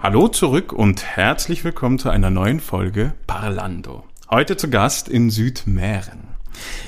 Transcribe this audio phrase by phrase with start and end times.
[0.00, 4.04] Hallo zurück und herzlich willkommen zu einer neuen Folge Parlando.
[4.30, 6.21] Heute zu Gast in Südmähren.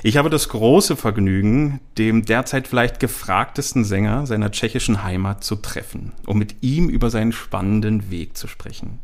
[0.07, 6.13] Ich habe das große Vergnügen, dem derzeit vielleicht gefragtesten Sänger seiner tschechischen Heimat zu treffen,
[6.27, 8.99] um mit ihm über seinen spannenden Weg zu sprechen.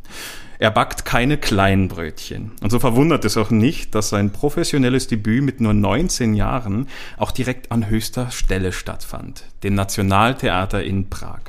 [0.59, 2.53] Er backt keine kleinen Brötchen.
[2.61, 6.87] Und so verwundert es auch nicht, dass sein professionelles Debüt mit nur 19 Jahren
[7.17, 11.41] auch direkt an höchster Stelle stattfand, dem Nationaltheater in Prag.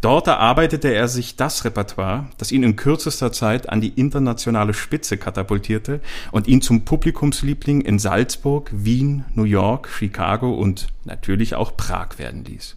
[0.00, 5.16] Dort erarbeitete er sich das Repertoire, das ihn in kürzester Zeit an die internationale Spitze
[5.16, 6.00] katapultierte
[6.30, 12.44] und ihn zum Publikumsliebling in Salzburg, Wien, New York, Chicago und natürlich auch Prag werden
[12.44, 12.74] ließ.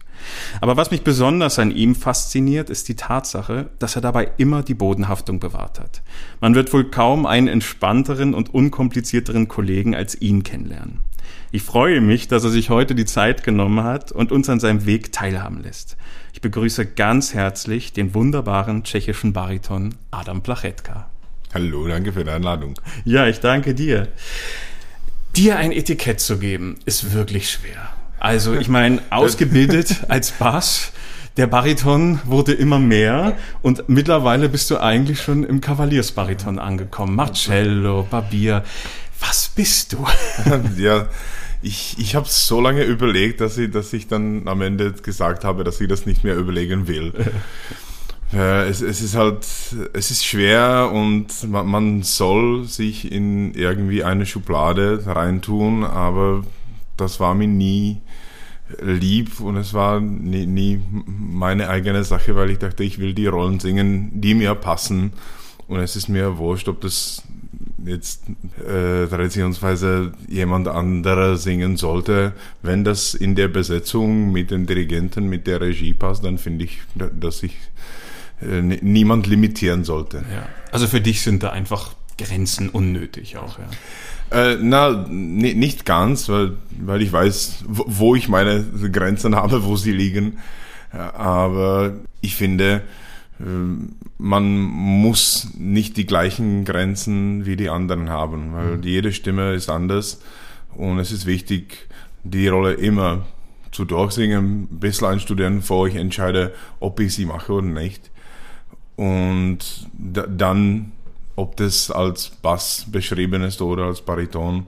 [0.60, 4.74] Aber was mich besonders an ihm fasziniert, ist die Tatsache, dass er dabei immer die
[4.74, 6.02] Bodenhaftung bewahrt hat.
[6.40, 11.00] Man wird wohl kaum einen entspannteren und unkomplizierteren Kollegen als ihn kennenlernen.
[11.50, 14.86] Ich freue mich, dass er sich heute die Zeit genommen hat und uns an seinem
[14.86, 15.96] Weg teilhaben lässt.
[16.38, 21.10] Ich begrüße ganz herzlich den wunderbaren tschechischen Bariton Adam Plachetka.
[21.52, 22.74] Hallo, danke für die Einladung.
[23.04, 24.06] Ja, ich danke dir.
[25.34, 27.88] Dir ein Etikett zu geben, ist wirklich schwer.
[28.20, 30.92] Also, ich meine, ausgebildet als Bass,
[31.36, 37.16] der Bariton wurde immer mehr und mittlerweile bist du eigentlich schon im Kavaliersbariton angekommen.
[37.16, 38.62] Marcello, Barbier.
[39.18, 40.06] Was bist du?
[40.76, 41.08] ja,
[41.62, 45.64] ich, ich habe so lange überlegt, dass ich, dass ich dann am Ende gesagt habe,
[45.64, 47.12] dass ich das nicht mehr überlegen will.
[48.32, 49.46] es, es ist halt,
[49.92, 56.44] es ist schwer und man, man soll sich in irgendwie eine Schublade reintun, aber
[56.96, 57.98] das war mir nie
[58.80, 63.26] lieb und es war nie, nie meine eigene Sache, weil ich dachte, ich will die
[63.26, 65.12] Rollen singen, die mir passen.
[65.66, 67.22] Und es ist mir wurscht, ob das
[67.84, 68.22] jetzt
[68.58, 72.32] äh, traditionsweise jemand anderer singen sollte.
[72.62, 76.80] Wenn das in der Besetzung mit den Dirigenten, mit der Regie passt, dann finde ich,
[76.94, 77.56] dass ich
[78.42, 80.18] äh, niemand limitieren sollte.
[80.18, 80.48] Ja.
[80.72, 83.68] Also für dich sind da einfach Grenzen unnötig auch, ja.
[84.30, 88.62] Äh, na, nicht ganz, weil, weil ich weiß, wo ich meine
[88.92, 90.38] Grenzen habe, wo sie liegen.
[90.90, 92.82] Aber ich finde,
[93.38, 98.82] man muss nicht die gleichen Grenzen wie die anderen haben, weil mhm.
[98.82, 100.20] jede Stimme ist anders
[100.76, 101.88] und es ist wichtig,
[102.24, 103.26] die Rolle immer
[103.70, 108.10] zu durchsingen, ein bisschen einstudieren, bevor ich entscheide, ob ich sie mache oder nicht.
[108.96, 110.92] Und dann,
[111.36, 114.66] ob das als Bass beschrieben ist oder als Bariton,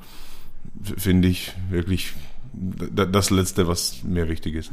[0.96, 2.12] finde ich wirklich
[2.52, 4.70] das Letzte, was mir wichtig ist.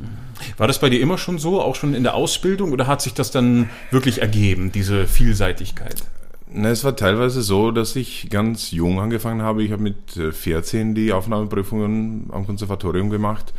[0.57, 3.13] War das bei dir immer schon so, auch schon in der Ausbildung, oder hat sich
[3.13, 6.03] das dann wirklich ergeben, diese Vielseitigkeit?
[6.51, 9.63] Na, es war teilweise so, dass ich ganz jung angefangen habe.
[9.63, 13.53] Ich habe mit 14 äh, die Aufnahmeprüfungen am Konservatorium gemacht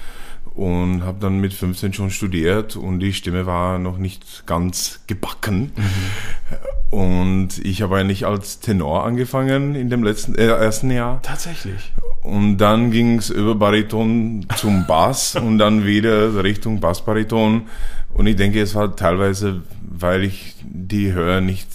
[0.58, 5.70] und habe dann mit 15 schon studiert und die Stimme war noch nicht ganz gebacken.
[5.76, 6.98] Mhm.
[6.98, 11.22] Und ich habe eigentlich als Tenor angefangen in dem letzten äh, ersten Jahr.
[11.22, 11.92] Tatsächlich.
[12.22, 17.68] Und dann ging es über Bariton zum Bass und dann wieder Richtung Bassbariton.
[18.12, 21.68] Und ich denke, es war teilweise, weil ich die Hörer nicht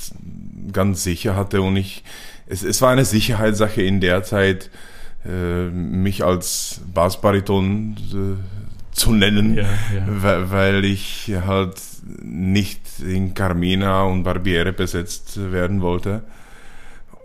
[0.74, 2.04] ganz sicher hatte und ich,
[2.48, 4.70] es, es war eine Sicherheitssache in der Zeit,
[5.26, 8.53] äh, mich als Bassbariton äh,
[8.94, 10.52] zu nennen, ja, ja.
[10.52, 11.82] Weil, ich halt
[12.22, 16.24] nicht in Carmina und Barbiere besetzt werden wollte.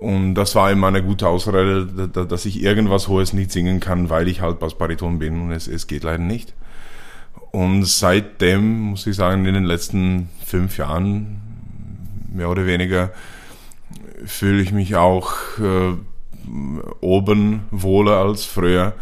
[0.01, 4.29] Und das war immer eine gute Ausrede, dass ich irgendwas Hohes nicht singen kann, weil
[4.29, 6.55] ich halt Bassbariton bin und es, es geht leider nicht.
[7.51, 11.41] Und seitdem, muss ich sagen, in den letzten fünf Jahren,
[12.33, 13.11] mehr oder weniger,
[14.25, 15.95] fühle ich mich auch äh,
[17.01, 18.95] oben wohler als früher.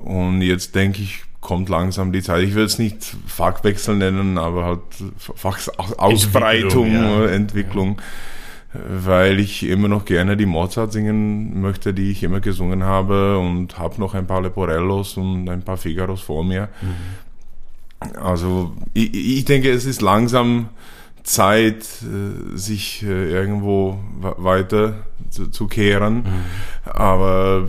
[0.00, 2.42] Und jetzt denke ich, kommt langsam die Zeit.
[2.42, 4.80] Ich will es nicht Fachwechsel nennen, aber halt
[5.16, 6.92] Fachausbreitung, Entwicklung.
[6.92, 7.26] Ja.
[7.26, 7.96] Entwicklung.
[7.96, 8.04] Ja
[8.74, 13.78] weil ich immer noch gerne die Mozart singen möchte, die ich immer gesungen habe und
[13.78, 16.68] habe noch ein paar Leporellos und ein paar Figaros vor mir.
[16.82, 18.18] Mhm.
[18.20, 20.68] Also ich, ich, denke, es ist langsam
[21.22, 26.16] Zeit, äh, sich äh, irgendwo weiter zu, zu kehren.
[26.16, 26.44] Mhm.
[26.84, 27.68] Aber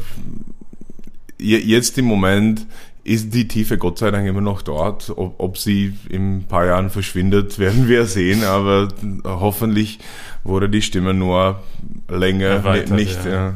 [1.38, 2.68] jetzt im Moment
[3.04, 5.10] ist die Tiefe Gott sei Dank immer noch dort.
[5.16, 8.44] Ob, ob sie in ein paar Jahren verschwindet, werden wir sehen.
[8.44, 8.90] Aber
[9.24, 10.00] hoffentlich
[10.44, 11.62] wurde die Stimme nur
[12.08, 13.56] länger, nicht, ja, ja.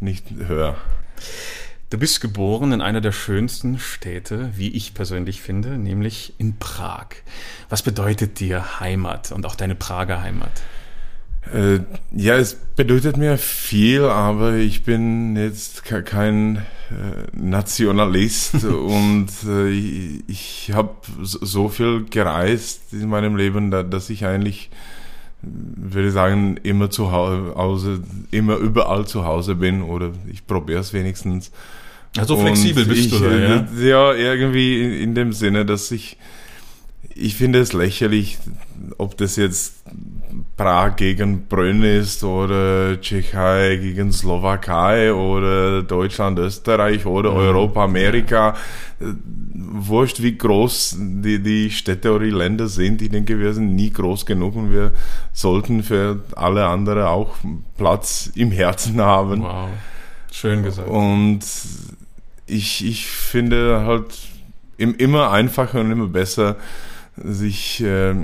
[0.00, 0.76] nicht höher.
[1.90, 7.08] Du bist geboren in einer der schönsten Städte, wie ich persönlich finde, nämlich in Prag.
[7.68, 10.62] Was bedeutet dir Heimat und auch deine Prager Heimat?
[11.52, 11.80] Äh,
[12.14, 20.22] ja, es bedeutet mir viel, aber ich bin jetzt kein äh, Nationalist und äh, ich,
[20.28, 24.70] ich habe so viel gereist in meinem Leben, dass ich eigentlich
[25.42, 28.00] würde ich sagen, immer zu Hause,
[28.30, 31.50] immer überall zu Hause bin oder ich probiere es wenigstens.
[32.16, 33.66] Also flexibel bist ich, du da, ja?
[33.80, 36.16] Ja, irgendwie in, in dem Sinne, dass ich,
[37.14, 38.38] ich finde es lächerlich,
[38.98, 39.82] ob das jetzt
[40.56, 47.36] Prag gegen Brünn ist oder Tschechei gegen Slowakei oder Deutschland, Österreich oder mhm.
[47.38, 48.54] Europa, Amerika.
[49.00, 53.00] Wurscht, wie groß die, die Städte oder die Länder sind.
[53.00, 54.92] Ich denke, wir sind nie groß genug und wir
[55.32, 57.36] sollten für alle anderen auch
[57.78, 59.42] Platz im Herzen haben.
[59.42, 59.70] Wow.
[60.30, 60.88] Schön gesagt.
[60.88, 61.40] Und
[62.46, 64.18] ich, ich finde halt
[64.76, 66.56] immer einfacher und immer besser,
[67.16, 68.14] sich äh,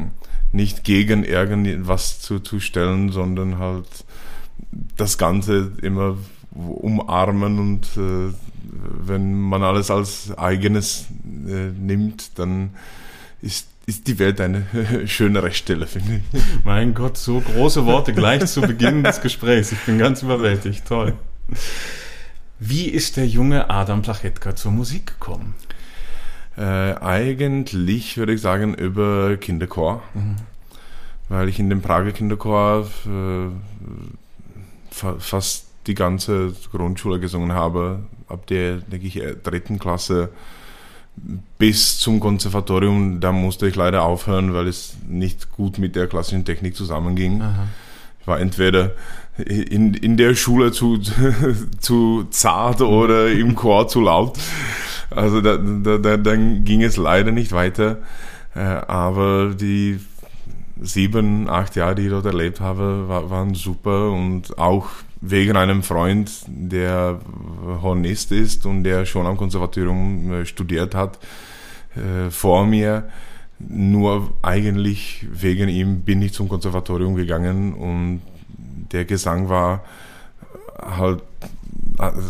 [0.52, 3.86] nicht gegen irgendwas zu, zu stellen, sondern halt
[4.96, 6.16] das Ganze immer
[6.52, 8.32] umarmen und äh,
[9.06, 11.06] wenn man alles als eigenes
[11.46, 12.70] äh, nimmt, dann
[13.40, 14.66] ist, ist die Welt eine
[15.06, 16.40] schönere Stelle, finde ich.
[16.64, 19.72] Mein Gott, so große Worte gleich zu Beginn des Gesprächs.
[19.72, 20.86] Ich bin ganz überwältigt.
[20.86, 21.14] Toll.
[22.58, 25.54] Wie ist der junge Adam Plachetka zur Musik gekommen?
[26.58, 30.36] Äh, eigentlich würde ich sagen über Kinderchor, mhm.
[31.28, 33.50] weil ich in dem Prager Kinderchor äh,
[34.90, 40.30] fa fast die ganze Grundschule gesungen habe, ab der, denke ich, äh, dritten Klasse
[41.58, 43.20] bis zum Konservatorium.
[43.20, 47.40] Da musste ich leider aufhören, weil es nicht gut mit der klassischen Technik zusammenging.
[47.40, 47.68] Aha.
[48.20, 48.92] Ich war entweder
[49.38, 50.98] in, in der Schule zu,
[51.78, 54.38] zu zart oder im Chor zu laut.
[55.10, 57.98] Also da, da, da, dann ging es leider nicht weiter.
[58.54, 59.98] Äh, aber die
[60.80, 64.88] sieben, acht Jahre, die ich dort erlebt habe, waren super und auch
[65.20, 67.20] wegen einem Freund, der
[67.82, 71.18] Hornist ist und der schon am Konservatorium äh, studiert hat,
[71.96, 73.08] äh, vor mir.
[73.58, 78.22] Nur eigentlich wegen ihm bin ich zum Konservatorium gegangen und
[78.92, 79.82] der Gesang war
[80.80, 81.22] halt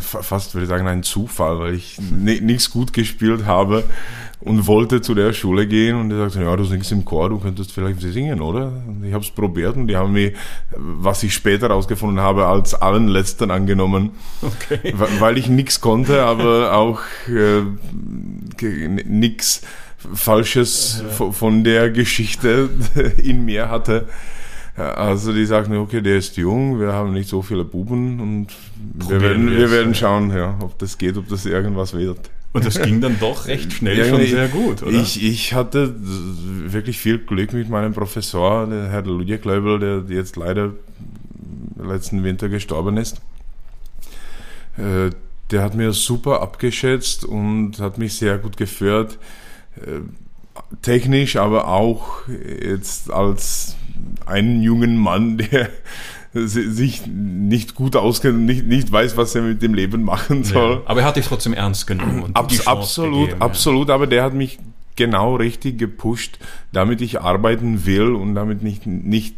[0.00, 3.85] fast würde ich sagen ein Zufall, weil ich nichts gut gespielt habe
[4.41, 7.38] und wollte zu der Schule gehen und die sagten, ja, du singst im Chor, du
[7.38, 8.73] könntest vielleicht singen, oder?
[8.87, 10.35] Und ich habe es probiert und die haben mich,
[10.76, 14.11] was ich später herausgefunden habe, als allen Letzten angenommen,
[14.43, 14.94] okay.
[15.19, 17.62] weil ich nichts konnte, aber auch äh,
[19.05, 19.62] nichts
[20.15, 21.32] Falsches ja.
[21.32, 22.70] von der Geschichte
[23.23, 24.09] in mir hatte.
[24.76, 28.47] Also die sagten, okay, der ist jung, wir haben nicht so viele Buben und
[28.78, 32.30] wir werden, wir werden schauen, ja, ob das geht, ob das irgendwas wird.
[32.52, 34.92] Und das ging dann doch recht schnell ja, schon sehr gut, oder?
[34.92, 40.36] Ich, ich hatte wirklich viel Glück mit meinem Professor, der Herr Ludwig Kleubel, der jetzt
[40.36, 40.72] leider
[41.78, 43.20] letzten Winter gestorben ist.
[44.76, 45.10] Äh,
[45.50, 49.19] der hat mir super abgeschätzt und hat mich sehr gut geführt.
[49.76, 50.00] Äh,
[50.82, 53.76] technisch, aber auch jetzt als
[54.26, 55.70] einen jungen Mann, der
[56.34, 60.75] sich nicht gut auskennt, nicht, nicht weiß, was er mit dem Leben machen soll.
[60.75, 62.30] Ja, aber er hat dich trotzdem ernst genommen.
[62.34, 63.94] Abs absolut, gegeben, absolut, ja.
[63.94, 64.58] aber der hat mich
[64.96, 66.38] genau richtig gepusht,
[66.72, 69.36] damit ich arbeiten will und damit nicht, nicht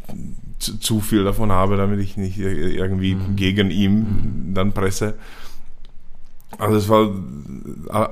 [0.59, 3.37] zu, zu viel davon habe, damit ich nicht irgendwie mhm.
[3.37, 4.55] gegen ihn mhm.
[4.55, 5.15] dann presse.
[6.59, 7.11] Also es war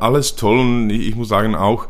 [0.01, 1.89] alles toll und ich muss sagen auch,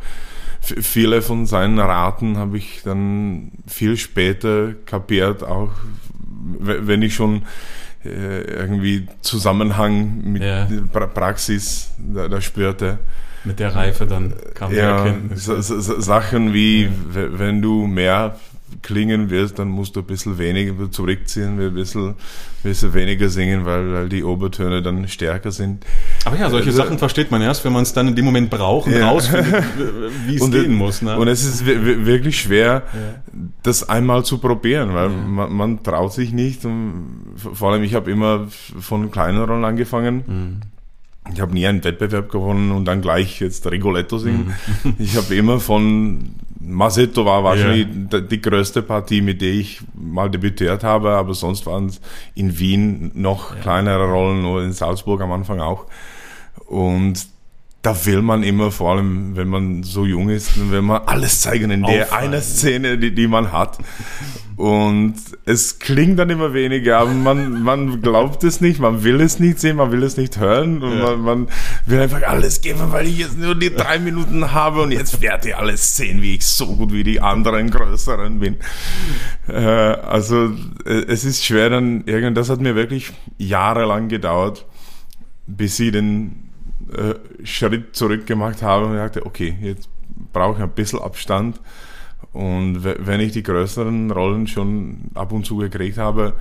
[0.61, 5.71] viele von seinen Raten habe ich dann viel später kapiert, auch
[6.59, 7.43] wenn ich schon
[8.05, 10.67] äh, irgendwie Zusammenhang mit ja.
[10.91, 12.99] Praxis da, da, spürte.
[13.45, 15.45] Mit der Reife dann kam ja, die Erkenntnis.
[16.05, 16.91] Sachen wie, ja.
[17.13, 18.37] wenn du mehr
[18.83, 22.15] klingen wirst, dann musst du ein bisschen weniger zurückziehen, ein bisschen, ein
[22.63, 25.85] bisschen weniger singen, weil, weil die Obertöne dann stärker sind.
[26.25, 28.51] Aber ja, solche also, Sachen versteht man erst, wenn man es dann in dem Moment
[28.51, 29.09] braucht und ja.
[29.09, 29.65] rausfindet,
[30.27, 31.03] wie es gehen muss.
[31.03, 31.19] Ne?
[31.19, 33.21] Und es ist wirklich schwer, ja.
[33.63, 35.17] das einmal zu probieren, weil ja.
[35.17, 36.65] man, man, traut sich nicht.
[36.65, 40.23] Und vor allem, ich habe immer von kleinen Rollen angefangen.
[40.27, 40.61] Mhm.
[41.33, 44.55] Ich habe nie einen Wettbewerb gewonnen und dann gleich jetzt Rigoletto singen.
[44.83, 44.95] Mhm.
[44.99, 48.21] Ich habe immer von Masetto war wahrscheinlich ja.
[48.21, 52.01] die größte Partie, mit der ich mal debütiert habe, aber sonst waren es
[52.35, 53.61] in Wien noch ja.
[53.61, 55.87] kleinere Rollen oder in Salzburg am Anfang auch.
[56.67, 57.27] Und
[57.83, 61.71] da will man immer, vor allem wenn man so jung ist, will man alles zeigen
[61.71, 62.33] in der Auffallen.
[62.33, 63.79] einer Szene, die, die man hat.
[64.57, 69.39] Und es klingt dann immer weniger, aber man, man glaubt es nicht, man will es
[69.39, 71.15] nicht sehen, man will es nicht hören und Ja.
[71.17, 71.49] man, man
[71.87, 75.47] will einfach alles geben, weil ich jetzt nur die drei Minuten habe und jetzt werdet
[75.47, 78.57] ihr alles sehen, wie ich so gut wie die anderen Größeren bin.
[79.47, 80.51] Äh, also
[80.85, 84.67] äh, es ist schwer dann, irgend, das hat mir wirklich jahrelang gedauert,
[85.47, 86.48] bis sie den
[86.97, 87.15] äh,
[87.45, 89.89] Schritt zurück gemacht habe und dachte, okay, jetzt
[90.33, 91.61] brauche ich ein bisschen Abstand.
[92.33, 96.35] Und we- wenn ich die größeren Rollen schon ab und zu gekriegt habe,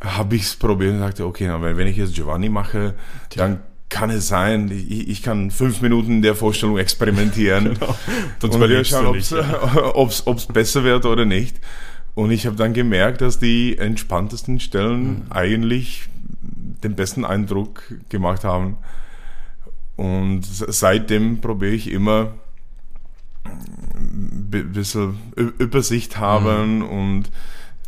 [0.00, 2.94] habe ich es probiert und sagte, okay, na, wenn ich jetzt Giovanni mache,
[3.36, 7.78] dann kann es sein, ich, ich kann fünf Minuten in der Vorstellung experimentieren
[8.40, 11.56] Sonst und wir schauen, ob es besser wird oder nicht.
[12.14, 15.22] Und ich habe dann gemerkt, dass die entspanntesten Stellen Mhm.
[15.30, 16.08] eigentlich
[16.82, 18.76] den besten Eindruck gemacht haben.
[19.98, 22.32] Und seitdem probiere ich immer
[23.44, 27.30] ein bisschen Ü- Übersicht haben und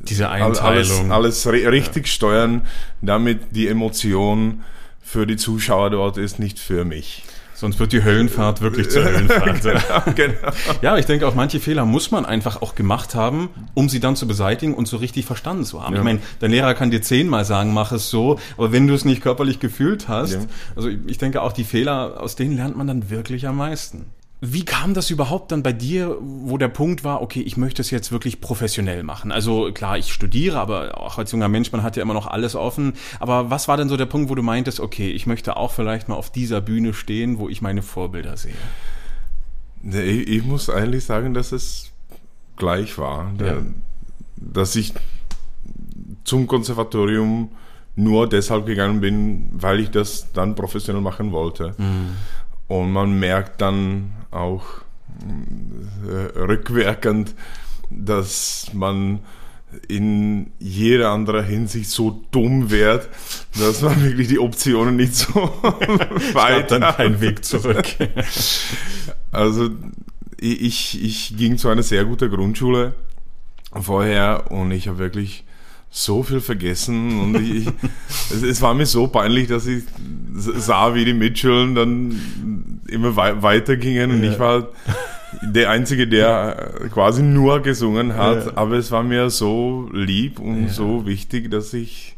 [0.00, 0.66] Diese alles, Mhm.
[0.66, 1.12] Einteilung.
[1.12, 2.62] alles ri- richtig steuern,
[3.00, 4.64] damit die Emotion
[5.00, 7.22] für die Zuschauer dort ist, nicht für mich.
[7.60, 9.64] Sonst wird die Höllenfahrt wirklich zur Höllenfahrt.
[9.64, 10.00] ja.
[10.14, 10.34] genau.
[10.80, 14.16] Ja, ich denke, auch manche Fehler muss man einfach auch gemacht haben, um sie dann
[14.16, 15.92] zu beseitigen und so richtig verstanden zu haben.
[15.92, 16.00] Ja.
[16.00, 19.04] Ich meine, dein Lehrer kann dir zehnmal sagen, mach es so, aber wenn du es
[19.04, 20.38] nicht körperlich gefühlt hast, Ja.
[20.74, 24.06] also ich ich denke auch die Fehler, aus denen lernt man dann wirklich am meisten.
[24.42, 27.90] Wie kam das überhaupt dann bei dir, wo der Punkt war, okay, ich möchte es
[27.90, 29.32] jetzt wirklich professionell machen?
[29.32, 32.56] Also klar, ich studiere, aber auch als junger Mensch, man hat ja immer noch alles
[32.56, 32.94] offen.
[33.18, 36.08] Aber was war denn so der Punkt, wo du meintest, okay, ich möchte auch vielleicht
[36.08, 38.54] mal auf dieser Bühne stehen, wo ich meine Vorbilder sehe?
[39.82, 41.90] Ich, ich muss eigentlich sagen, dass es
[42.56, 43.32] gleich war.
[43.38, 43.58] Ja.
[44.36, 44.94] Dass ich
[46.24, 47.50] zum Konservatorium
[47.94, 51.74] nur deshalb gegangen bin, weil ich das dann professionell machen wollte.
[52.68, 54.64] Und man merkt dann auch
[56.08, 57.34] äh, rückwirkend,
[57.90, 59.20] dass man
[59.88, 63.08] in jeder anderer Hinsicht so dumm wird,
[63.58, 65.34] dass man wirklich die Optionen nicht so
[66.32, 66.96] weit dann hat.
[66.96, 67.86] kein Weg zurück.
[69.32, 69.70] Also
[70.40, 72.94] ich, ich ging zu einer sehr guten Grundschule
[73.80, 75.44] vorher und ich habe wirklich
[75.90, 77.66] so viel vergessen und ich,
[78.30, 79.82] es, es war mir so peinlich, dass ich
[80.34, 84.32] sah, wie die Mitschülern dann immer wei weitergingen und Ja.
[84.32, 84.68] ich war
[85.42, 88.52] der Einzige, der quasi nur gesungen hat, Ja.
[88.56, 90.68] aber es war mir so lieb und Ja.
[90.68, 92.16] so wichtig, dass ich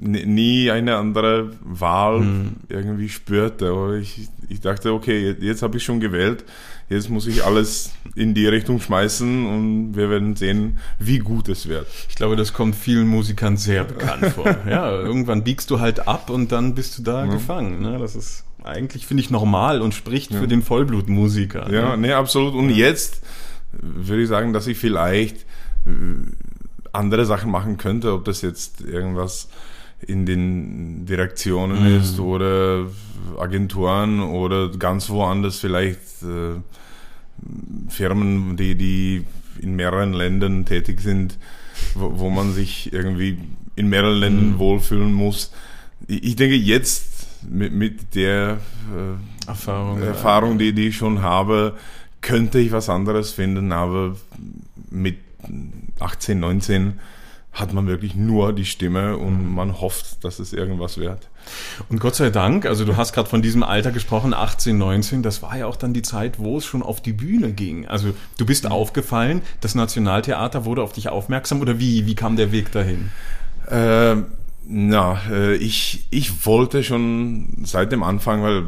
[0.00, 2.52] n- nie eine andere Wahl Mhm.
[2.68, 3.68] irgendwie spürte.
[3.70, 6.44] Aber ich, ich dachte, okay, jetzt, jetzt habe ich schon gewählt,
[6.92, 11.68] jetzt muss ich alles in die Richtung schmeißen und wir werden sehen, wie gut es
[11.68, 11.86] wird.
[12.08, 14.56] Ich glaube, das kommt vielen Musikern sehr bekannt vor.
[14.68, 17.80] Ja, irgendwann biegst du halt ab und dann bist du da gefangen.
[17.82, 17.98] Ne?
[17.98, 21.72] Das ist eigentlich, finde ich, normal und spricht für den Vollblutmusiker.
[21.72, 22.08] Ja, ne?
[22.08, 22.54] nee, absolut.
[22.54, 23.22] Und jetzt
[23.72, 25.38] würde ich sagen, dass ich vielleicht
[25.86, 25.90] äh,
[26.92, 29.48] andere Sachen machen könnte, ob das jetzt irgendwas
[30.06, 32.00] in den Direktionen Mhm.
[32.00, 32.86] ist oder
[33.38, 36.60] Agenturen oder ganz woanders vielleicht äh,
[37.88, 39.24] Firmen, die, die
[39.60, 41.38] in mehreren Ländern tätig sind,
[41.94, 43.38] wo, wo man sich irgendwie
[43.76, 44.58] in mehreren Ländern Mhm.
[44.58, 45.52] wohlfühlen muss.
[46.06, 48.58] Ich, ich denke jetzt mit, mit der
[48.94, 50.00] äh, Erfahrung.
[50.02, 51.76] Erfahrung, die, die ich schon habe,
[52.20, 54.16] könnte ich was anderes finden, aber
[54.90, 55.18] mit
[55.98, 57.00] 18, 19
[57.52, 61.28] hat man wirklich nur die Stimme und man hofft, dass es irgendwas wird.
[61.88, 65.42] Und Gott sei Dank, also du hast gerade von diesem Alter gesprochen, 18, 19, das
[65.42, 67.86] war ja auch dann die Zeit, wo es schon auf die Bühne ging.
[67.86, 72.52] Also du bist aufgefallen, das Nationaltheater wurde auf dich aufmerksam oder wie, wie kam der
[72.52, 73.10] Weg dahin?
[73.70, 74.26] Ähm,
[74.66, 78.66] na, äh, ich, ich wollte schon seit dem Anfang, weil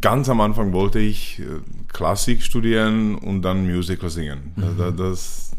[0.00, 1.44] ganz am Anfang wollte ich äh,
[1.92, 4.52] Klassik studieren und dann Musical singen.
[4.56, 5.52] Das, das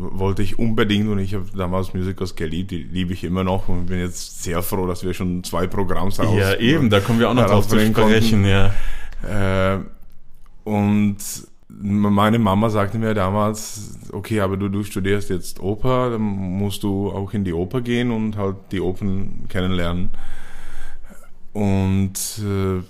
[0.00, 3.86] wollte ich unbedingt und ich habe damals Musicals geliebt, die liebe ich immer noch und
[3.86, 7.28] bin jetzt sehr froh, dass wir schon zwei Programms raus ja, eben, da kommen wir
[7.28, 7.94] auch noch drauf zu konnten.
[7.94, 8.72] sprechen, ja.
[9.22, 9.80] Äh,
[10.64, 11.18] und
[11.68, 17.10] meine Mama sagte mir damals, okay, aber du, du studierst jetzt Oper, dann musst du
[17.10, 20.10] auch in die Oper gehen und halt die Opern kennenlernen.
[21.52, 22.82] Und äh,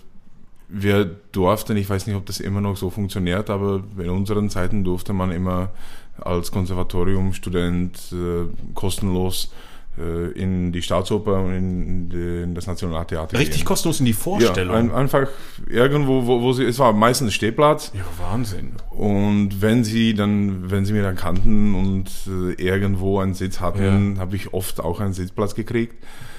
[0.72, 4.84] wir durften, ich weiß nicht, ob das immer noch so funktioniert, aber in unseren Zeiten
[4.84, 5.70] durfte man immer
[6.18, 9.52] als Konservatoriumstudent äh, kostenlos
[9.98, 13.66] äh, in die Staatsoper und in, in das Nationaltheater Richtig gehen.
[13.66, 14.74] kostenlos in die Vorstellung.
[14.74, 15.28] Ja, ein, einfach
[15.68, 17.90] irgendwo, wo, wo sie, es war meistens Stehplatz.
[17.94, 18.72] ja, Wahnsinn.
[18.90, 24.18] Und wenn sie dann, wenn sie mir dann kannten und äh, irgendwo einen Sitz hatten,
[24.18, 25.94] habe ich oft auch einen Sitzplatz gekriegt,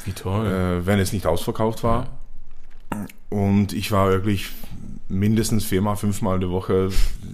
[0.05, 0.45] Wie toll.
[0.47, 2.07] äh, wenn es nicht ausverkauft war.
[3.29, 4.49] Und ich war wirklich
[5.07, 6.89] mindestens viermal, fünfmal die Woche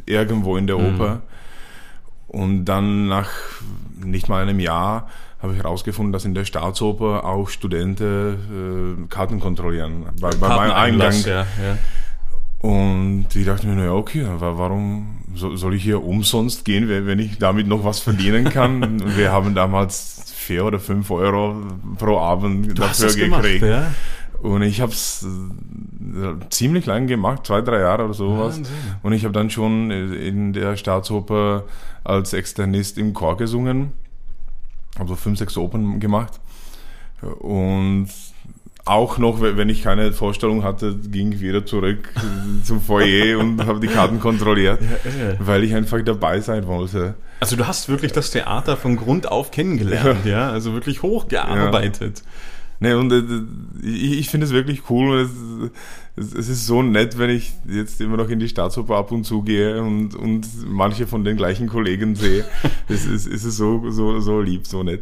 [0.05, 0.95] irgendwo in der mhm.
[0.95, 1.21] Oper.
[2.27, 3.29] Und dann nach
[4.03, 5.09] nicht mal einem Jahr
[5.41, 10.05] habe ich herausgefunden, dass in der Staatsoper auch Studenten äh, Karten kontrollieren.
[10.19, 11.13] Bei, bei meinem Eingang.
[11.23, 11.77] Ja, ja.
[12.59, 17.67] Und ich dachte mir, naja, okay, warum soll ich hier umsonst gehen, wenn ich damit
[17.67, 19.01] noch was verdienen kann?
[19.15, 21.55] Wir haben damals vier oder fünf Euro
[21.99, 23.59] pro Abend du dafür gekriegt.
[23.59, 23.91] Gemacht, ja?
[24.41, 28.57] Und ich habe es äh, ziemlich lang gemacht, zwei, drei Jahre oder sowas.
[28.57, 28.75] Wahnsinn.
[29.03, 31.63] Und ich habe dann schon in der Staatsoper
[32.03, 33.93] als Externist im Chor gesungen.
[34.97, 36.39] Habe so fünf, sechs Opern gemacht.
[37.39, 38.09] Und
[38.87, 42.09] auch noch, wenn ich keine Vorstellung hatte, ging ich wieder zurück
[42.63, 47.15] zum Foyer und habe die Karten kontrolliert, ja, weil ich einfach dabei sein wollte.
[47.39, 50.49] Also du hast wirklich das Theater von Grund auf kennengelernt, ja, ja?
[50.49, 52.19] also wirklich hochgearbeitet.
[52.19, 52.31] Ja.
[52.79, 53.23] Nee, und äh,
[53.87, 55.21] ich, ich finde es wirklich cool.
[55.21, 55.31] Es,
[56.15, 59.23] es, es, ist so nett, wenn ich jetzt immer noch in die Staatsoper ab und
[59.23, 62.45] zu gehe und, und manche von den gleichen Kollegen sehe.
[62.87, 65.01] es ist, es ist so, so, so lieb, so nett.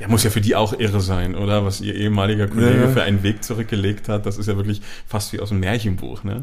[0.00, 1.64] Ja, muss ja für die auch irre sein, oder?
[1.64, 2.88] Was ihr ehemaliger Kollege ja.
[2.88, 6.42] für einen Weg zurückgelegt hat, das ist ja wirklich fast wie aus einem Märchenbuch, ne?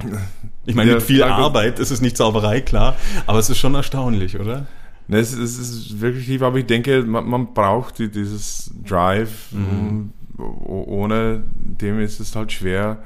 [0.65, 3.75] Ich meine, ja, mit viel Arbeit ist es nicht Zauberei, klar, aber es ist schon
[3.75, 4.67] erstaunlich, oder?
[5.09, 10.13] Ne, es, es ist wirklich lieb, aber ich denke, man, man braucht dieses Drive, mhm
[10.39, 12.97] ohne dem ist es halt schwer,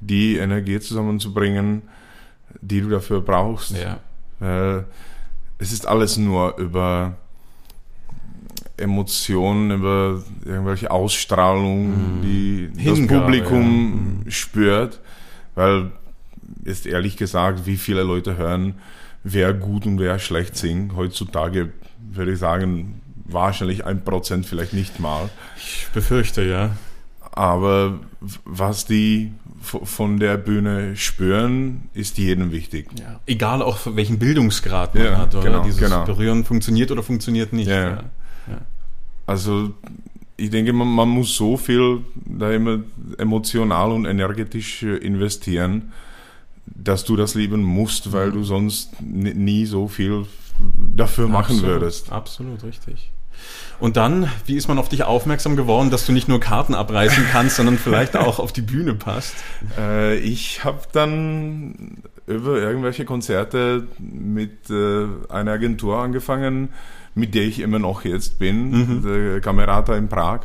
[0.00, 1.82] die Energie zusammenzubringen,
[2.60, 3.76] die du dafür brauchst.
[3.76, 3.98] Ja.
[4.38, 4.86] Weil
[5.58, 7.16] es ist alles nur über
[8.76, 12.22] Emotionen, über irgendwelche Ausstrahlungen, mm.
[12.22, 14.30] die Hingabe, das Publikum ja.
[14.30, 15.00] spürt.
[15.54, 15.92] Weil,
[16.64, 18.74] ist ehrlich gesagt, wie viele Leute hören,
[19.24, 20.94] wer gut und wer schlecht singt.
[20.94, 25.28] Heutzutage würde ich sagen, wahrscheinlich ein Prozent, vielleicht nicht mal.
[25.56, 26.76] Ich befürchte, ja.
[27.32, 28.00] Aber
[28.44, 32.88] was die von der Bühne spüren, ist jedem wichtig.
[32.98, 33.20] Ja.
[33.26, 35.44] Egal auch welchen Bildungsgrad man ja, hat, oder?
[35.44, 36.04] Genau, Dieses genau.
[36.04, 37.68] Berühren funktioniert oder funktioniert nicht.
[37.68, 38.04] Ja.
[39.26, 39.74] Also
[40.36, 42.80] ich denke, man, man, muss so viel da immer
[43.18, 45.92] emotional und energetisch äh, investieren,
[46.66, 48.32] dass du das lieben musst, weil mhm.
[48.34, 50.26] du sonst nie so viel
[50.94, 52.12] dafür machen absolut, würdest.
[52.12, 53.12] Absolut, richtig.
[53.78, 57.24] Und dann, wie ist man auf dich aufmerksam geworden, dass du nicht nur Karten abreißen
[57.30, 59.34] kannst, sondern vielleicht auch auf die Bühne passt?
[59.78, 66.70] Äh, ich habe dann über irgendwelche Konzerte mit äh, einer Agentur angefangen,
[67.14, 69.02] mit der ich immer noch jetzt bin, mhm.
[69.02, 70.40] der Camerata in Prag.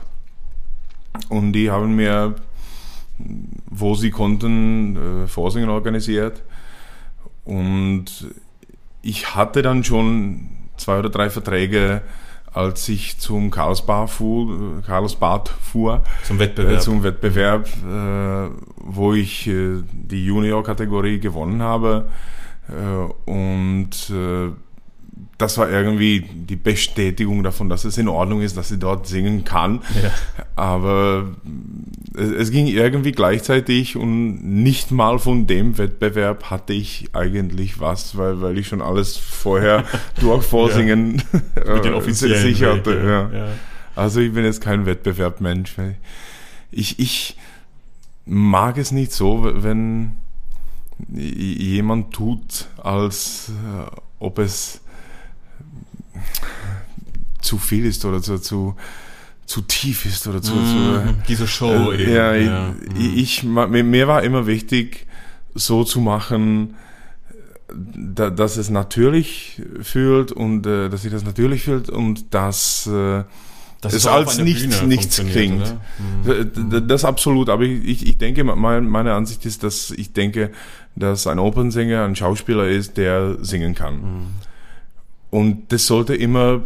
[1.29, 2.35] Und die haben mir,
[3.69, 6.43] wo sie konnten, äh, Vorsingen organisiert.
[7.43, 8.27] Und
[9.01, 12.01] ich hatte dann schon zwei oder drei Verträge
[12.53, 19.47] als ich zum Karlsbad fuhr, Karlsbad fuhr zum Wettbewerb, äh, zum Wettbewerb äh, wo ich
[19.47, 22.09] äh, die Junior-Kategorie gewonnen habe.
[22.67, 24.51] Äh, und äh,
[25.41, 29.43] das war irgendwie die Bestätigung davon, dass es in Ordnung ist, dass sie dort singen
[29.43, 29.82] kann.
[30.01, 30.12] Ja.
[30.56, 31.32] Aber
[32.15, 38.17] es, es, ging irgendwie gleichzeitig und nicht mal von dem Wettbewerb hatte ich eigentlich was,
[38.17, 39.86] weil, weil ich schon alles vorher
[40.19, 41.21] durch Vorsingen
[41.65, 41.73] ja.
[41.73, 42.95] Mit den äh, sicherte.
[42.95, 43.38] Ja.
[43.38, 43.47] ja.
[43.95, 45.75] Also ich bin jetzt kein Wettbewerbmensch.
[46.69, 47.36] Ich, ich
[48.25, 50.12] mag es nicht so, wenn
[51.10, 54.82] jemand tut, als äh, ob es
[57.41, 58.75] zu viel ist oder zu, zu,
[59.45, 61.15] zu tief ist oder zu, mm, zu mhm.
[61.27, 62.13] diese Show äh, eben.
[62.13, 62.75] Ja, ja.
[62.97, 65.07] Ich, ich, mir war immer wichtig,
[65.53, 66.75] so zu machen,
[67.73, 73.23] da, dass es natürlich fühlt und äh, dass sich das natürlich fühlt und dass äh,
[73.81, 75.75] dass es als nichts, nichts klingt.
[76.23, 76.88] Mhm.
[76.88, 80.51] Das absolut, aber ich, ich denke, meine Ansicht ist, dass ich denke,
[80.95, 83.95] dass ein Opernsänger ein Schauspieler ist, der singen kann.
[83.95, 84.27] Mhm.
[85.31, 86.61] Und das sollte immer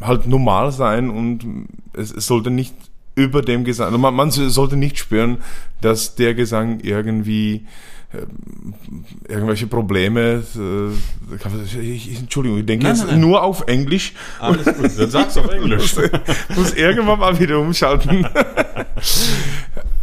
[0.00, 2.74] halt normal sein und es, es sollte nicht
[3.14, 5.38] über dem Gesang, also man, man, sollte nicht spüren,
[5.80, 7.64] dass der Gesang irgendwie
[8.12, 13.20] äh, irgendwelche Probleme, äh, ich, Entschuldigung, ich denke nein, jetzt nein, nein.
[13.20, 14.12] nur auf Englisch.
[14.38, 15.96] Alles gut, dann sag's auf Englisch.
[15.96, 16.10] muss,
[16.56, 18.28] muss irgendwann mal wieder umschalten.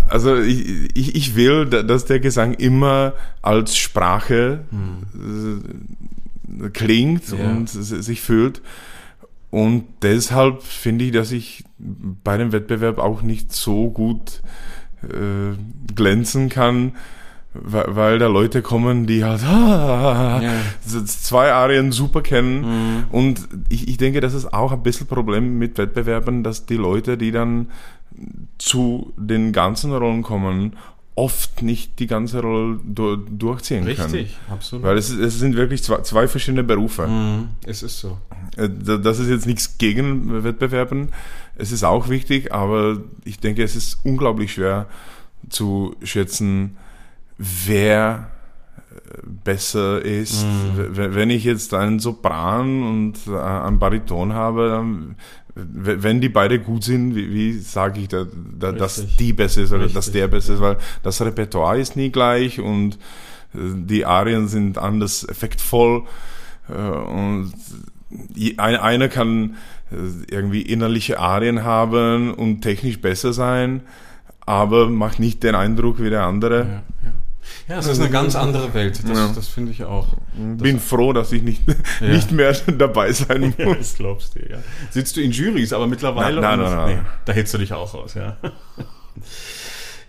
[0.09, 5.85] also ich, ich, ich will, dass der Gesang immer als Sprache hm.
[6.73, 7.49] Klingt ja.
[7.51, 8.61] und sich fühlt.
[9.49, 14.41] Und deshalb finde ich, dass ich bei dem Wettbewerb auch nicht so gut
[15.03, 15.55] äh,
[15.93, 16.93] glänzen kann,
[17.53, 21.05] weil, weil da Leute kommen, die halt ah, ja.
[21.05, 22.61] zwei Arien super kennen.
[22.61, 23.03] Mhm.
[23.11, 27.17] Und ich, ich denke, das ist auch ein bisschen Problem mit Wettbewerben, dass die Leute,
[27.17, 27.69] die dann
[28.57, 30.75] zu den ganzen Rollen kommen,
[31.15, 34.15] oft nicht die ganze Rolle du, durchziehen Richtig, können.
[34.15, 34.85] Richtig, absolut.
[34.85, 37.07] Weil es, es sind wirklich zwei, zwei verschiedene Berufe.
[37.07, 38.17] Mhm, es ist so.
[38.57, 41.09] Äh, das ist jetzt nichts gegen Wettbewerben.
[41.55, 44.87] Es ist auch wichtig, aber ich denke, es ist unglaublich schwer
[45.49, 46.77] zu schätzen,
[47.37, 48.31] wer
[48.91, 50.43] äh, besser ist.
[50.43, 50.89] Mhm.
[50.93, 55.15] Wenn ich jetzt einen Sopran und äh, einen Bariton habe, dann
[55.55, 58.25] wenn die beide gut sind, wie, wie sage ich, da,
[58.57, 59.95] da, dass die besser ist oder Richtig.
[59.95, 62.95] dass der besser ist, weil das Repertoire ist nie gleich und
[63.53, 66.03] äh, die Arien sind anders effektvoll
[66.69, 67.53] äh, und
[68.57, 69.55] einer kann
[69.91, 69.95] äh,
[70.33, 73.81] irgendwie innerliche Arien haben und technisch besser sein,
[74.45, 76.59] aber macht nicht den Eindruck wie der andere.
[76.59, 77.13] Ja, ja.
[77.67, 78.99] Ja, es ist eine ganz andere Welt.
[79.03, 79.31] Das, ja.
[79.33, 80.07] das finde ich auch.
[80.35, 81.61] Bin das froh, dass ich nicht,
[81.99, 82.07] ja.
[82.07, 83.57] nicht mehr dabei sein muss.
[83.57, 84.57] Ja, das glaubst du, ja.
[84.89, 86.41] Sitzt du in Juries, aber mittlerweile.
[86.41, 87.05] Nein, nein, nein, nein.
[87.25, 88.37] da hältst du dich auch aus, ja.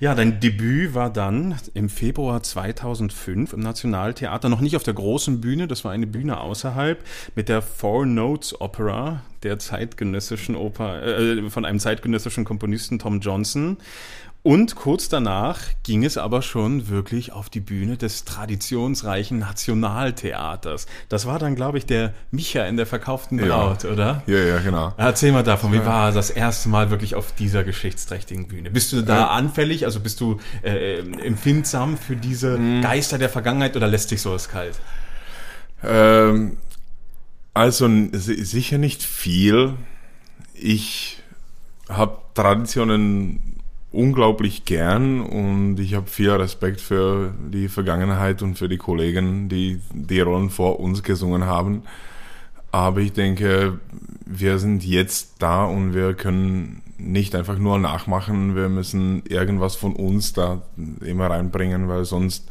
[0.00, 5.40] Ja, dein Debüt war dann im Februar 2005 im Nationaltheater, noch nicht auf der großen
[5.40, 7.02] Bühne, das war eine Bühne außerhalb,
[7.36, 13.76] mit der Four Notes Opera der zeitgenössischen Oper, äh, von einem zeitgenössischen Komponisten Tom Johnson.
[14.46, 20.86] Und kurz danach ging es aber schon wirklich auf die Bühne des traditionsreichen Nationaltheaters.
[21.08, 23.90] Das war dann, glaube ich, der Micha in der verkauften Braut, ja.
[23.90, 24.22] oder?
[24.26, 24.92] Ja, ja, genau.
[24.98, 28.70] Erzähl mal davon, wie war das erste Mal wirklich auf dieser geschichtsträchtigen Bühne?
[28.70, 29.26] Bist du da ja.
[29.28, 32.82] anfällig, also bist du äh, empfindsam für diese mhm.
[32.82, 34.78] Geister der Vergangenheit oder lässt dich sowas kalt?
[35.82, 36.58] Ähm,
[37.54, 39.72] also sicher nicht viel.
[40.52, 41.22] Ich
[41.88, 43.53] habe Traditionen
[43.94, 49.80] unglaublich gern und ich habe viel Respekt für die Vergangenheit und für die Kollegen, die
[49.92, 51.82] die Rollen vor uns gesungen haben.
[52.72, 53.78] Aber ich denke,
[54.26, 59.94] wir sind jetzt da und wir können nicht einfach nur nachmachen, wir müssen irgendwas von
[59.94, 60.62] uns da
[61.04, 62.48] immer reinbringen, weil sonst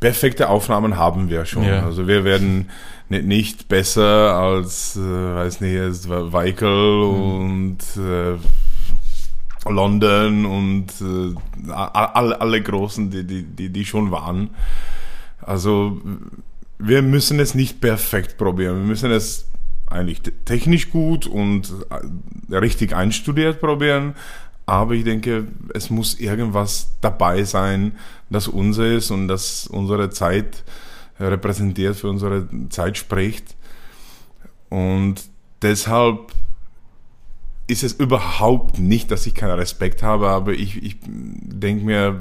[0.00, 1.64] perfekte Aufnahmen haben wir schon.
[1.64, 1.84] Ja.
[1.84, 2.70] Also wir werden
[3.08, 7.20] nicht besser als, äh, weiß nicht, Weikel mhm.
[7.20, 8.36] und äh,
[9.70, 14.50] London und äh, alle, alle Großen, die, die, die, die schon waren.
[15.40, 16.00] Also
[16.78, 18.76] wir müssen es nicht perfekt probieren.
[18.76, 19.48] Wir müssen es
[19.86, 21.72] eigentlich technisch gut und
[22.50, 24.14] äh, richtig einstudiert probieren.
[24.66, 27.92] Aber ich denke, es muss irgendwas dabei sein,
[28.30, 30.64] das unser ist und das unsere Zeit
[31.20, 33.54] repräsentiert, für unsere Zeit spricht.
[34.68, 35.22] Und
[35.62, 36.32] deshalb
[37.66, 42.20] ist es überhaupt nicht, dass ich keinen Respekt habe, aber ich, ich denke mir,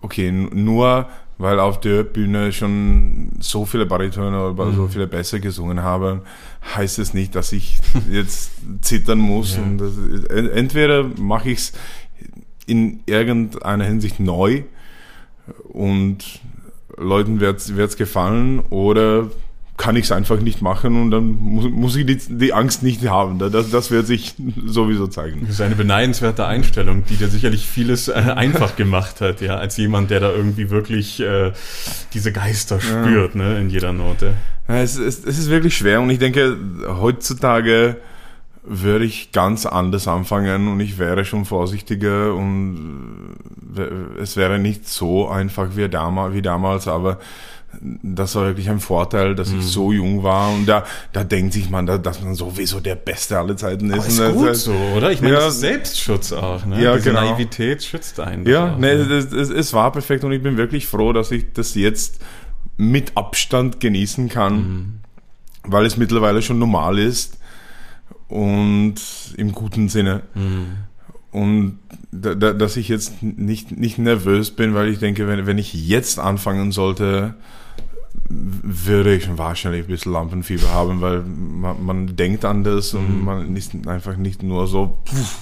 [0.00, 4.74] okay, nur weil auf der Bühne schon so viele Baritone oder mhm.
[4.74, 6.22] so viele Bässe gesungen haben,
[6.74, 7.78] heißt es nicht, dass ich
[8.10, 8.50] jetzt
[8.82, 9.56] zittern muss.
[9.56, 9.62] Ja.
[9.62, 9.92] Und das,
[10.30, 11.72] entweder mache ich es
[12.66, 14.64] in irgendeiner Hinsicht neu
[15.68, 16.40] und
[16.96, 19.30] Leuten wird es gefallen oder
[19.78, 23.08] kann ich es einfach nicht machen und dann muss, muss ich die, die, Angst nicht
[23.08, 23.38] haben.
[23.38, 24.34] Das, das wird sich
[24.66, 25.42] sowieso zeigen.
[25.42, 29.76] Das ist eine beneidenswerte Einstellung, die dir sicherlich vieles äh, einfach gemacht hat, ja, als
[29.76, 31.52] jemand, der da irgendwie wirklich äh,
[32.12, 33.42] diese Geister spürt, ja.
[33.42, 34.34] ne, in jeder Note.
[34.66, 37.96] Ja, es, es, es ist wirklich schwer und ich denke, heutzutage
[38.64, 43.36] würde ich ganz anders anfangen und ich wäre schon vorsichtiger und
[44.20, 47.18] es wäre nicht so einfach wie damals, wie damals aber
[47.80, 49.58] das war wirklich ein Vorteil, dass mhm.
[49.58, 53.38] ich so jung war und da, da denkt sich man, dass man sowieso der Beste
[53.38, 54.20] aller Zeiten ist.
[54.20, 55.12] Aber ist gut so, oder?
[55.12, 56.82] Ich meine, ja, das ist Selbstschutz auch, ne?
[56.82, 57.20] Ja, Diese genau.
[57.20, 58.46] Naivität schützt einen.
[58.46, 61.52] Ja, auch, ne, es, es, es, war perfekt und ich bin wirklich froh, dass ich
[61.52, 62.20] das jetzt
[62.76, 65.00] mit Abstand genießen kann, mhm.
[65.64, 67.38] weil es mittlerweile schon normal ist
[68.28, 68.96] und
[69.36, 70.22] im guten Sinne.
[70.34, 70.66] Mhm.
[71.30, 71.78] Und
[72.10, 75.74] da, da, dass ich jetzt nicht, nicht nervös bin, weil ich denke, wenn, wenn ich
[75.74, 77.34] jetzt anfangen sollte,
[78.30, 83.00] würde ich wahrscheinlich ein bisschen Lampenfieber haben, weil man, man denkt anders mhm.
[83.00, 85.38] und man ist einfach nicht nur so pff,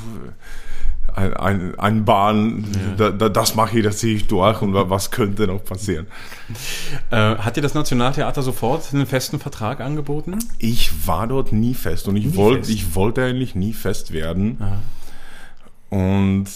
[1.14, 2.94] ein, ein, ein Bahn, ja.
[2.96, 6.06] da, da, das mache ich, das ziehe ich durch und was könnte noch passieren.
[7.10, 10.38] Äh, hat dir das Nationaltheater sofort einen festen Vertrag angeboten?
[10.58, 14.58] Ich war dort nie fest und ich, wollte, ich wollte eigentlich nie fest werden.
[14.60, 14.78] Aha.
[15.90, 16.46] Und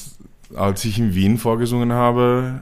[0.54, 2.60] als ich in Wien vorgesungen habe,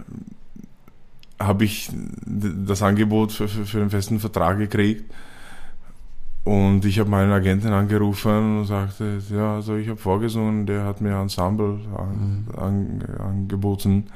[1.39, 1.91] habe ich
[2.27, 5.05] das Angebot für, für, für einen festen Vertrag gekriegt.
[6.45, 11.01] Und ich habe meinen Agenten angerufen und sagte, ja, also ich habe vorgesungen, der hat
[11.01, 12.59] mir Ensemble an, mhm.
[12.59, 14.07] an, angeboten.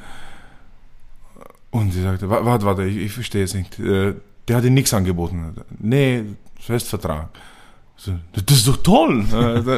[1.70, 3.78] Und sie sagte, warte, warte, ich, ich verstehe es nicht.
[3.78, 4.14] Äh,
[4.48, 5.54] der hat ihm nichts angeboten.
[5.78, 6.24] Nee,
[6.58, 7.28] Festvertrag.
[8.04, 8.12] So,
[8.46, 9.24] das ist doch toll.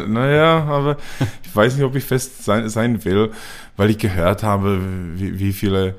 [0.08, 0.96] naja, aber
[1.44, 3.30] ich weiß nicht, ob ich fest sein, sein will,
[3.76, 4.78] weil ich gehört habe,
[5.16, 5.94] wie, wie viele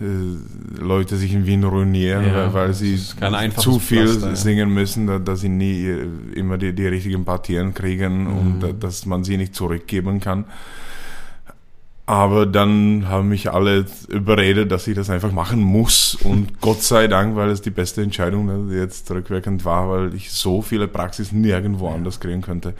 [0.00, 2.96] äh, Leute sich in Wien ruinieren, Ja, weil, sie
[3.56, 4.36] zu viel Pflaster, ja.
[4.36, 8.38] singen müssen, da- dass sie nie äh, immer die, die richtigen Partien kriegen Mhm.
[8.38, 10.44] und da- dass man sie nicht zurückgeben kann.
[12.06, 16.14] Aber dann haben mich alle überredet, dass ich das einfach machen muss.
[16.16, 20.60] Und Gott sei Dank, weil es die beste Entscheidung jetzt rückwirkend war, weil ich so
[20.60, 22.74] viele Praxis nirgendwo anders kriegen könnte.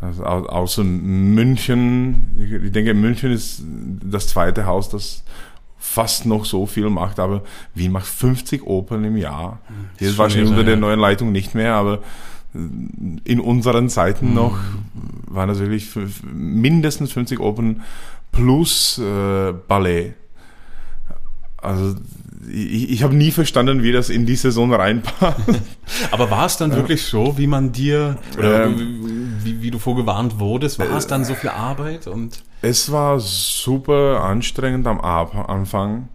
[0.00, 2.28] Also au- außer München,
[2.64, 3.62] ich denke, München ist
[4.02, 5.24] das zweite Haus, das
[5.76, 7.42] fast noch so viel macht, aber
[7.74, 9.58] Wien macht 50 Opern im Jahr.
[9.98, 11.98] Jetzt schon wahrscheinlich irre, unter der neuen Leitung nicht mehr, aber
[13.24, 13.88] in unseren.
[13.88, 14.56] Zeiten noch
[15.26, 17.82] waren das fünf, mindestens 50 Opern
[18.32, 20.14] plus äh, Ballet.
[21.56, 21.96] Also
[22.50, 25.38] ich, ich habe nie verstanden, wie das in die Saison reinpasst.
[26.10, 30.38] Aber war es dann wirklich so, wie man dir, oder Ähm, wie, wie du vorgewarnt
[30.38, 36.08] wurdest, war es dann so viel Arbeit und Es war super anstrengend am Anfang,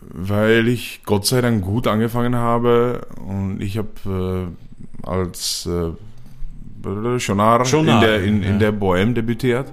[0.00, 4.50] weil ich Gott sei Dank gut angefangen habe und ich habe
[5.04, 5.92] äh, als äh,
[7.18, 8.48] Schonar, Schonar, in der, in, ja.
[8.48, 9.72] in der Bohème debütiert.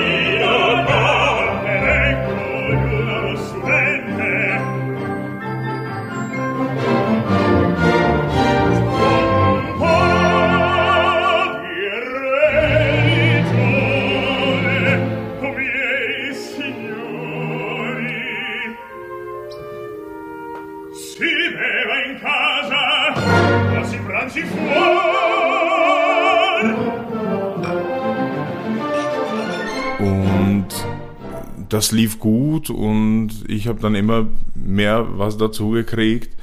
[31.71, 36.35] das lief gut und ich habe dann immer mehr was dazu gekriegt,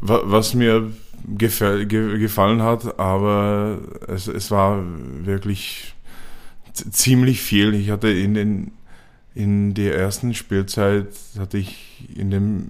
[0.00, 0.90] wa- was mir
[1.26, 1.50] ge
[2.18, 4.82] gefallen hat, aber es, es war
[5.24, 5.94] wirklich
[6.72, 7.74] ziemlich viel.
[7.74, 8.70] Ich hatte in den
[9.34, 12.68] in der ersten Spielzeit hatte ich in dem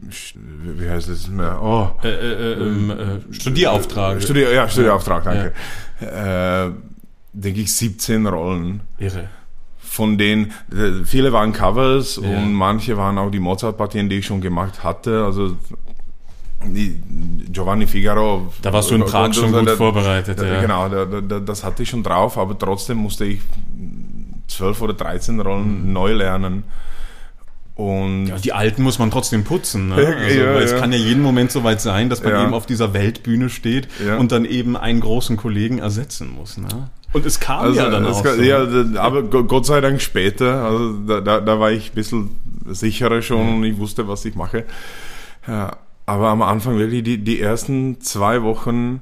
[0.76, 1.60] wie heißt es mehr?
[1.62, 4.22] Oh, äh, äh, ähm, äh, Studierauftrag.
[4.22, 5.52] Studier, ja, Studierauftrag, danke.
[6.00, 6.70] Äh,
[7.32, 9.28] denke ich 17 Rollen Irre.
[9.88, 12.28] Von denen, äh, viele waren Covers Ja.
[12.38, 15.24] und manche waren auch die Mozart-Partien, die ich schon gemacht hatte.
[15.24, 15.56] Also
[17.52, 18.52] Giovanni Figaro.
[18.62, 20.60] Da warst du in Prag schon gut vorbereitet, ja.
[20.60, 23.40] Genau, da, da, das hatte ich schon drauf, aber trotzdem musste ich
[24.48, 25.92] 12 oder 13 Rollen Mhm.
[25.92, 26.64] neu lernen.
[27.76, 29.88] Und Ja, die alten muss man trotzdem putzen.
[29.90, 29.94] Ne?
[30.18, 32.92] Also, ja, es kann ja jeden Moment so weit sein, dass man eben auf dieser
[32.92, 33.86] Weltbühne steht
[34.18, 36.56] und dann eben einen großen Kollegen ersetzen muss.
[36.58, 36.66] Ne?
[37.12, 38.42] Und es kam Also, ja dann auch kann- so.
[38.42, 38.66] ja,
[39.00, 40.64] aber Go- Gott sei Dank später.
[40.64, 42.30] Also da, da, da war ich ein bisschen
[42.66, 44.64] sicherer schon und ich wusste, was ich mache.
[45.46, 49.00] Ja, aber am Anfang wirklich die, die ersten zwei Wochen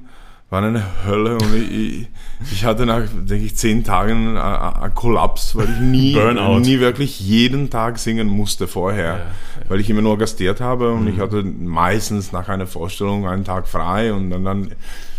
[0.49, 2.07] waren eine Hölle und ich,
[2.53, 6.59] ich, hatte nach, denke ich, zehn Tagen einen Kollaps, weil ich nie, Burnout.
[6.59, 9.25] nie wirklich jeden Tag singen musste vorher, Ja, ja.
[9.67, 13.67] weil ich immer nur gastiert habe und ich hatte meistens nach einer Vorstellung einen Tag
[13.67, 14.71] frei und dann, dann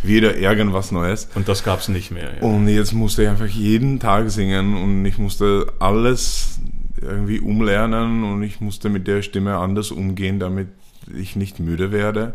[0.02, 1.28] wieder irgendwas Neues.
[1.34, 2.36] Und das gab's nicht mehr.
[2.36, 2.42] Ja.
[2.42, 6.60] Und jetzt musste ich einfach jeden Tag singen und ich musste alles
[7.00, 10.68] irgendwie umlernen und ich musste mit der Stimme anders umgehen, damit
[11.16, 12.34] ich nicht müde werde.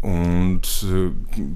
[0.00, 1.10] Und äh,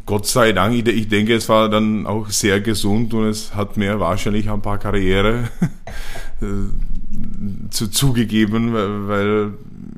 [0.06, 3.76] Gott sei Dank, ich, ich denke, es war dann auch sehr gesund und es hat
[3.76, 5.48] mir wahrscheinlich ein paar Karriere
[6.40, 8.72] äh, zu, zugegeben,
[9.08, 9.54] weil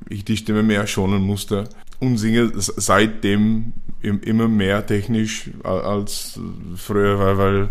[0.09, 1.69] ich die Stimme mehr schonen musste
[2.07, 6.38] und singe seitdem im- immer mehr technisch als
[6.77, 7.69] früher, weil, weil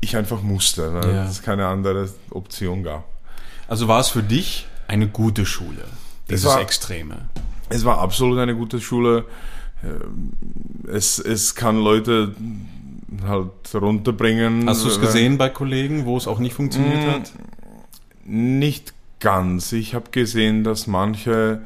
[0.00, 1.24] ich einfach musste, weil Ja.
[1.26, 3.04] es keine andere Option gab.
[3.68, 5.84] Also war es für dich eine gute Schule,
[6.28, 7.16] dieses war- Extreme.
[7.68, 9.24] Es war absolut eine gute Schule.
[9.84, 10.32] Ähm,
[10.92, 12.34] Es, es kann Leute
[13.24, 14.68] halt runterbringen.
[14.68, 17.32] Hast du es gesehen bei Kollegen, wo es auch nicht funktioniert Mm, hat?
[18.24, 19.72] Nicht ganz.
[19.72, 21.60] Ich habe gesehen, dass manche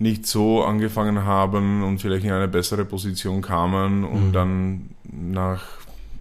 [0.00, 4.32] nicht so angefangen haben und vielleicht in eine bessere Position kamen und Mhm.
[4.32, 5.62] dann nach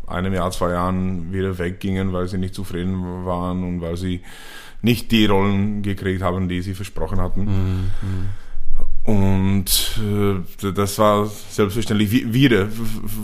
[0.05, 4.21] einem Jahr, zwei Jahren wieder weggingen, weil sie nicht zufrieden waren und weil sie
[4.81, 7.41] nicht die Rollen gekriegt haben, die sie versprochen hatten.
[7.45, 8.29] Mhm.
[9.03, 12.67] Und äh, das war selbstverständlich wi- wieder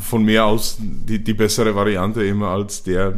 [0.01, 3.13] von mir aus die, die bessere Variante, immer als der,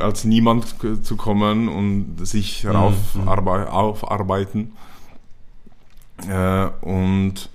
[0.00, 3.68] als niemand zu kommen und sich Mhm, raufarbeiten.
[3.68, 4.72] aufarbeiten.
[6.28, 7.48] Äh, und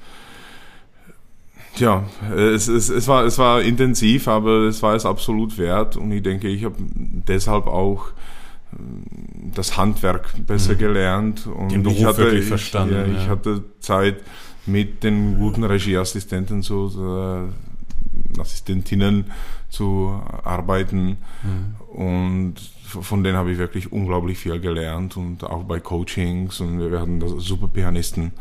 [1.78, 2.04] ja,
[2.36, 5.96] es, es, es, war, es war intensiv, aber es war es absolut wert.
[5.98, 8.08] Und ich denke, ich habe deshalb auch
[8.74, 8.76] äh,
[9.56, 11.70] das Handwerk besser gelernt und Mhm.
[11.70, 13.22] Den Beruf ich hatte, wirklich ich, verstanden, Ja, ja.
[13.24, 14.18] Ich hatte Zeit
[14.66, 17.18] mit den guten Regieassistenten so, so
[18.38, 19.32] äh, Assistentinnen
[19.70, 21.98] zu arbeiten Mhm.
[21.98, 22.56] und
[23.02, 27.20] von denen habe ich wirklich unglaublich viel gelernt und auch bei Coachings und wir hatten
[27.20, 28.32] da super Pianisten.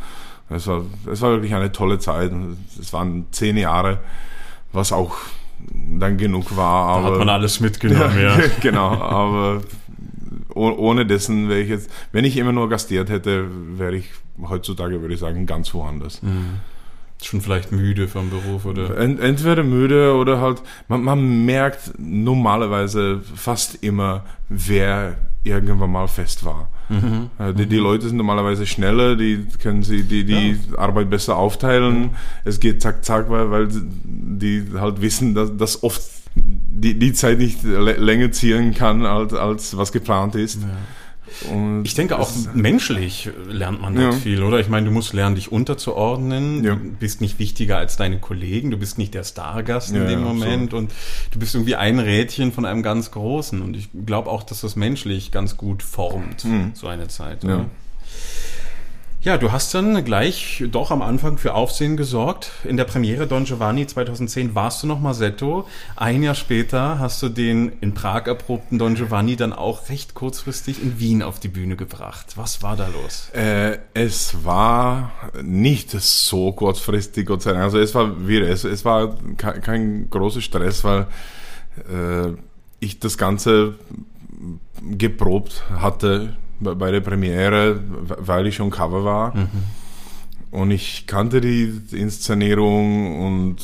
[0.48, 2.32] Es war, es war wirklich eine tolle Zeit.
[2.80, 4.00] Es waren zehn Jahre,
[4.72, 5.14] was auch
[5.74, 6.86] dann genug war.
[6.86, 8.36] Da aber hat man alles mitgenommen, ja.
[8.60, 9.60] genau, aber
[10.54, 13.46] oh- ohne dessen wäre ich jetzt, wenn ich immer nur gastiert hätte,
[13.78, 14.10] wäre ich
[14.42, 16.20] heutzutage, würde ich sagen, ganz woanders.
[17.22, 18.96] Schon vielleicht müde vom Beruf oder.
[18.96, 26.44] Ent, entweder müde oder halt, man, man merkt normalerweise fast immer, wer irgendwann mal fest
[26.44, 26.68] war.
[27.38, 32.11] Äh, Die, die Leute sind normalerweise schneller, die können sie die, die Arbeit besser aufteilen.
[32.44, 33.68] Es geht zack, zack, weil, weil
[34.04, 36.02] die halt wissen, dass, dass oft
[36.35, 40.61] die, die Zeit nicht lä- länger ziehen kann, als, als was geplant ist.
[41.50, 44.18] Und Ich denke auch menschlich lernt man dort Ja.
[44.20, 44.58] viel, oder?
[44.60, 46.64] Ich meine, du musst lernen, dich unterzuordnen.
[46.64, 46.74] Ja.
[46.74, 48.70] Du bist nicht wichtiger als deine Kollegen.
[48.70, 50.92] Du bist nicht der Stargast in Ja, dem ja, Moment und
[51.30, 53.60] du bist irgendwie ein Rädchen von einem ganz Großen.
[53.62, 57.44] Und ich glaube auch, dass das menschlich ganz gut formt, so eine Zeit.
[57.44, 57.54] Oder?
[57.54, 57.66] Ja,
[59.37, 62.52] du hast dann gleich doch am Anfang für Aufsehen gesorgt.
[62.64, 65.68] In der Premiere Don Giovanni 2010 warst du noch Masetto.
[65.94, 70.83] Ein Jahr später hast du den in Prag erprobten Don Giovanni dann auch recht kurzfristig
[70.83, 72.33] in Wien auf die Bühne gebracht.
[72.37, 73.28] Was war da los?
[73.35, 77.64] Äh, es war nicht so kurzfristig, Gott sei Dank.
[77.64, 81.09] Also es war wieder, es, es war kein, kein großer Stress, weil
[81.92, 82.33] äh,
[82.80, 83.74] ich das Ganze
[84.80, 87.80] geprobt hatte bei der Premiere,
[88.18, 89.34] weil ich schon Cover war.
[90.50, 93.56] Und ich kannte die Inszenierung und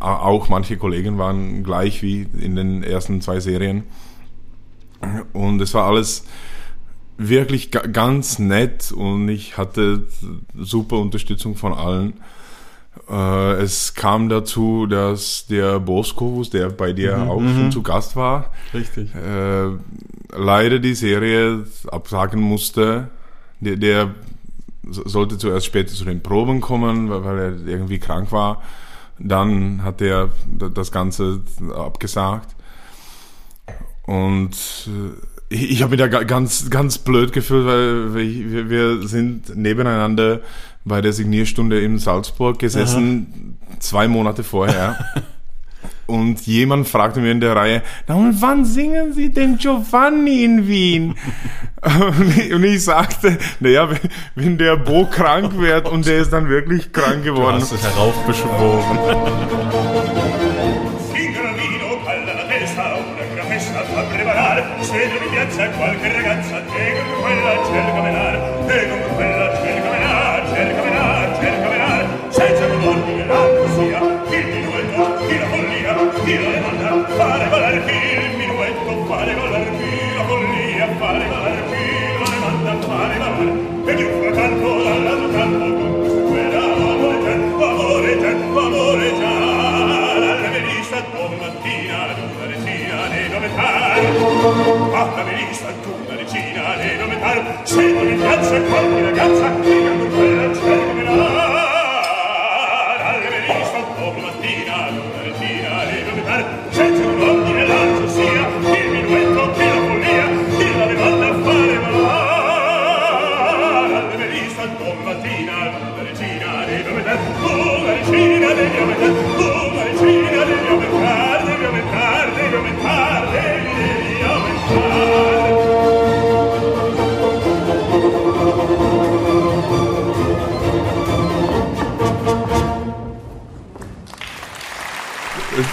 [0.00, 3.84] auch manche Kollegen waren gleich wie in den ersten zwei Serien.
[5.32, 6.24] Und es war alles
[7.16, 10.04] wirklich ga- ganz nett und ich hatte
[10.56, 12.14] super Unterstützung von allen.
[13.08, 18.52] Äh, es kam dazu, dass der Boskovus, der bei dir auch schon zu Gast war,
[18.74, 19.10] Richtig.
[20.34, 23.08] Leider die Serie absagen musste.
[23.60, 24.14] Der, der
[24.88, 28.62] so- sollte zuerst später zu den Proben kommen, weil, er irgendwie krank war.
[29.18, 30.30] Dann hat er
[30.74, 31.40] das Ganze
[31.74, 32.54] abgesagt.
[34.06, 34.52] Und
[34.86, 39.56] äh, ich, ich habe mich da ga- ganz, ganz blöd gefühlt, weil wir, wir sind
[39.56, 40.40] nebeneinander
[40.84, 44.98] bei der Signierstunde in Salzburg gesessen, zwei Monate vorher.
[46.08, 50.66] Und jemand fragte mir in der Reihe, na und wann singen Sie denn Giovanni in
[50.66, 51.16] Wien?
[51.82, 53.90] Und ich, und ich sagte, naja,
[54.34, 57.56] wenn, der Bo krank wird und der ist dann wirklich krank Du geworden.
[57.56, 58.98] hast es heraufbeschworen.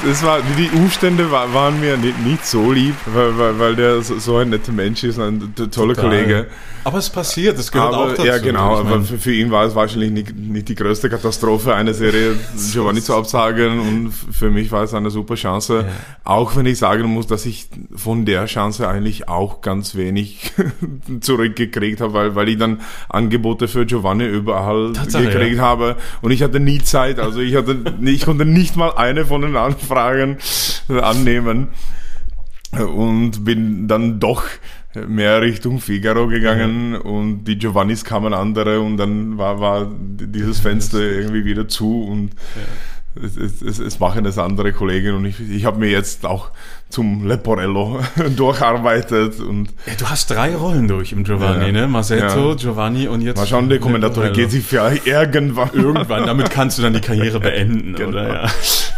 [0.10, 4.02] Es war, die Umstände wa- waren mir nicht, nicht so lieb, weil, weil, weil der
[4.02, 6.48] so, so ein netter Mensch ist, ein toller Kollege.
[6.86, 8.26] Aber es passiert, es gehört auch Aber, dazu.
[8.28, 11.74] ja, genau, Ich aber für, für ihn war es wahrscheinlich nicht, nicht die größte Katastrophe,
[11.74, 12.36] eine Serie
[12.71, 15.88] Giovanni zu absagen und für mich war es eine super Chance.
[16.24, 20.52] Auch wenn ich sagen muss, dass ich von der Chance eigentlich auch ganz wenig
[21.21, 25.64] zurückgekriegt habe, weil, weil ich dann Angebote für Giovanni überall Tatsache, gekriegt ja.
[25.64, 29.41] habe und ich hatte nie Zeit, also ich hatte, ich konnte nicht mal eine von
[29.41, 30.38] den Anfragen
[30.88, 31.70] annehmen
[32.80, 34.43] und bin dann doch
[35.08, 41.00] mehr Richtung Figaro gegangen und die Giovannis kamen andere und dann war, war dieses Fenster
[41.00, 42.32] irgendwie wieder zu und
[43.22, 46.52] es, es, es, es machen es andere Kollegen und ich, ich habe mir jetzt auch
[46.89, 48.00] zum Leporello
[48.36, 51.72] durcharbeitet und Ja, du hast drei Rollen durch im Giovanni, Ja.
[51.72, 51.88] ne?
[51.88, 52.56] Marsetto, Ja.
[52.56, 53.38] Giovanni und jetzt.
[53.38, 57.39] mal schauen, der Kommentator geht sich vielleicht irgendwann Irgendwann, damit kannst du dann die Karriere
[57.41, 58.10] beenden, Genau.
[58.10, 58.43] oder?
[58.43, 58.50] Ja.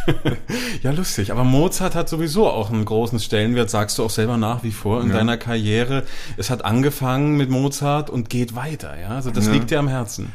[0.84, 1.32] ja, lustig.
[1.32, 5.02] Aber Mozart hat sowieso auch einen großen Stellenwert, sagst du auch selber nach wie vor
[5.02, 5.16] in Ja.
[5.18, 6.04] deiner Karriere.
[6.38, 9.10] Es hat angefangen mit Mozart und geht weiter, ja?
[9.10, 9.54] Also das Ja.
[9.54, 10.32] liegt dir am Herzen.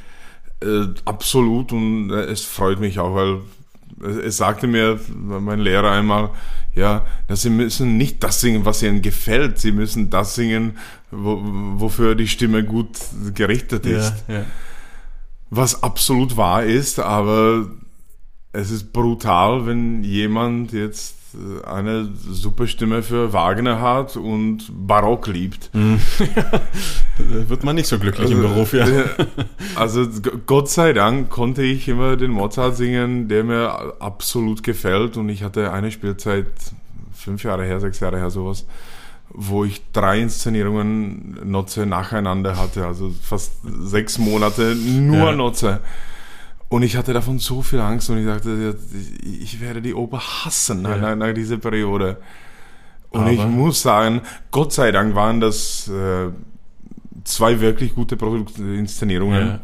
[0.62, 3.38] Äh, absolut und äh, es freut mich auch, weil
[4.08, 6.30] es, es sagte mir mein Lehrer einmal,
[6.74, 10.78] ja, dass sie müssen nicht das singen, was ihnen gefällt, sie müssen das singen,
[11.10, 12.96] wo, wofür die Stimme gut
[13.34, 14.14] gerichtet ist.
[14.28, 14.44] ja.
[15.50, 17.66] Was absolut wahr ist, aber
[18.52, 25.26] es ist brutal, wenn jemand jetzt äh, eine super Stimme für Wagner hat und Barock
[25.28, 25.70] liebt.
[25.72, 25.88] Da
[27.48, 28.86] wird man nicht so glücklich im Beruf, ja.
[29.74, 30.06] Also
[30.46, 35.16] Gott sei Dank konnte ich immer den Mozart singen, der mir absolut gefällt.
[35.16, 36.46] Und ich hatte eine Spielzeit,
[37.14, 38.66] fünf Jahre her, sechs Jahre her, sowas,
[39.30, 42.86] wo ich drei Inszenierungen Notze nacheinander hatte.
[42.86, 45.32] Also fast sechs Monate nur Ja.
[45.32, 45.80] Notze.
[46.72, 48.74] Und ich hatte davon so viel Angst und ich dachte,
[49.22, 51.14] ich werde die Oper hassen nach, Ja.
[51.14, 52.16] nach dieser Periode.
[53.10, 56.30] Und Aber- ich muss sagen, Gott sei Dank waren das äh,
[57.24, 59.46] zwei wirklich gute Produkt Inszenierungen.
[59.48, 59.60] Ja.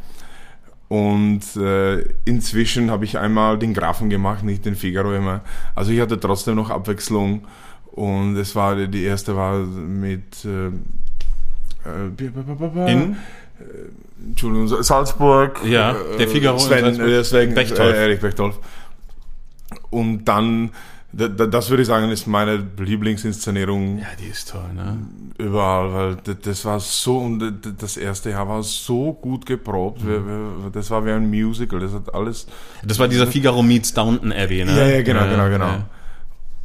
[0.89, 5.41] Und äh, inzwischen habe ich einmal den Grafen gemacht, nicht den Figaro immer.
[5.75, 7.47] Also ich hatte trotzdem noch Abwechslung.
[7.93, 10.67] Und es war die erste war mit äh,
[11.89, 13.17] äh, In?
[14.27, 15.61] Entschuldigung, Salzburg.
[15.65, 17.95] Ja, äh, der Figaro Sven, Sven Bechtolf.
[17.95, 18.59] Erich Bechtolf.
[19.91, 20.71] Und dann,
[21.13, 24.99] da- da- das würde ich sagen, ist meine Lieblingsinszenierung Ja, die ist toll, ne?
[25.39, 27.43] überall, weil das war so, und
[27.79, 30.23] das erste Jahr war so gut geprobt, wir-
[30.73, 32.47] das war wie ein Musical, das hat alles,
[32.85, 34.77] Das war dieser Figaro meets Downton Abbey, ne?
[34.77, 35.67] Ja, ja, genau, genau, genau.
[35.67, 35.85] ja.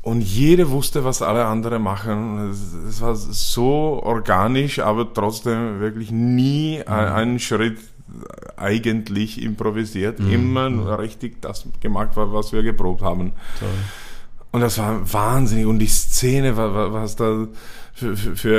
[0.04, 6.82] Und jeder wusste, was alle anderen machen, es, war so organisch, aber trotzdem wirklich nie
[6.86, 7.80] ein, einen Schritt
[8.58, 13.32] eigentlich improvisiert, immer nur richtig das gemacht, was wir geprobt haben.
[13.60, 13.70] Toll.
[14.51, 15.66] Und das war wahnsinnig.
[15.66, 17.47] Und die Szene, wa- wa- was da
[17.93, 18.16] für,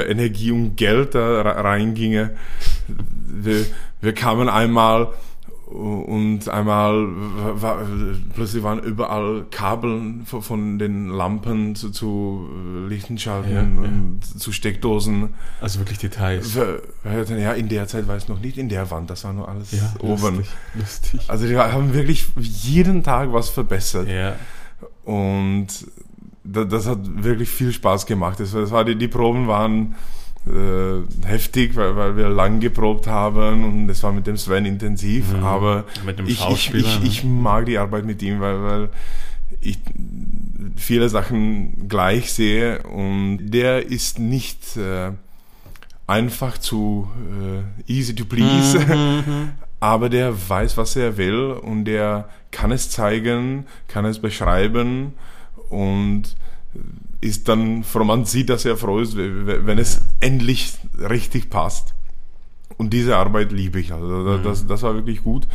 [0.09, 2.31] Energie und Geld da re- reinginge.
[2.89, 3.65] Wir,
[4.01, 5.09] wir kamen einmal
[5.67, 7.07] und einmal
[7.61, 7.79] war,
[8.35, 12.49] plötzlich waren überall Kabel von- den Lampen zu, zu
[12.89, 13.67] Lichtenschalten Ja, ja.
[13.67, 15.31] und zu Steckdosen.
[15.61, 16.55] Also wirklich Details.
[16.55, 19.73] Ja, in der Zeit war es noch nicht in der Wand, das war nur alles
[19.73, 20.37] Ja, oben.
[20.37, 20.47] lustig.
[20.75, 21.21] lustig.
[21.29, 24.09] Also die haben wirklich jeden Tag was verbessert.
[24.09, 24.37] Ja.
[25.05, 25.67] Und
[26.45, 28.39] da- das hat wirklich viel Spaß gemacht.
[28.41, 29.95] Das war die, die Proben waren
[30.47, 35.33] äh, heftig, weil, weil wir lang geprobt haben und es war mit dem Sven intensiv.
[35.33, 35.45] Mhm.
[35.45, 35.85] Aber
[36.27, 37.07] ich, ich, ich, ne?
[37.07, 38.89] ich mag die Arbeit mit ihm, weil, weil
[39.61, 39.79] ich
[40.77, 45.13] viele Sachen gleich sehe und der ist nicht äh,
[46.07, 47.09] einfach zu
[47.89, 48.79] äh, easy to please.
[48.79, 49.53] Mhm.
[49.81, 55.13] aber der weiß, was er will und der kann es zeigen, kann es beschreiben
[55.69, 56.37] und
[57.25, 57.83] ist dann,
[58.27, 61.95] sieht, dass er froh ist, wenn es endlich richtig passt.
[62.77, 63.93] Und diese Arbeit liebe ich.
[63.93, 65.47] Also da- das, das war wirklich gut.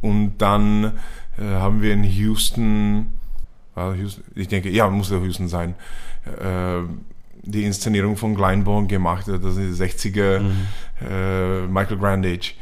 [0.00, 0.92] Und dann
[1.38, 3.06] äh, haben wir in Houston,
[3.74, 5.74] war Houston, ich denke, ja, muss ja Houston sein,
[6.26, 6.82] äh,
[7.42, 10.40] die Inszenierung von Glyndebourne gemacht, das ist die 60er
[11.08, 12.52] äh, Michael Grandage.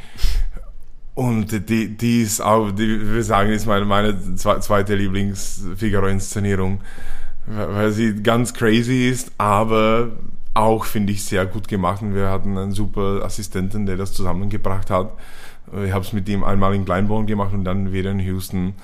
[1.14, 6.80] Und die, die ist auch, die, wir sagen, ist meine, meine zwe- zweite Lieblings-Figaro-Inszenierung,
[7.46, 10.10] weil sie ganz crazy ist, aber
[10.54, 12.02] auch, finde ich, sehr gut gemacht.
[12.02, 15.12] Und wir hatten einen super Assistenten, der das zusammengebracht hat.
[15.84, 18.74] Ich habe es mit ihm einmal in Kleinborn gemacht und dann wieder in Houston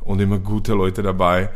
[0.00, 1.50] und immer gute Leute dabei.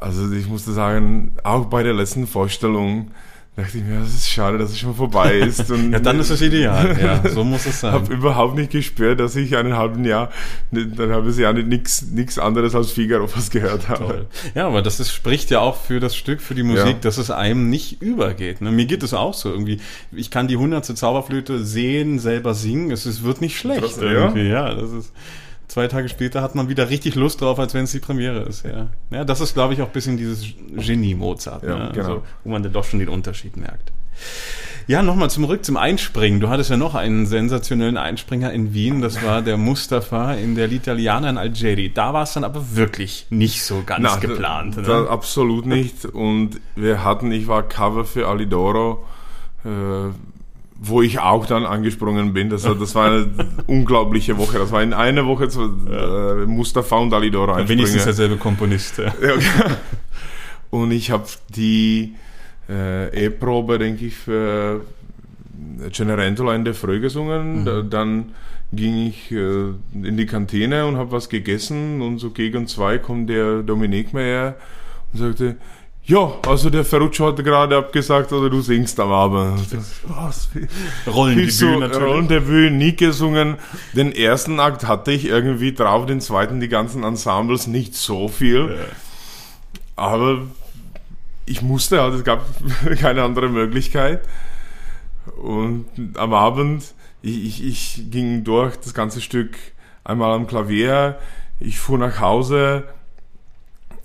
[0.00, 3.10] Also ich musste sagen, auch bei der letzten Vorstellung
[3.56, 5.64] dachte ich mir, das ist schade, dass es schon vorbei ist.
[5.92, 6.96] Ja, dann ist es ideal.
[7.00, 7.92] Ja, so muss es sein.
[7.92, 10.30] habe überhaupt nicht gespürt, dass ich einen halben Jahr,
[10.72, 14.04] dann habe ich ja nichts nichts anderes als Figaro was gehört habe.
[14.06, 14.26] Toll.
[14.54, 16.92] Ja, aber das ist, spricht ja auch für das Stück, für die Musik, Ja.
[17.00, 18.60] dass es einem nicht übergeht.
[18.60, 18.70] Ne?
[18.72, 19.80] Mir geht es auch so irgendwie.
[20.12, 22.90] Ich kann die hundertste Zauberflöte sehen, selber singen.
[22.90, 24.48] Es ist, wird nicht schlecht Trotzdem, irgendwie.
[24.48, 25.12] Ja, das ist.
[25.68, 28.64] Zwei Tage später hat man wieder richtig Lust drauf, als wenn es die Premiere ist.
[28.64, 30.44] Ja, ja das ist, glaube ich, auch ein bisschen dieses
[30.76, 31.90] Genie Mozart, Ja, ne?
[31.92, 32.06] genau.
[32.06, 33.92] also, wo man dann doch schon den Unterschied merkt.
[34.86, 36.40] Ja, nochmal zurück zum Einspringen.
[36.40, 39.00] Du hattest ja noch einen sensationellen Einspringer in Wien.
[39.00, 41.90] Das war der Mustafa in der L'Italiana in Algeri.
[41.92, 44.76] Da war es dann aber wirklich nicht so ganz Na, geplant.
[44.76, 44.86] Da, ne?
[44.86, 46.04] da, absolut nicht.
[46.04, 49.04] Und wir hatten, ich war Cover für Alidoro,
[49.64, 50.10] äh,
[50.86, 52.50] wo ich auch dann angesprungen bin.
[52.50, 53.26] Das, das war eine
[53.66, 54.58] unglaubliche Woche.
[54.58, 57.68] Das war in einer Woche zu, äh, Mustafa und Alidor einspringen.
[57.68, 58.98] Wenigstens derselbe Komponist.
[58.98, 59.04] Ja.
[59.04, 59.74] Ja, okay.
[60.70, 62.14] Und ich habe die
[62.68, 64.82] äh, E-Probe, denke ich, für
[65.92, 67.64] Cenerentola in der Früh gesungen.
[67.64, 68.32] Da, dann
[68.72, 73.30] ging ich äh, in die Kantine und habe was gegessen und so gegen zwei kommt
[73.30, 74.56] der Dominik Meyer
[75.12, 75.56] und sagte,
[76.06, 79.72] ja, also der Ferruccio hat gerade abgesagt, oder du singst am Abend.
[79.72, 80.48] Das, was?
[81.06, 82.08] Rollen die Ich so, Bühne natürlich.
[82.08, 83.56] Rollen der Bühne nie gesungen.
[83.94, 88.78] Den ersten Akt hatte ich irgendwie drauf, den zweiten, die ganzen Ensembles nicht so viel.
[89.96, 90.42] Aber
[91.46, 92.44] ich musste halt, es gab
[93.00, 94.20] keine andere Möglichkeit.
[95.42, 95.86] Und
[96.16, 96.84] am Abend,
[97.22, 99.56] ich, ich, ich ging durch das ganze Stück
[100.04, 101.18] einmal am Klavier,
[101.60, 102.84] ich fuhr nach Hause,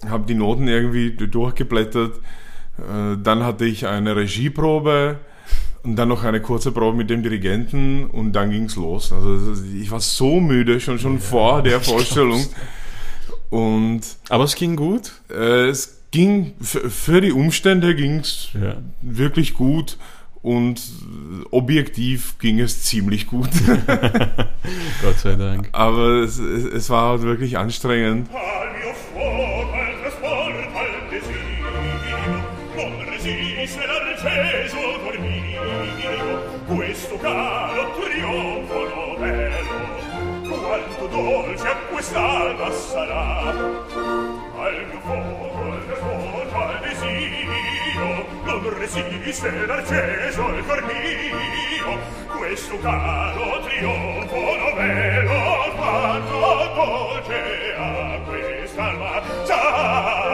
[0.08, 2.16] habe die Noten irgendwie durchgeblättert,
[2.78, 5.18] äh, dann hatte ich eine Regieprobe
[5.84, 9.12] und dann noch eine kurze Probe mit dem Dirigenten und dann ging's los.
[9.12, 12.46] Also ich war so müde schon schon vor der Vorstellung
[13.50, 15.14] und Aber es ging gut.
[15.30, 18.76] äh, es ging für, die Umstände ging's Ja.
[19.02, 19.98] wirklich gut
[20.42, 20.82] und
[21.52, 23.50] objektiv ging es ziemlich gut.
[25.02, 25.70] Gott sei Dank.
[25.74, 28.30] Aber es, es, es war halt wirklich anstrengend.
[42.00, 50.82] quest'alba sarà al mio fuoco al mio fuoco al desio non resiste l'arceso al cor
[50.86, 52.00] mio
[52.38, 56.40] questo caro trionfo novello quanto
[56.74, 60.29] dolce a quest'alba sarà.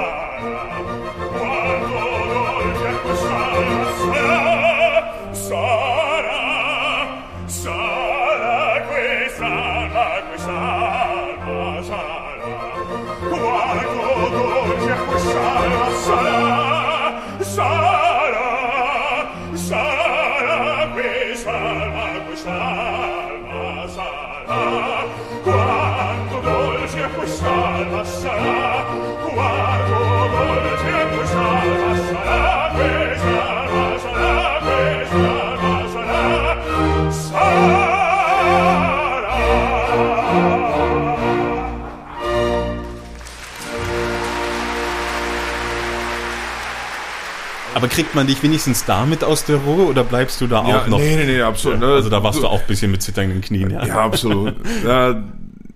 [47.85, 50.87] Aber kriegt man dich wenigstens damit aus der Ruhe oder bleibst du da auch Ja,
[50.87, 50.97] noch?
[50.97, 51.79] nee, nee, nee, absolut.
[51.79, 51.87] ne?
[51.87, 53.85] Also da warst du auch ein bisschen mit zitternden Knien, ja.
[53.85, 54.55] Ja, absolut.
[54.85, 55.23] ja,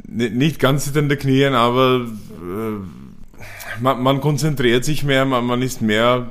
[0.07, 2.01] nicht ganz den Knien, aber
[2.41, 6.28] äh, man, man konzentriert sich mehr, man, man ist mehr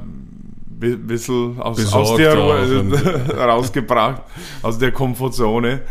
[0.66, 2.92] bi- bisschen aus, aus der auch Ruhe
[3.38, 4.22] rausgebracht,
[4.62, 5.82] aus der Komfortzone.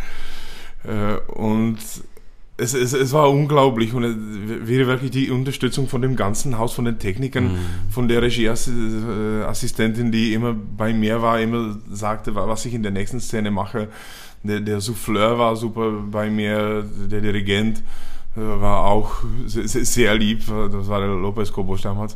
[0.84, 1.78] Äh, und
[2.58, 4.04] es, es, es war unglaublich und
[4.68, 7.52] wäre wirklich die Unterstützung von dem ganzen Haus, von den Technikern,
[7.90, 12.92] von der Regieassistentin, die immer bei mir war, immer sagte, wa- was ich in der
[12.92, 13.88] nächsten Szene mache.
[14.44, 17.80] Der, der Souffleur war super bei mir, der Dirigent
[18.36, 19.12] äh, war auch
[19.46, 22.16] sehr, lieb, das war der Lopez Cobos damals.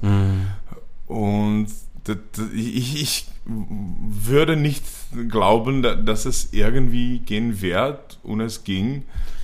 [1.08, 1.68] Und
[2.04, 4.84] das, das, ich, ich würde nicht
[5.30, 9.04] glauben, da- dass es irgendwie gehen wird und es ging.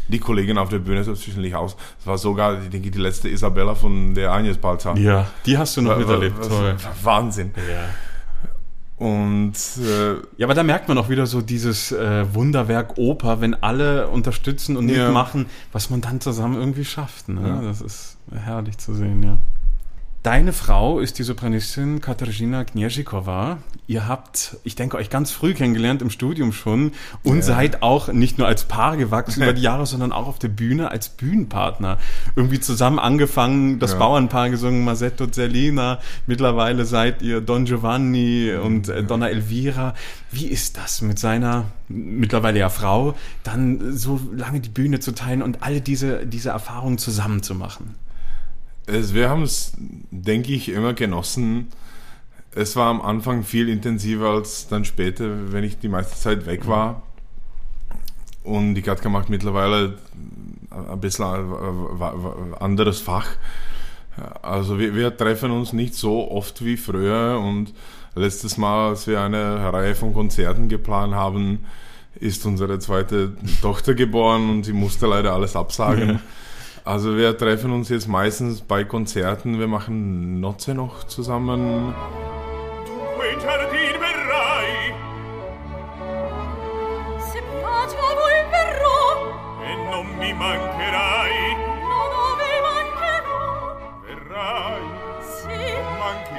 [0.10, 1.76] Die Kollegin auf der Bühne selbstverständlich aus.
[2.00, 4.96] Es war sogar, ich denke, die letzte Isabella von der Agnes Balzer.
[4.98, 6.38] Ja, die hast du noch War- miterlebt.
[6.50, 7.52] war Wahnsinn.
[7.56, 9.06] Ja.
[9.06, 13.54] Und äh, Ja, aber da merkt man auch wieder so dieses äh, Wunderwerk Oper, wenn
[13.54, 15.06] alle unterstützen und Ja.
[15.06, 17.30] mitmachen, was man dann zusammen irgendwie schafft.
[17.30, 17.42] Ne?
[17.48, 17.62] Ja.
[17.62, 19.38] Das ist herrlich zu sehen, ja.
[20.28, 23.60] Deine Frau ist die Sopranistin Katarzyna Knierzikowa.
[23.88, 26.92] Ihr habt, ich denke, euch ganz früh kennengelernt im Studium schon
[27.24, 27.42] und Ja.
[27.44, 30.92] seid auch nicht nur als Paar gewachsen über die Jahre, sondern auch auf der Bühne
[30.92, 31.98] als Bühnenpartner.
[32.36, 34.00] Irgendwie zusammen angefangen, das Ja.
[34.00, 36.00] Bauernpaar gesungen, Masetto Zerlina.
[36.26, 39.94] Mittlerweile seid ihr Don Giovanni und äh, Donna Elvira.
[40.30, 43.16] Wie ist das mit seiner mittlerweile ja Frau,
[43.46, 47.96] dann so lange die Bühne zu teilen und all diese, diese Erfahrungen zusammen zu machen?
[48.88, 51.68] Es, wir haben es, denke ich, immer genossen.
[52.56, 56.68] Es war am Anfang viel intensiver als dann später, wenn ich die meiste Zeit weg
[56.68, 57.04] war.
[58.44, 59.98] Und die Katka macht mittlerweile
[60.72, 63.28] ein bisschen ein anderes Fach.
[64.42, 67.74] Also wir, wir treffen uns nicht so oft wie früher und
[68.16, 71.66] letztes Mal, als wir eine Reihe von Konzerten geplant haben,
[72.20, 76.20] ist unsere zweite Tochter geboren und sie musste leider alles absagen.
[76.88, 79.60] Also wir treffen uns jetzt meistens bei Konzerten.
[79.60, 81.94] Wir machen Notze noch zusammen.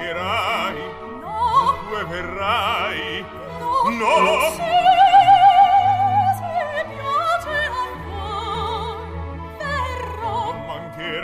[0.09, 0.73] verrai.
[1.21, 1.75] No.
[1.91, 3.25] Tu verrai.
[3.91, 4.21] No.
[4.21, 4.98] no.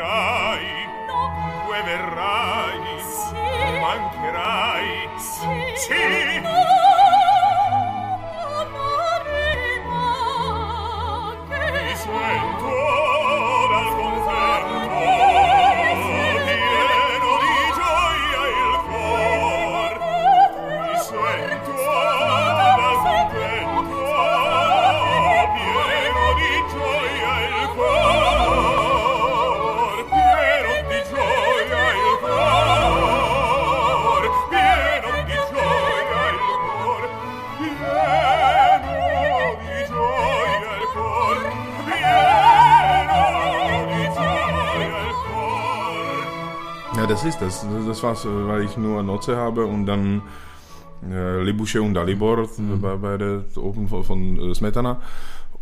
[0.04, 1.32] mancherai no
[1.64, 3.34] dove verrai sì.
[3.80, 6.40] mancherai sì, sì.
[6.40, 6.93] No.
[47.14, 47.66] Das ist das.
[47.86, 50.22] Das war's, äh, weil ich nur Notze habe und dann
[51.10, 52.48] äh, Libusche und Dalibor
[52.80, 55.00] bei, bei der Open von, von äh, Smetana.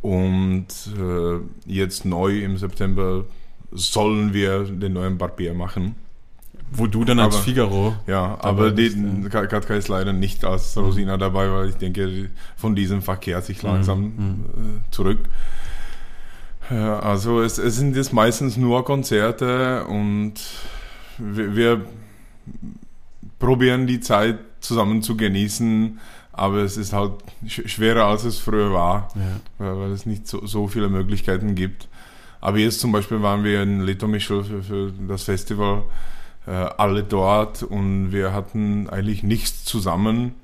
[0.00, 0.66] Und
[0.98, 3.24] äh, jetzt neu im September
[3.70, 5.94] sollen wir den neuen Barbier machen.
[6.74, 7.94] Wo du dann als Aber- Figaro.
[8.06, 12.30] Ja, aber bist, die, Ka- Katka ist leider nicht als Rosina dabei, weil ich denke,
[12.56, 15.18] von diesem Verkehr sich langsam äh, zurück.
[16.70, 20.34] Ja, also es, es sind jetzt meistens nur Konzerte und
[21.22, 21.80] wir, wir
[23.38, 25.98] probieren die Zeit zusammen zu genießen,
[26.32, 27.12] aber es ist halt
[27.46, 29.40] sch schwerer, als es früher war, Ja.
[29.58, 31.88] weil, weil es nicht so, so viele Möglichkeiten gibt.
[32.40, 35.82] Aber jetzt zum Beispiel waren wir in Litomischl für, für das Festival
[36.46, 40.34] äh, alle dort und wir hatten eigentlich nichts zusammen.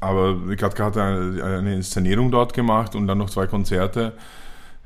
[0.00, 4.12] Aber Katka hat eine, eine Inszenierung dort gemacht und dann noch zwei Konzerte.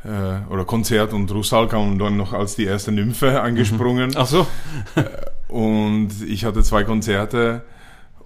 [0.04, 4.12] Äh, oder Konzert und Russal kam dann noch als die erste Nymphe angesprungen.
[4.16, 4.46] Ach so.
[5.48, 7.62] Und ich hatte zwei Konzerte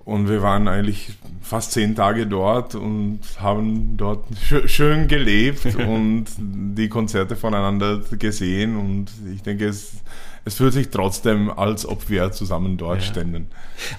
[0.05, 6.27] und wir waren eigentlich fast zehn Tage dort und haben dort schö- schön gelebt und
[6.39, 8.77] die Konzerte voneinander gesehen.
[8.77, 9.93] Und ich denke, es,
[10.47, 13.07] es fühlt sich trotzdem, als ob wir zusammen dort Ja.
[13.07, 13.49] ständen.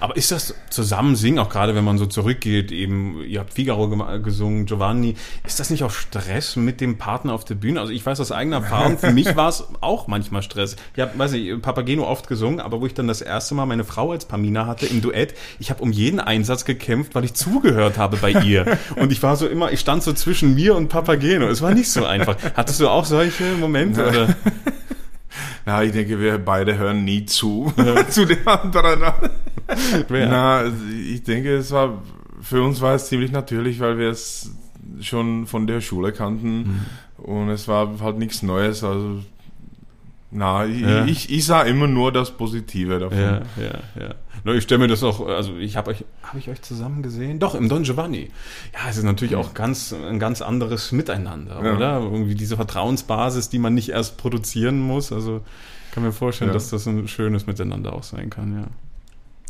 [0.00, 3.86] Aber ist das zusammen singen, auch gerade wenn man so zurückgeht, eben, ihr habt Figaro
[4.20, 5.14] gesungen, Giovanni,
[5.46, 7.80] ist das nicht auch Stress mit dem Partner auf der Bühne?
[7.80, 10.76] Also ich weiß aus eigener Erfahrung, für mich war es auch manchmal Stress.
[10.96, 13.84] Ich habe, weiß ich, Papageno oft gesungen, aber wo ich dann das erste Mal meine
[13.84, 17.98] Frau als Pamina hatte im Duett, ich habe um jeden Einsatz gekämpft, weil ich zugehört
[17.98, 18.78] habe bei ihr.
[18.96, 21.46] Und ich war so immer, ich stand so zwischen mir und Papageno.
[21.46, 22.36] Es war nicht so einfach.
[22.56, 24.06] Hattest du auch solche Momente?
[24.08, 24.36] Oder?
[25.66, 27.72] Na, ich denke, wir beide hören nie zu,
[28.08, 29.12] zu den anderen.
[30.08, 32.02] Na, ich denke, es war,
[32.40, 34.52] für uns war es ziemlich natürlich, weil wir es
[35.00, 36.86] schon von der Schule kannten.
[37.18, 39.20] Und es war halt nichts Neues, also,
[40.30, 41.04] na, ich, Ja.
[41.06, 43.18] ich, ich sah immer nur das Positive davon.
[43.18, 44.14] Ja, ja, ja.
[44.44, 47.38] Nur ich stelle mir das auch, also ich habe euch, habe ich euch zusammen gesehen?
[47.40, 48.30] Doch, im Don Giovanni.
[48.72, 51.74] Ja, es ist natürlich auch ganz, ein ganz anderes Miteinander, Ja.
[51.74, 52.00] oder?
[52.00, 55.12] Irgendwie diese Vertrauensbasis, die man nicht erst produzieren muss.
[55.12, 55.40] Also
[55.92, 56.54] kann mir vorstellen, Ja.
[56.54, 58.64] dass das ein schönes Miteinander auch sein kann, ja.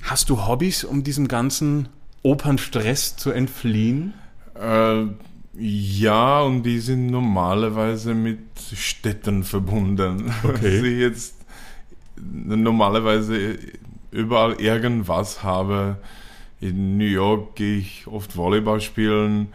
[0.05, 1.89] Hast du Hobbys, um diesem ganzen
[2.23, 4.15] Opernstress zu entfliehen?
[4.55, 5.03] Äh,
[5.59, 8.39] ja, und die sind normalerweise mit
[8.75, 10.33] Städten verbunden.
[10.45, 10.81] Okay.
[10.85, 11.35] Ich jetzt
[12.57, 13.59] normalerweise
[14.11, 15.97] überall irgendwas habe.
[16.61, 19.49] In New York gehe ich oft Volleyball spielen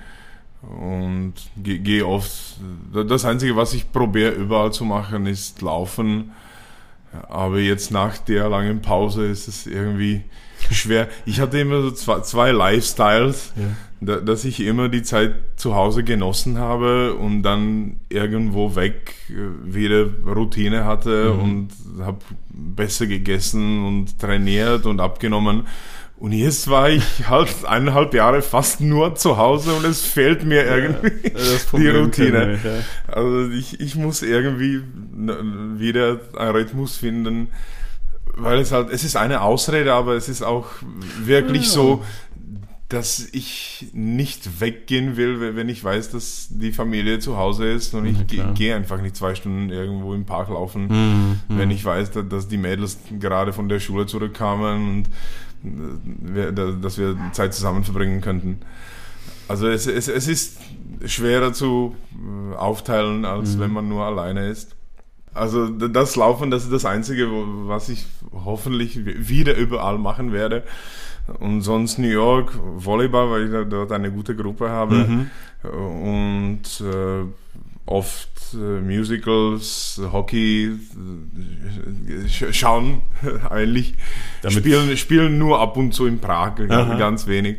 [0.62, 2.32] und ge- gehe oft.
[2.94, 6.32] Das Einzige, was ich probiere überall zu machen, ist laufen.
[7.30, 10.24] Aber jetzt nach der langen Pause ist es irgendwie
[10.72, 11.10] schwer.
[11.26, 13.64] Ich hatte immer so zwei, zwei Lifestyles, Ja.
[14.06, 19.34] Da, dass ich immer die Zeit zu Hause genossen habe und dann irgendwo weg äh,
[19.74, 25.68] wieder Routine hatte und habe besser gegessen und trainiert und abgenommen.
[26.18, 30.64] Und jetzt war ich halt eineinhalb Jahre fast nur zu Hause und es fehlt mir
[30.66, 32.54] irgendwie das die Routine.
[32.56, 32.72] ich, ja.
[33.14, 34.82] Also ich, ich muss irgendwie
[35.78, 37.50] wieder einen Rhythmus finden,
[38.36, 40.66] weil es halt, es ist eine Ausrede, aber es ist auch
[41.24, 41.70] wirklich Ja.
[41.72, 42.04] so,
[42.94, 48.06] dass ich nicht weggehen will, wenn- ich weiß, dass die Familie zu Hause ist und
[48.06, 48.18] ich
[48.54, 50.90] gehe einfach nicht zwei Stunden irgendwo im Park laufen,
[51.50, 55.06] Hm, wenn ich weiß, dass, die Mädels gerade von der Schule zurückkamen
[55.64, 58.60] und äh, dass wir Zeit zusammen verbringen könnten.
[59.48, 60.58] Also es, es, es ist
[61.06, 64.76] schwerer zu äh, aufteilen, als wenn man nur alleine ist.
[65.34, 67.28] Also das Laufen, das ist das Einzige,
[67.68, 68.06] was ich
[68.46, 70.64] hoffentlich wieder überall machen werde.
[71.40, 75.28] Und sonst New York, Volleyball, weil ich da- dort eine gute Gruppe habe.
[75.64, 77.24] Und äh,
[77.86, 83.02] oft äh, Musicals, Hockey, äh, sch schauen
[83.50, 83.96] eigentlich.
[84.42, 86.98] Damit- spielen, spielen nur ab und zu in Prag, Aha.
[86.98, 87.58] ganz wenig.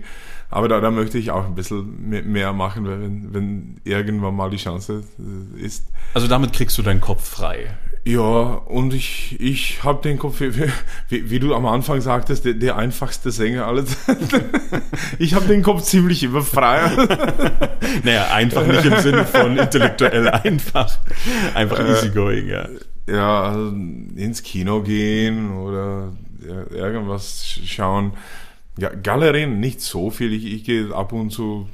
[0.51, 4.51] Aber da, da möchte ich auch ein bisschen mehr- mehr machen, wenn, wenn irgendwann mal
[4.51, 5.87] die Chance äh, ist.
[6.12, 7.75] Also damit kriegst du deinen Kopf frei.
[8.07, 10.55] Ja, und ich, ich habe den Kopf, wie,
[11.09, 14.29] wie, wie du am Anfang sagtest, der, der einfachste Sänger aller Zeiten.
[15.19, 16.91] Ich habe den Kopf ziemlich immer frei.
[18.03, 20.99] Naja, einfach nicht im Sinne von intellektuell einfach.
[21.55, 22.69] Einfach easygoing, ja.
[23.09, 23.69] Ja, also
[24.17, 26.13] ins Kino gehen oder
[26.71, 28.13] irgendwas sch- schauen.
[28.79, 30.33] Ja, Galerien nicht so viel.
[30.33, 31.69] Ich, ich gehe ab und zu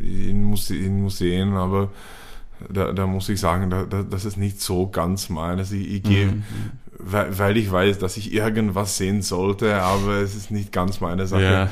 [0.00, 1.90] in, Muse in Museen, aber
[2.68, 5.72] da, da muss ich sagen, da, da, das ist nicht so ganz meines.
[5.72, 6.42] Ich, ich gehe,
[6.98, 11.26] weil, weil ich weiß, dass ich irgendwas sehen sollte, aber es ist nicht ganz meine
[11.26, 11.42] Sache.
[11.42, 11.68] ja.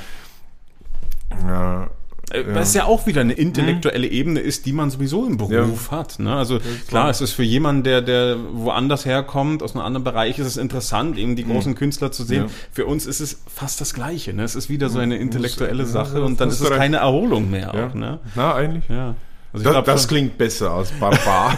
[1.47, 1.91] Ja,
[2.31, 6.19] Äh, Was ja auch wieder eine intellektuelle Ebene ist, die man sowieso im Beruf hat.
[6.19, 6.35] Ne?
[6.35, 6.59] Also
[6.89, 10.57] klar, es ist für jemanden, der, der woanders herkommt, aus einem anderen Bereich, ist es
[10.57, 12.45] interessant, eben die großen Künstler zu sehen.
[12.45, 12.51] Ja.
[12.73, 14.33] Für uns ist es fast das Gleiche.
[14.33, 14.43] Ne?
[14.43, 17.73] Es ist wieder so eine intellektuelle ja, Sache und dann ist es keine Erholung mehr
[17.75, 17.87] ja.
[17.87, 17.95] auch.
[17.95, 18.19] Ne?
[18.35, 18.89] Na, eigentlich.
[18.89, 19.15] Ja.
[19.53, 21.57] Also ich Das, glaub das klingt besser als Barbar.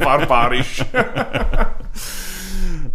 [0.00, 0.84] Barbarisch.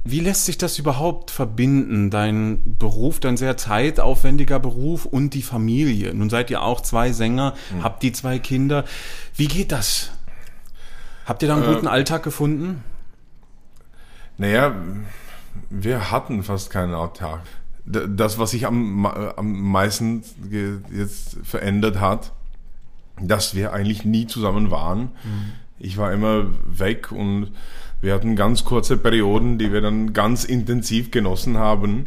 [0.03, 6.13] Wie lässt sich das überhaupt verbinden, dein Beruf, dein sehr zeitaufwendiger Beruf und die Familie?
[6.13, 8.83] Nun seid ihr auch zwei Sänger, habt die zwei Kinder.
[9.35, 10.11] Wie geht das?
[11.25, 12.83] Habt ihr da einen guten Alltag gefunden?
[14.37, 14.73] Naja,
[15.69, 17.41] wir hatten fast keinen Alltag.
[17.85, 20.23] Das, was sich am, am meisten
[20.91, 22.31] jetzt verändert hat,
[23.19, 25.09] dass wir eigentlich nie zusammen waren.
[25.79, 27.51] Ich war immer weg und
[28.01, 32.05] wir hatten ganz kurze Perioden, die wir dann ganz intensiv genossen haben.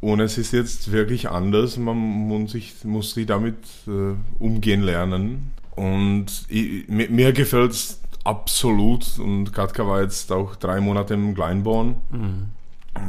[0.00, 1.76] Und es ist jetzt wirklich anders.
[1.76, 5.52] Man muss sich, muss sich damit äh, umgehen lernen.
[5.74, 9.18] Und ich, mir, mir gefällt es absolut.
[9.18, 11.96] Und Katka war jetzt auch drei Monate im Kleinborn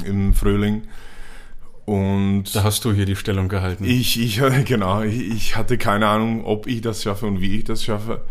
[0.05, 0.83] im Frühling.
[1.87, 3.85] Und Da hast du hier die Stellung gehalten.
[3.85, 7.63] ich, ich, genau, ich, ich hatte keine Ahnung, ob ich das schaffe und wie ich
[7.63, 8.21] das schaffe.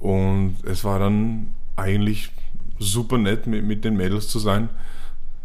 [0.00, 2.30] Und es war dann eigentlich
[2.78, 4.70] super nett, mit, mit den Mädels zu sein.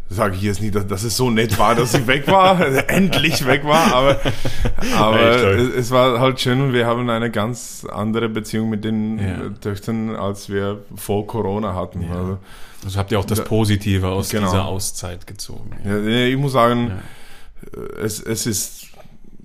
[0.08, 3.44] Sage ich jetzt nicht, dass, dass es so nett war, dass ich weg war, endlich
[3.46, 4.20] weg war, aber,
[4.96, 9.18] aber es, es war halt schön und wir haben eine ganz andere Beziehung mit den
[9.18, 9.48] Ja.
[9.60, 12.04] Töchtern, als wir vor Corona hatten.
[12.10, 12.38] Also,
[12.84, 14.46] Also habt ihr auch das Positive aus Genau.
[14.50, 15.70] dieser Auszeit gezogen.
[15.84, 16.98] Ja, ich muss sagen, Ja.
[18.00, 18.86] Es, es ist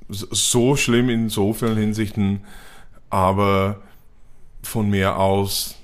[0.10, 2.42] so schlimm in so vielen Hinsichten,
[3.10, 3.82] aber
[4.62, 5.76] von mir aus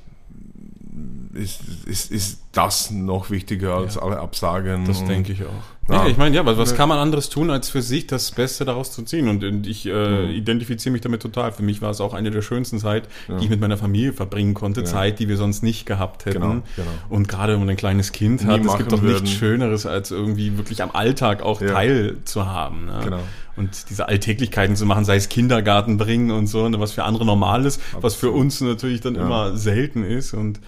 [1.34, 4.02] ist, ist, ist das noch wichtiger als Ja.
[4.02, 4.86] alle Absagen.
[4.86, 5.64] Das denke ich auch.
[5.88, 6.04] Ja.
[6.04, 8.66] Ja, ich meine, ja, was, was kann man anderes tun, als für sich das Beste
[8.66, 9.28] daraus zu ziehen?
[9.28, 11.52] Und, und ich äh, identifiziere mich damit total.
[11.52, 14.56] Für mich war es auch eine der schönsten Zeit, die ich mit meiner Familie verbringen
[14.56, 14.84] konnte.
[14.84, 16.42] Zeit, die wir sonst nicht gehabt hätten.
[16.42, 16.88] Genau, genau.
[17.10, 20.10] Und gerade wenn man ein kleines Kind Nie hat, es gibt doch nichts Schöneres, als
[20.10, 21.68] irgendwie wirklich am Alltag auch Ja.
[21.74, 22.86] teilzuhaben.
[22.88, 23.02] Ne?
[23.04, 23.20] Genau.
[23.56, 27.26] Und diese Alltäglichkeiten zu machen, sei es Kindergarten bringen und so, ne, was für andere
[27.26, 30.34] normal ist, was für uns natürlich dann immer selten ist.
[30.34, 30.60] Und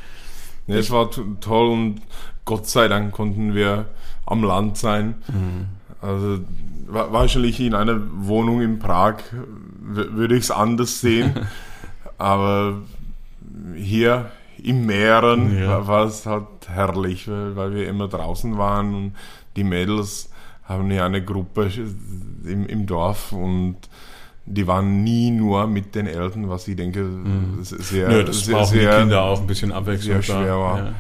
[0.67, 1.09] Ja, es war
[1.41, 2.01] toll und
[2.45, 3.87] Gott sei Dank konnten wir
[4.27, 5.15] am Land sein.
[6.01, 6.39] Also
[6.87, 9.15] wa- wahrscheinlich in einer Wohnung in Prag
[9.81, 11.33] würde ich es anders sehen.
[12.19, 12.75] Aber
[13.75, 14.25] hier
[14.61, 15.87] im Meeren Ja.
[15.87, 19.11] war, es halt herrlich, weil, weil wir immer draußen waren und
[19.55, 20.29] die Mädels
[20.63, 21.69] haben ja eine Gruppe
[22.45, 23.77] im, im Dorf und
[24.45, 27.05] die waren nie nur mit den Eltern, was ich denke
[27.61, 30.21] sehr, Nö, das sehr, sehr Kinder auch ein bisschen Abwechslung.
[30.21, 30.77] sehr schwer war.
[30.79, 30.91] Ja.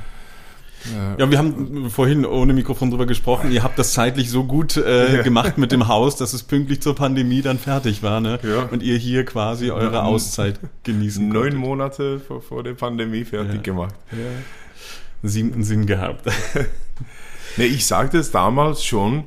[1.17, 3.51] Ja, wir haben vorhin ohne Mikrofon drüber gesprochen.
[3.51, 5.21] Ihr habt das zeitlich so gut äh, Ja.
[5.23, 8.39] gemacht mit dem Haus, dass es pünktlich zur Pandemie dann fertig war, ne?
[8.43, 8.63] Ja.
[8.71, 11.59] Und ihr hier quasi eure Auszeit genießen neun konntet.
[11.59, 13.95] Monate vor, vor der Pandemie fertig gemacht.
[15.23, 16.25] Siebten Sinn gehabt.
[17.59, 19.23] Nee, ich sagte es damals schon,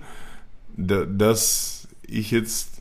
[0.77, 2.80] da- dass ich jetzt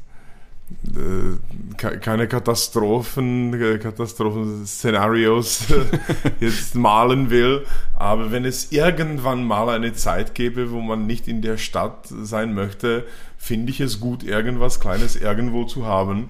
[2.02, 5.66] keine Katastrophen, äh, Katastrophenszenarios
[6.40, 7.66] jetzt malen will,
[7.96, 12.54] aber wenn es irgendwann mal eine Zeit gäbe, wo man nicht in der Stadt sein
[12.54, 13.06] möchte,
[13.38, 16.30] finde ich es gut, irgendwas Kleines irgendwo zu haben.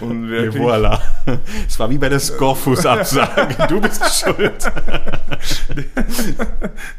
[0.00, 1.00] Und wirklich, voilà.
[1.66, 3.66] Es war wie bei der Scorfus-Absage.
[3.68, 4.54] Du bist schuld.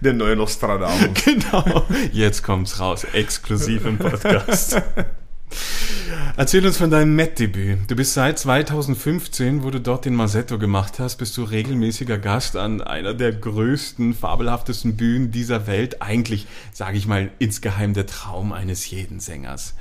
[0.02, 1.24] der neue Nostradamus.
[1.24, 1.86] Genau.
[2.12, 3.06] Jetzt kommt's raus.
[3.14, 4.82] Exklusiv im Podcast.
[6.38, 7.80] Erzähl uns von deinem Met-Debüt.
[7.90, 12.58] Du bist seit 2015, wo du dort den Masetto gemacht hast, bist du regelmäßiger Gast
[12.58, 16.02] an einer der größten, fabelhaftesten Bühnen dieser Welt.
[16.02, 19.76] Eigentlich, sage ich mal, insgeheim der Traum eines jeden Sängers.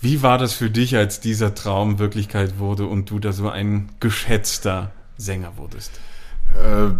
[0.00, 3.88] Wie war das für dich, als dieser Traum Wirklichkeit wurde und du da so ein
[4.00, 5.92] geschätzter Sänger wurdest?
[6.54, 6.90] Äh,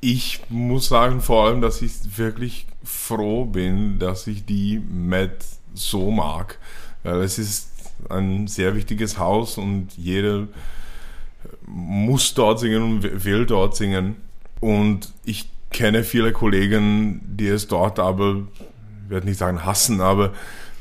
[0.00, 5.44] ich muss sagen vor allem, dass ich wirklich froh bin, dass ich die Met
[5.74, 6.58] so mag.
[7.02, 7.70] Weil es ist
[8.08, 10.48] ein sehr wichtiges Haus und jeder
[11.66, 14.16] muss dort singen und will dort singen.
[14.60, 18.42] Und ich kenne viele Kollegen, die es dort aber,
[19.04, 20.26] ich werde nicht sagen hassen, aber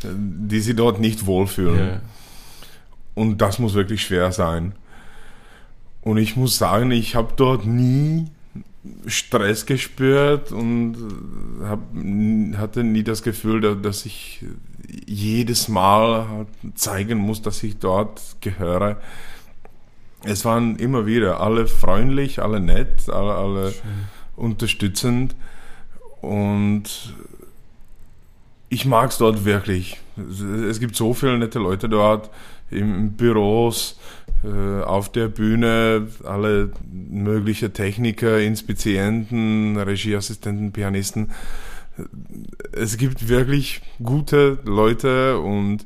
[0.04, 1.88] äh, die sich dort nicht wohlfühlen.
[1.88, 2.02] Ja.
[3.16, 4.74] Und das muss wirklich schwer sein.
[6.02, 8.26] Und ich muss sagen, ich habe dort nie
[9.08, 10.98] Stress gespürt und
[11.64, 11.80] hab,
[12.58, 14.44] hatte nie das Gefühl, da- dass ich
[15.06, 18.98] jedes Mal zeigen muss, dass ich dort gehöre.
[20.24, 23.74] Es waren immer wieder alle freundlich, alle nett, alle, alle
[24.36, 25.36] unterstützend
[26.22, 27.14] und
[28.70, 30.00] ich mag es dort wirklich.
[30.70, 32.30] Es gibt so viele nette Leute dort
[32.72, 34.00] im Büros,
[34.44, 41.32] äh, auf der Bühne, alle mögliche Techniker, Inspizienten, Regieassistenten, Pianisten.
[42.72, 45.86] Es gibt wirklich gute Leute und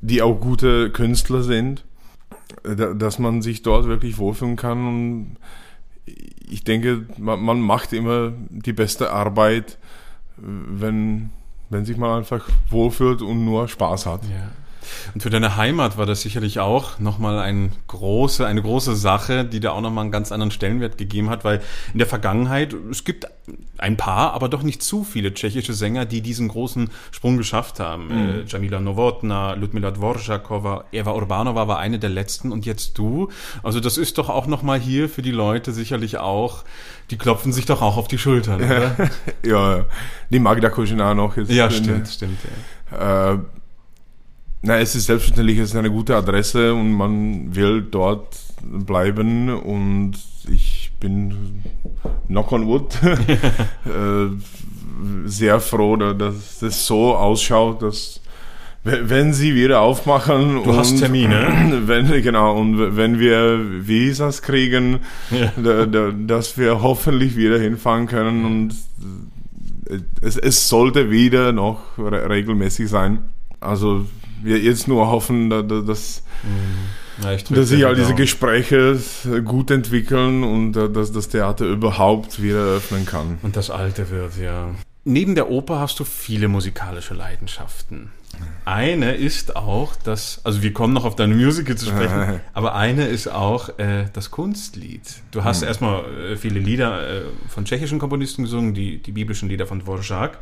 [0.00, 1.84] die auch gute Künstler sind,
[2.62, 5.36] da- dass man sich dort wirklich wohlfühlen kann und
[6.50, 9.76] ich denke, man, macht immer die beste Arbeit,
[10.36, 11.30] wenn,
[11.68, 14.22] wenn sich man einfach wohlfühlt und nur Spaß hat.
[14.24, 14.50] Ja.
[15.14, 19.60] Und für deine Heimat war das sicherlich auch nochmal ein große, eine große Sache, die
[19.60, 21.60] dir auch nochmal einen ganz anderen Stellenwert gegeben hat, weil
[21.92, 23.26] in der Vergangenheit, es gibt
[23.78, 28.10] ein paar, aber doch nicht zu viele tschechische Sänger, die diesen großen Sprung geschafft haben.
[28.10, 33.28] Äh, Jamila Novotna, Ludmila Dvoržakova, Eva Urbanova war eine der letzten und jetzt du.
[33.62, 36.64] Also das ist doch auch nochmal hier für die Leute sicherlich auch,
[37.10, 38.96] die klopfen sich doch auch auf die Schultern, oder?
[39.44, 39.84] Ja,
[40.30, 41.50] die Magda Koschina noch ist.
[41.50, 42.38] Ja, stimmt, stimmt.
[42.90, 43.34] Ja.
[43.34, 43.38] Äh,
[44.62, 50.12] na, es ist selbstverständlich, es ist eine gute Adresse und man will dort bleiben und
[50.50, 51.62] ich bin
[52.26, 52.98] knock on wood
[53.86, 54.28] äh,
[55.26, 58.20] sehr froh, da- dass es so ausschaut, dass
[58.82, 61.82] we- wenn sie wieder aufmachen Du hast Termine.
[61.86, 65.00] wenn genau und wenn wir Visas kriegen,
[65.30, 65.52] Ja.
[65.62, 68.74] da, da, dass wir hoffentlich wieder hinfahren können und
[69.88, 73.20] äh, es, es sollte wieder noch re regelmäßig sein.
[73.60, 74.06] Also
[74.42, 76.22] wir jetzt nur hoffen, da, da, dass,
[77.22, 78.14] Ja, ich drück dass sich all die diese.
[78.14, 78.98] Gespräche
[79.44, 83.38] gut entwickeln und äh, dass das Theater überhaupt wieder öffnen kann.
[83.42, 84.70] Und das Alte wird, ja.
[85.04, 88.12] Neben der Oper hast du viele musikalische Leidenschaften.
[88.64, 93.06] Eine ist auch das, also wir kommen noch auf deine Musical zu sprechen, aber eine
[93.06, 95.02] ist auch äh, das Kunstlied.
[95.30, 99.66] Du hast erstmal äh, viele Lieder äh, von tschechischen Komponisten gesungen, die, die biblischen Lieder
[99.66, 100.38] von Dvorak,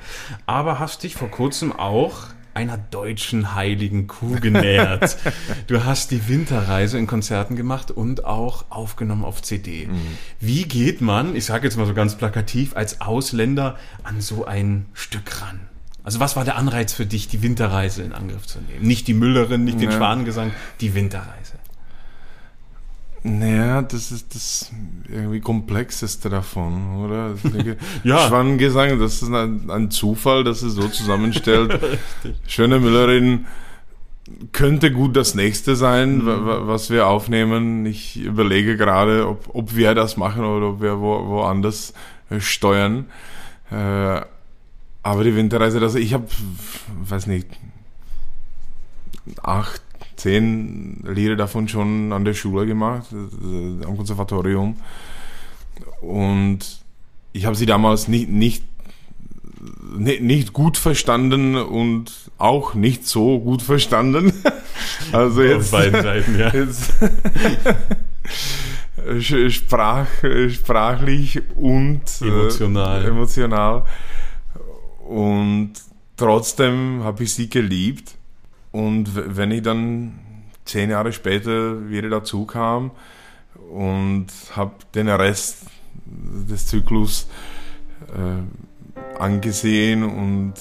[0.47, 2.25] aber hast dich vor kurzem auch
[2.57, 5.19] einer deutschen heiligen Kuh genähert.
[5.67, 9.89] du hast die Winterreise in Konzerten gemacht und auch aufgenommen auf CD.
[10.41, 14.87] Wie geht man, ich sage jetzt mal so ganz plakativ, als Ausländer an so ein
[14.95, 15.61] Stück ran?
[16.03, 18.87] Also was war der Anreiz für dich, die Winterreise in Angriff zu nehmen?
[18.87, 19.97] Nicht die Müllerin, nicht den Ja.
[19.97, 21.55] Schwanengesang, die Winterreise.
[23.29, 24.71] Naja, das ist das
[25.09, 27.35] irgendwie komplexeste davon, oder?
[28.05, 28.29] Ja.
[28.29, 31.81] Schwanengesang, das ist ein, ein Zufall, dass es so zusammenstellt.
[32.47, 33.47] Schöne Müllerin
[34.53, 37.85] könnte gut das nächste sein, wa- was wir aufnehmen.
[37.87, 41.95] Ich überlege gerade, ob, ob wir das machen oder ob wir wo, woanders
[42.31, 43.07] äh, steuern.
[43.71, 44.21] Äh,
[45.03, 46.27] aber die Winterreise, also ich habe,
[47.03, 47.49] weiß nicht,
[49.43, 49.83] acht,
[50.17, 54.77] zehn Lieder davon schon an der Schule gemacht, äh, am Konservatorium.
[56.01, 56.59] Und
[57.33, 58.65] ich habe sie damals nicht, nicht,
[59.97, 64.33] ni- nicht gut verstanden und auch nicht so gut verstanden.
[65.13, 66.53] Also Auf jetzt, beiden Seiten, ja.
[66.55, 66.93] jetzt
[69.49, 70.07] Sprach,
[70.51, 73.05] sprachlich und äh, Emotional.
[73.05, 73.85] emotional.
[75.07, 75.73] Und
[76.17, 78.17] trotzdem habe ich sie geliebt.
[78.77, 80.19] Und wenn ich dann
[80.67, 82.91] zehn Jahre später wieder dazu kam
[83.73, 85.65] und habe den Rest
[86.05, 87.27] des Zyklus
[88.09, 88.43] äh,
[89.19, 90.53] angesehen und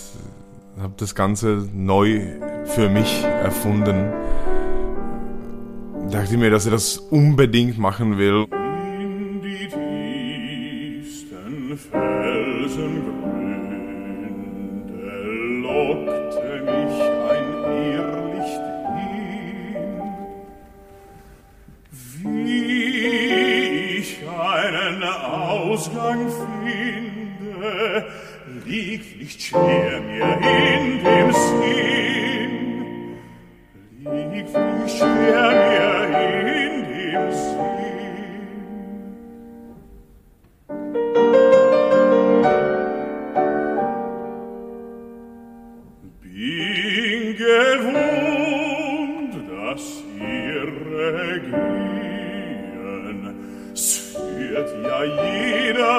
[0.80, 2.22] habe das Ganze neu
[2.64, 4.14] für mich erfunden,
[6.10, 8.46] dachte ich mir, dass ich das unbedingt machen will.
[8.98, 9.68] In die
[11.02, 12.15] tiefsten Felsengründe
[24.66, 26.32] seinen Ausgang
[26.64, 28.06] finde,
[28.66, 32.52] liegt nicht schwer mir in dem Sinn.
[34.00, 35.92] Liegt nicht schwer mir
[36.64, 37.75] in dem Sinn.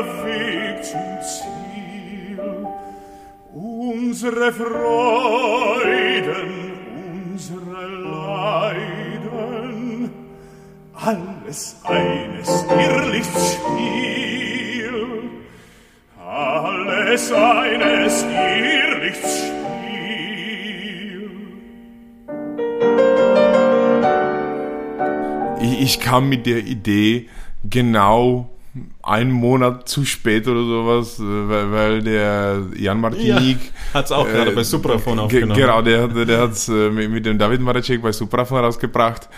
[0.05, 2.39] Weg zum Ziel.
[3.53, 6.27] Unsere Freuden,
[7.33, 9.31] unsere Leiden,
[10.93, 14.27] alles eines Irrlichtsspiel.
[16.23, 19.57] Alles eines Irrlichtsspiel.
[25.61, 27.29] Ich, ich kam mit der Idee
[27.65, 28.51] genau
[29.03, 33.59] einen Monat zu spät oder sowas, äh, weil, weil der Jan Martinik
[33.95, 35.61] hat's auch gerade bei Supraphon ge- aufgenommen.
[35.61, 39.29] Genau, der, der, der hat es mit, mit dem David Maracek bei Supraphon rausgebracht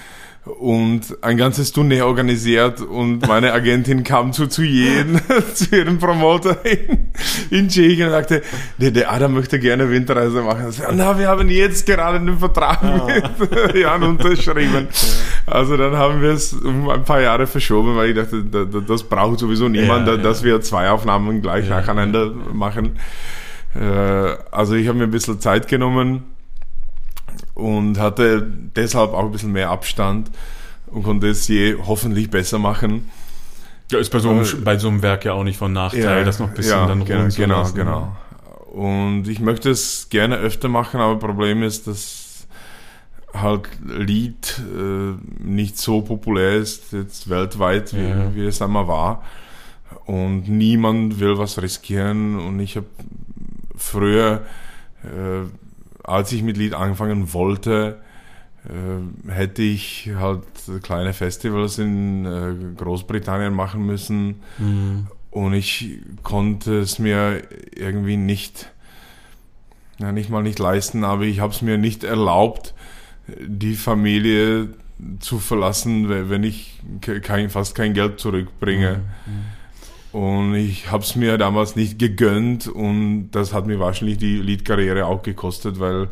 [0.60, 5.20] und ein ganzes Tournee organisiert und meine Agentin kam zu, zu jedem,
[5.54, 7.08] zu jedem Promoter in,
[7.50, 8.42] in Tschechien und sagte,
[8.78, 10.66] der, der Adam möchte gerne Winterreise machen.
[10.70, 14.88] Ich so, Na, wir haben jetzt gerade den Vertrag mit Jan unterschrieben.
[15.46, 18.80] Also dann haben wir es um ein paar Jahre verschoben, weil ich dachte, da- da-
[18.80, 22.96] das braucht sowieso niemand, Ja, da- dass wir zwei Aufnahmen gleich Ja, nacheinander machen.
[23.74, 26.22] Äh, Also ich habe mir ein bisschen Zeit genommen
[27.58, 28.46] und hatte
[28.76, 30.30] deshalb auch ein bisschen mehr Abstand
[30.86, 33.10] und konnte es je hoffentlich besser machen.
[33.90, 36.24] Ja, ist bei so, einem, Äh, bei so einem Werk ja auch nicht von Nachteil,
[36.24, 37.74] das noch ein bisschen dann genau, ruhen zu genau, lassen.
[37.74, 38.16] genau.
[38.72, 42.46] Und ich möchte es gerne öfter machen, aber Problem ist, dass
[43.34, 48.34] halt Lied äh, nicht so populär ist jetzt weltweit, wie, Ja.
[48.34, 49.22] wie es einmal war.
[50.06, 52.38] Und niemand will was riskieren.
[52.38, 52.86] Und ich habe
[53.76, 54.42] früher,
[55.02, 55.46] äh,
[56.08, 58.00] als ich mit Lied anfangen wollte,
[58.64, 60.42] äh, hätte ich halt
[60.82, 64.36] kleine Festivals in äh, Großbritannien machen müssen.
[64.58, 65.06] Mhm.
[65.30, 67.42] Und ich konnte es mir
[67.74, 68.72] irgendwie nicht,
[69.98, 72.74] ja, nicht mal nicht leisten, aber ich habe es mir nicht erlaubt,
[73.46, 74.68] die Familie
[75.20, 79.00] zu verlassen, we- wenn ich ke- kein, fast kein Geld zurückbringe.
[80.12, 85.06] Und ich habe es mir damals nicht gegönnt und das hat mir wahrscheinlich die Liedkarriere
[85.06, 86.08] auch gekostet, weil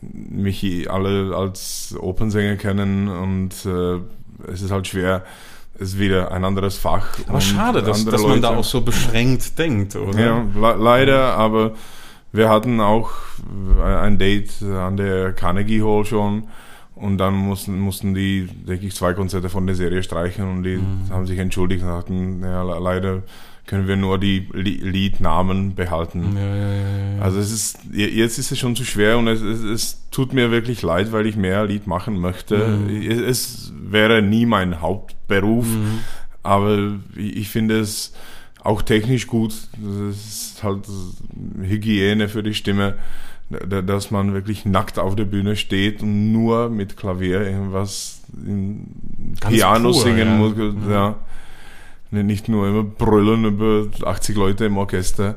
[0.00, 4.00] mich alle als Opernsänger kennen und äh,
[4.50, 5.24] es ist halt schwer,
[5.74, 7.06] es ist wieder ein anderes Fach.
[7.26, 10.18] Aber schade, dass, dass man da auch so beschränkt denkt, oder?
[10.18, 11.72] ja, le leider, aber
[12.32, 13.10] wir hatten auch
[13.82, 16.44] ein Date an der Carnegie Hall schon
[17.04, 20.78] und dann mussten, mussten die, denke ich, zwei Konzerte von der Serie streichen und die
[21.10, 23.22] haben sich entschuldigt und sagten, ja, le- leider
[23.66, 26.36] können wir nur die Li Liednamen behalten.
[26.36, 26.74] Ja, ja,
[27.16, 27.22] ja.
[27.22, 30.34] Also es ist, je- jetzt ist es schon zu schwer und es, es, es tut
[30.34, 32.56] mir wirklich leid, weil ich mehr Lied machen möchte.
[33.08, 35.66] Es, es wäre nie mein Hauptberuf,
[36.42, 38.12] aber ich ich finde es
[38.62, 39.54] auch technisch gut.
[40.10, 40.84] Es ist halt
[41.62, 42.94] Hygiene für die Stimme,
[43.50, 49.92] dass man wirklich nackt auf der Bühne steht und nur mit Klavier irgendwas Ganz Piano
[49.92, 50.36] pur, singen ja.
[50.36, 50.54] muss.
[50.88, 51.16] Ja.
[52.10, 55.34] Nicht nur immer brüllen über 80 Leute im Orchester.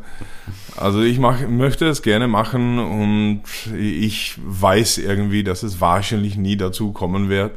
[0.76, 3.42] Also ich mach, möchte es gerne machen und
[3.76, 7.54] ich weiß irgendwie, dass es wahrscheinlich nie dazu kommen wird.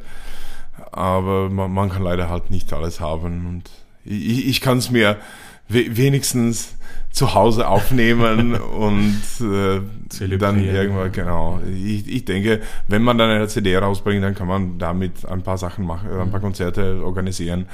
[0.91, 3.71] Aber man, man kann leider halt nicht alles haben und
[4.05, 5.19] ich, ich kann es mir
[5.69, 6.75] we wenigstens
[7.11, 11.61] zu Hause aufnehmen und äh, dann irgendwann, genau.
[11.69, 15.59] Ich, ich denke, wenn man dann eine CD rausbringt, dann kann man damit ein paar
[15.59, 17.67] Sachen machen, ein paar Konzerte organisieren.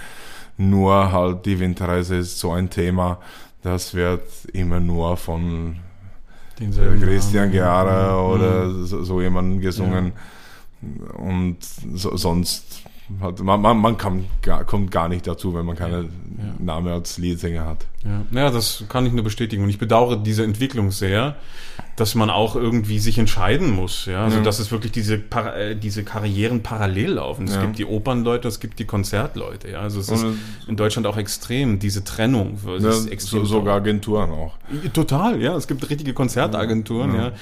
[0.59, 3.19] Nur halt die Winterreise ist so ein Thema,
[3.63, 4.23] das wird
[4.53, 5.77] immer nur von
[6.57, 7.53] Christian.
[7.53, 8.31] Geara Mhm.
[8.31, 10.13] oder so, so jemanden gesungen.
[11.15, 11.59] Und
[11.95, 12.86] so, sonst
[13.21, 16.09] hat man, man, man kann, gar, kommt gar nicht dazu, wenn man keine
[16.59, 17.87] Name als Leadsänger hat.
[18.05, 18.23] Ja.
[18.41, 19.63] ja, das kann ich nur bestätigen.
[19.63, 21.37] Und ich bedauere diese Entwicklung sehr,
[21.97, 24.07] dass man auch irgendwie sich entscheiden muss.
[24.07, 24.43] Ja, also Ja.
[24.43, 27.47] dass es wirklich diese, äh, diese Karrieren parallel laufen.
[27.47, 27.63] Es Ja.
[27.63, 29.71] gibt die Opernleute, es gibt die Konzertleute.
[29.71, 32.59] Ja, also es ist Und- in Deutschland auch extrem diese Trennung.
[32.77, 34.55] Es Ja, sogar Agenturen auch.
[34.93, 35.57] Total, ja.
[35.57, 37.33] Es gibt richtige Konzertagenturen, ja.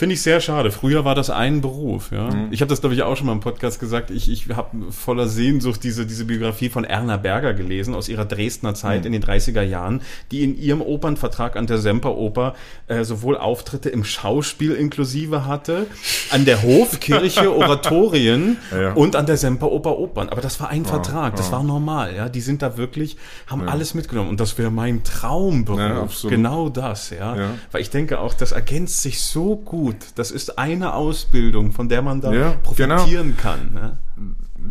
[0.00, 0.70] Finde ich sehr schade.
[0.70, 2.30] Früher war das ein Beruf, ja.
[2.50, 4.10] Ich habe das, glaube ich, auch schon mal im Podcast gesagt.
[4.10, 8.72] Ich, ich habe voller Sehnsucht diese, diese Biografie von Erna Berger gelesen aus ihrer Dresdner
[8.72, 12.54] Zeit in den 30er Jahren, die in ihrem Opernvertrag an der Semperoper
[12.86, 15.86] äh, sowohl Auftritte im Schauspiel inklusive hatte,
[16.30, 18.94] an der Hofkirche Oratorien Ja.
[18.94, 20.30] und an der Semperoper Opern.
[20.30, 22.14] Aber das war ein Vertrag, das war normal.
[22.16, 26.22] Ja, die sind da wirklich, haben alles mitgenommen und das wäre mein Traumberuf.
[26.22, 27.36] Ja, genau das, ja.
[27.36, 27.50] Ja.
[27.70, 29.89] Weil ich denke auch, das ergänzt sich so gut.
[30.14, 32.96] Das ist eine Ausbildung, von der man da Ja, genau.
[32.96, 33.72] profitieren kann.
[33.74, 33.98] Ne?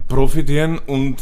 [0.07, 1.17] profitieren und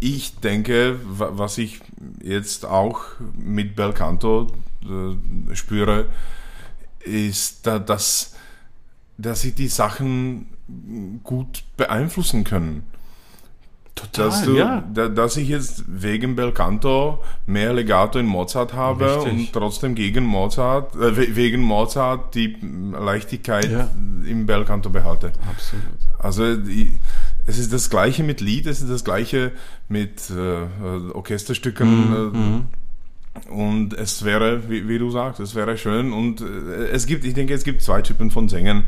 [0.00, 1.80] ich denke, wa- was ich
[2.22, 3.00] jetzt auch
[3.34, 4.48] mit Belcanto
[4.84, 6.06] äh, spüre,
[7.04, 8.34] ist, da, dass,
[9.18, 10.46] dass sie die Sachen
[11.24, 12.84] gut beeinflussen können.
[13.94, 14.82] Total, Dass, du, ja.
[14.94, 19.32] da, dass ich jetzt wegen Belcanto mehr Legato in Mozart habe Richtig.
[19.32, 22.56] und trotzdem gegen Mozart, äh, we- wegen Mozart die
[22.92, 23.90] Leichtigkeit Ja.
[24.26, 25.32] im Belcanto behalte.
[25.48, 25.84] Absolut.
[26.18, 26.92] Also die,
[27.46, 29.52] es ist das gleiche mit Lied, es ist das gleiche
[29.88, 30.66] mit äh, äh,
[31.12, 32.64] Orchesterstücken.
[32.66, 36.12] Äh, und es wäre, wie, wie du sagst, es wäre schön.
[36.12, 36.44] Und äh,
[36.92, 38.84] es gibt, ich denke, es gibt zwei Typen von Sängern.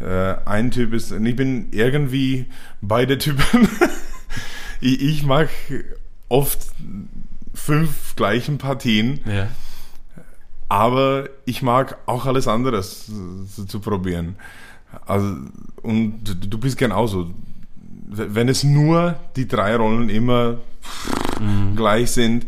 [0.00, 2.46] Äh, ein Typ ist, ich bin irgendwie
[2.80, 3.68] beide Typen.
[4.80, 5.48] ich, ich mag
[6.28, 6.58] oft
[7.54, 9.20] fünf gleichen Partien.
[9.26, 9.48] Ja.
[10.68, 13.06] Aber ich mag auch alles anderes
[13.54, 14.36] zu, zu probieren.
[15.06, 15.36] Also,
[15.82, 17.30] und du, bist genauso.
[18.06, 20.58] Wenn es nur die drei Rollen immer
[21.74, 22.46] gleich sind,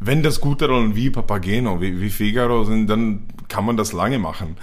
[0.00, 4.18] wenn das gute Rollen wie Papageno, wie, wie Figaro sind, dann kann man das lange
[4.18, 4.56] machen.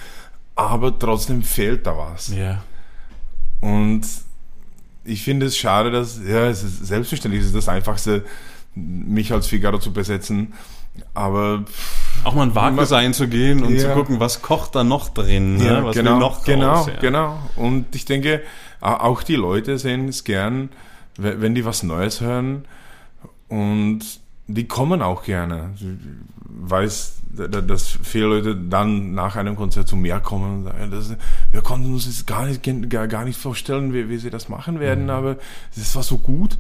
[0.55, 2.29] Aber trotzdem fehlt da was.
[2.29, 2.63] Ja.
[3.59, 4.05] Und
[5.05, 8.25] ich finde es schade, dass, ja, es ist selbstverständlich, es ist das Einfachste,
[8.75, 10.53] mich als Figaro zu besetzen.
[11.13, 11.65] Aber
[12.23, 13.81] Auch mal ein Wagnis einzugehen und Ja.
[13.81, 15.81] zu gucken, was kocht da noch drin, ne?
[15.83, 16.93] was genau, noch raus, genau, ja.
[17.01, 17.39] genau.
[17.55, 18.41] Und ich denke,
[18.81, 20.69] auch die Leute sehen es gern,
[21.17, 22.65] we- wenn die was Neues hören.
[23.49, 23.99] Und
[24.47, 25.71] die kommen auch gerne.
[25.79, 26.69] Da- da-
[27.35, 31.15] dass viele Leute dann nach einem Konzert zu mir kommen und sagen, das,
[31.51, 34.79] wir konnten uns das gar nicht, gar, gar nicht vorstellen, wie, wie sie das machen
[34.79, 35.37] werden, aber
[35.75, 36.57] es war so gut.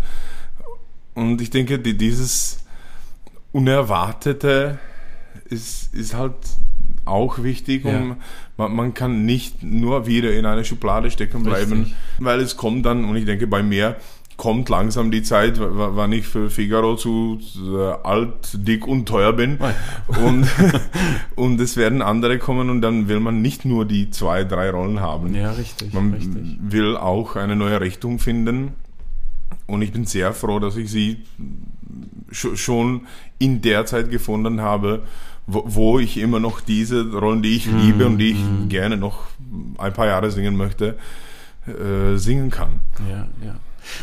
[1.13, 2.59] Und ich denke, die, dieses
[3.51, 4.77] Unerwartete
[5.45, 6.33] ist, ist halt
[7.05, 8.17] auch wichtig, um Ja.
[8.57, 11.95] man, man kann nicht nur wieder in eine Schublade stecken bleiben, Richtig.
[12.19, 13.95] weil es kommt dann, und ich denke, bei mir
[14.37, 18.33] kommt langsam die Zeit, wann ich für Figaro zu äh, alt,
[18.67, 19.57] dick und teuer bin.
[20.23, 20.47] Und,
[21.35, 24.99] und es werden andere kommen und dann will man nicht nur die zwei, drei Rollen
[24.99, 25.33] haben.
[25.35, 26.57] Ja, richtig, Man richtig.
[26.59, 28.73] will auch eine neue Richtung finden.
[29.67, 31.23] Und ich bin sehr froh, dass ich sie
[32.31, 33.01] sch- schon
[33.39, 35.03] in der Zeit gefunden habe,
[35.47, 39.23] wo, wo ich immer noch diese Rollen, die ich liebe und die ich gerne noch
[39.77, 40.97] ein paar Jahre singen möchte,
[41.67, 42.79] äh, singen kann.
[43.09, 43.55] Ja, ja.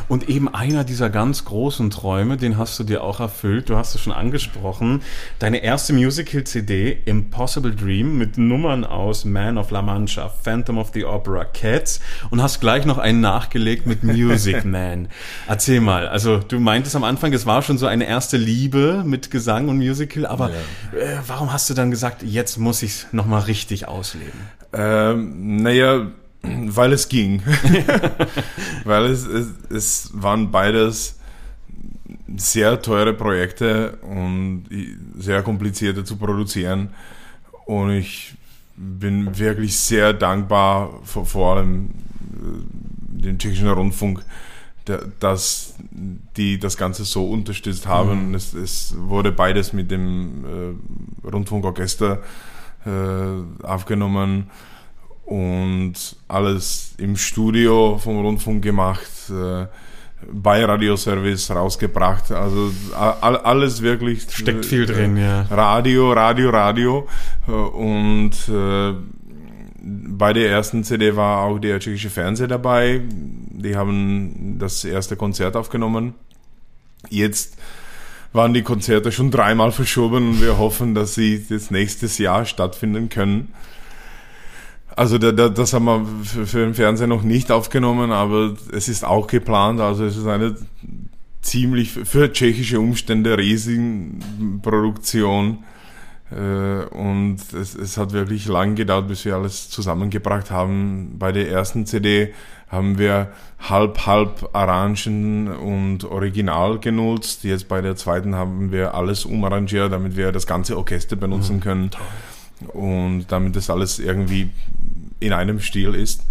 [0.08, 3.94] Und eben einer dieser ganz großen Träume, den hast du dir auch erfüllt, du hast
[3.94, 5.02] es schon angesprochen,
[5.38, 11.04] deine erste Musical-CD Impossible Dream mit Nummern aus Man of La Mancha, Phantom of the
[11.04, 15.08] Opera, Cats und hast gleich noch einen nachgelegt mit Music Man.
[15.48, 19.30] Erzähl mal, also du meintest am Anfang, es war schon so eine erste Liebe mit
[19.30, 23.42] Gesang und Musical, aber äh, warum hast du dann gesagt, jetzt muss ich es nochmal
[23.42, 24.40] richtig ausleben?
[24.72, 26.06] Ähm, naja,
[26.66, 27.42] weil es ging.
[28.84, 31.18] weil es, es, es waren beides
[32.36, 34.64] sehr teure Projekte und
[35.18, 36.90] sehr komplizierte zu produzieren.
[37.66, 38.34] Und ich
[38.76, 41.90] bin wirklich sehr dankbar, vor, vor allem
[42.34, 44.24] äh, dem tschechischen Rundfunk,
[44.86, 45.74] da- dass
[46.36, 48.34] die das Ganze so unterstützt haben.
[48.34, 50.44] Es, es wurde beides mit dem
[51.24, 52.22] äh, Rundfunkorchester
[52.84, 54.50] äh, aufgenommen
[55.24, 55.94] und
[56.28, 59.66] alles im Studio vom Rundfunk gemacht, äh,
[60.30, 62.30] bei Radioservice rausgebracht.
[62.32, 64.26] Also all, alles wirklich.
[64.30, 65.42] Steckt viel drin, ja.
[65.50, 67.08] Radio, Radio, Radio.
[67.48, 68.94] Äh, Und äh,
[69.84, 73.00] bei der ersten CD war auch der tschechische Fernseher dabei.
[73.08, 76.14] Die haben das erste Konzert aufgenommen.
[77.08, 77.56] Jetzt
[78.32, 83.08] waren die Konzerte schon dreimal verschoben und wir hoffen, dass sie das nächstes Jahr stattfinden
[83.08, 83.52] können.
[84.96, 88.88] Also da, da, das haben wir für, für den Fernseher noch nicht aufgenommen, aber es
[88.88, 89.80] ist auch geplant.
[89.80, 90.56] Also es ist eine
[91.40, 95.64] ziemlich für tschechische Umstände riesigen Produktion.
[96.30, 101.16] Äh, Und es, es hat wirklich lang gedauert, bis wir alles zusammengebracht haben.
[101.18, 102.32] Bei der ersten CD
[102.68, 107.44] haben wir halb, halb Arrangen und Original genutzt.
[107.44, 111.90] Jetzt bei der zweiten haben wir alles umarrangiert, damit wir das ganze Orchester benutzen können.
[112.68, 114.50] Und damit das alles irgendwie
[115.22, 116.24] in einem Stil ist.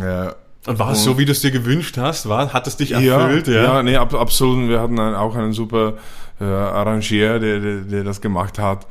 [0.00, 0.30] Äh,
[0.66, 2.28] Und war es so, wie du es dir gewünscht hast?
[2.28, 3.46] War, hat es dich ja, erfüllt?
[3.48, 4.68] ja, nee, ab, absolut.
[4.68, 5.94] Wir hatten auch einen super
[6.40, 8.86] äh, Arrangier, der, der, der das gemacht hat.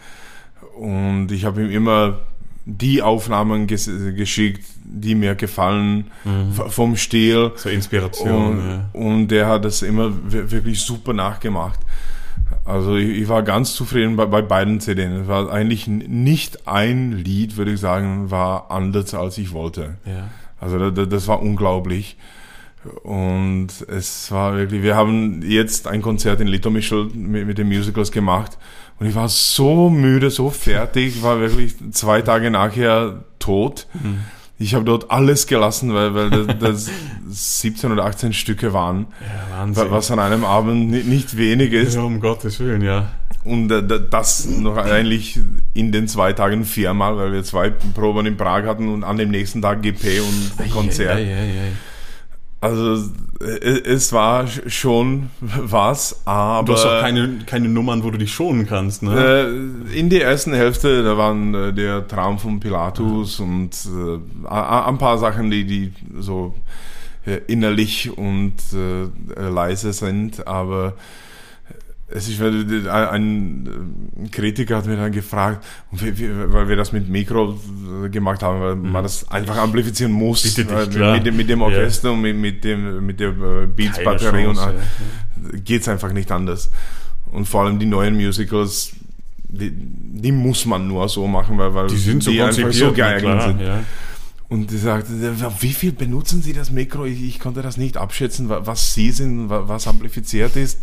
[0.77, 2.19] Und ich habe ihm immer
[2.65, 6.09] die Aufnahmen ges geschickt, die mir gefallen
[6.51, 7.51] v- vom Stil.
[7.55, 8.59] So Inspiration.
[8.59, 8.89] Und, ja.
[8.93, 11.79] und der hat das immer wi- wirklich super nachgemacht.
[12.63, 15.21] Also ich, ich war ganz zufrieden bei, bei beiden CDs.
[15.21, 19.95] Es war eigentlich nicht ein Lied, würde ich sagen, war anders als ich wollte.
[20.05, 20.29] Ja.
[20.59, 22.17] Also da- da- das war unglaublich.
[23.03, 28.11] Und es war wirklich, wir haben jetzt ein Konzert in Litomischl mit, mit den Musicals
[28.11, 28.57] gemacht
[28.99, 33.87] und ich war so müde, so fertig, war wirklich zwei Tage nachher tot.
[34.57, 36.89] Ich habe dort alles gelassen, weil, weil das, das
[37.61, 39.91] 17 oder 18 Stücke waren, ja, Wahnsinn.
[39.91, 41.95] was an einem Abend ni- nicht wenig ist.
[41.95, 43.11] ja, um Gottes Willen, ja.
[43.43, 45.39] Und äh, da- das noch eigentlich
[45.73, 49.29] in den zwei Tagen viermal, weil wir zwei Proben in Prag hatten und an dem
[49.29, 51.19] nächsten Tag GP und Konzert.
[51.19, 51.61] Ja, ja, ja.
[52.61, 58.17] Also es war sch- schon was, aber Du hast auch keine, keine Nummern, wo du
[58.17, 59.49] dich schonen kannst, ne?
[59.91, 64.87] äh, in der ersten Hälfte, da waren äh, der Traum von Pilatus und äh, a-
[64.87, 66.55] ein paar Sachen, die, die so
[67.25, 70.93] äh, innerlich und äh, leise sind, aber
[72.07, 77.59] es ist, ein ein Kritiker hat mir dann gefragt, weil wir das mit Mikro
[78.05, 80.67] äh, gemacht haben, weil man das einfach amplifizieren muss, Mhm.
[80.67, 81.65] Dich, mit, dem- mit dem Ja.
[81.65, 84.75] Orchester und mit, mit dem mit der äh, Beats-Batterie und all-
[85.63, 86.69] geht's einfach nicht anders.
[87.31, 88.91] Und vor allem die neuen Musicals,
[89.49, 92.91] die, die muss man nur so machen, weil, weil Die sind so einfach konzipiert, so
[92.93, 93.61] geeignet klar, sind.
[93.61, 93.83] ja.
[94.47, 95.09] Und die sagte,
[95.59, 97.05] wie viel benutzen Sie das Mikro?
[97.05, 100.81] Ich, ich konnte das nicht abschätzen, wa- was Sie sind, wa- was amplifiziert ist.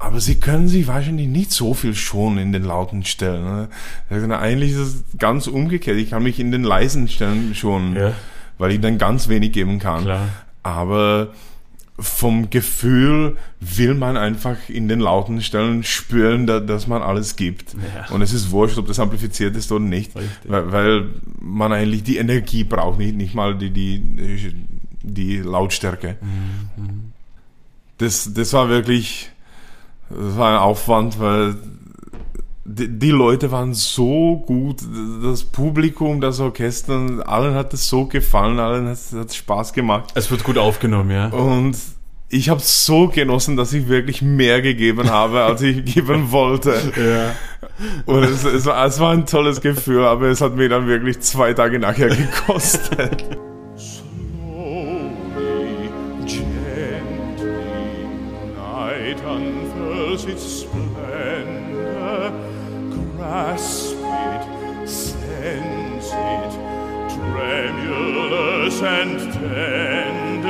[0.00, 3.68] Aber Sie können sich wahrscheinlich nicht so viel schonen in den lauten Stellen.
[4.10, 4.38] Ne?
[4.38, 5.96] Eigentlich ist es ganz umgekehrt.
[5.96, 8.12] Ich kann mich in den leisen Stellen schonen, Ja.
[8.58, 10.04] weil ich dann ganz wenig geben kann.
[10.04, 10.28] Klar.
[10.62, 11.32] Aber
[11.98, 17.74] vom Gefühl will man einfach in den lauten Stellen spüren, da, dass man alles gibt.
[17.74, 18.14] Ja.
[18.14, 20.12] Und es ist wurscht, ob das amplifiziert ist oder nicht,
[20.46, 21.06] weil, weil
[21.40, 24.00] man eigentlich die Energie braucht, nicht, nicht mal die, die,
[25.02, 26.18] die Lautstärke.
[26.20, 27.12] Mhm.
[27.98, 29.30] Das, das war wirklich,
[30.10, 31.56] das war ein Aufwand, weil
[32.64, 34.82] die, die Leute waren so gut,
[35.22, 40.10] das Publikum, das Orchester, allen hat es so gefallen, allen hat es Spaß gemacht.
[40.14, 41.28] Es wird gut aufgenommen, ja.
[41.28, 41.76] Und
[42.30, 46.74] ich habe so genossen, dass ich wirklich mehr gegeben habe, als ich geben wollte.
[46.96, 47.34] Ja.
[48.04, 51.20] Und es, es, war, es war ein tolles Gefühl, aber es hat mir dann wirklich
[51.20, 53.24] zwei Tage nachher gekostet.
[68.82, 70.48] and tender.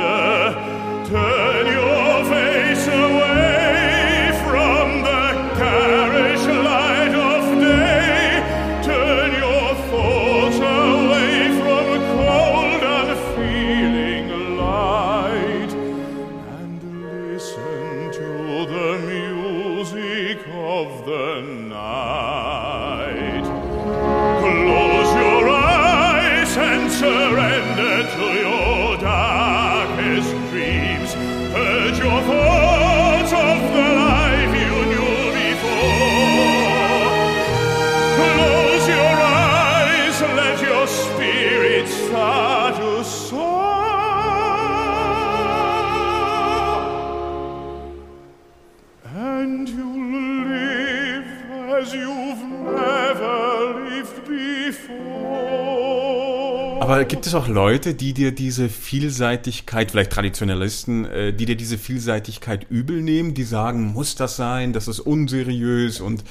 [56.89, 61.77] Aber gibt es auch Leute, die dir diese Vielseitigkeit, vielleicht Traditionalisten, äh, die dir diese
[61.77, 66.23] Vielseitigkeit übel nehmen, die sagen, muss das sein, das ist unseriös und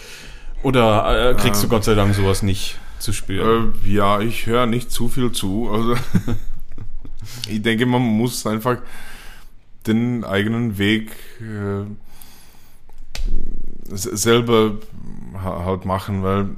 [0.65, 3.75] oder äh, kriegst du Gott sei Dank sowas nicht zu spüren?
[3.85, 5.71] äh, ja, ich höre nicht zu viel zu.
[5.71, 5.95] Also
[7.49, 8.79] ich denke, man muss einfach
[9.87, 11.85] den eigenen Weg äh,
[13.95, 14.73] selber
[15.35, 16.49] ha- halt machen, weil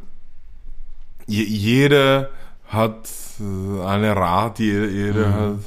[1.27, 2.31] je, jeder
[2.67, 3.11] hat
[3.41, 5.59] äh, eine Rat, je- jeder hat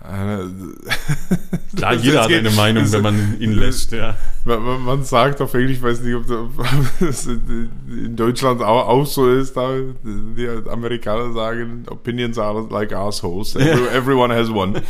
[0.00, 0.48] eine,
[1.76, 4.14] Klar, das- jeder hat eine Meinung, das- wenn man ihn lässt, ja.
[4.44, 6.24] Man, man, sagt auf Englisch, ich weiß nicht, ob
[7.00, 9.72] das in Deutschland auch, auch so ist, da
[10.02, 13.54] die Amerikaner sagen, opinions are like assholes.
[13.56, 14.80] Every, everyone has one.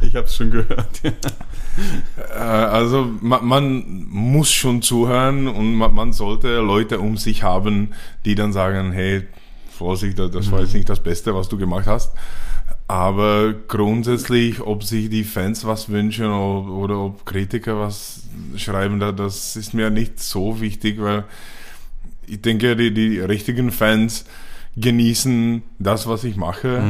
[0.00, 1.02] Ich habe es schon gehört.
[1.04, 7.90] Äh, also man, man muss schon zuhören und man, man sollte Leute um sich haben,
[8.24, 9.26] die dann sagen, hey,
[9.76, 12.12] Vorsicht, das war jetzt nicht das Beste, was du gemacht hast.
[12.88, 18.22] Aber grundsätzlich, ob sich die Fans was wünschen oder, ob Kritiker was
[18.56, 21.24] schreiben, da- das ist mir nicht so wichtig, weil
[22.26, 24.24] ich denke, die, die richtigen Fans
[24.76, 26.82] genießen das, was ich mache.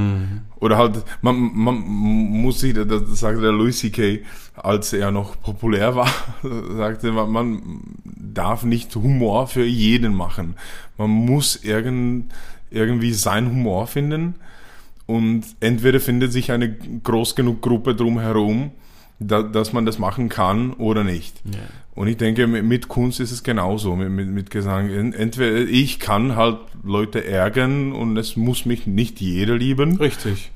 [0.60, 4.20] Oder halt, man, man muss sich, das sagte der Louis C.K.,
[4.56, 6.08] als er noch populär war,
[6.76, 10.56] sagte man, man darf nicht Humor für jeden machen.
[10.98, 12.32] Man muss irgend,
[12.70, 14.34] irgendwie seinen Humor finden
[15.06, 18.72] und entweder findet sich eine groß genug Gruppe drumherum,
[19.18, 21.40] da, dass man das machen kann oder nicht.
[21.44, 21.60] Ja.
[21.94, 24.90] Und ich denke, mit, mit Kunst ist es genauso, mit, mit, mit Gesang.
[24.90, 29.96] En- Entweder ich kann halt Leute ärgern und es muss mich nicht jeder lieben.
[29.96, 30.50] Richtig.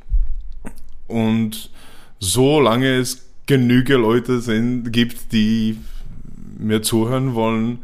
[1.06, 1.70] Und
[2.18, 5.78] solange es genüge Leute sind, gibt, die
[6.58, 7.78] mir zuhören wollen,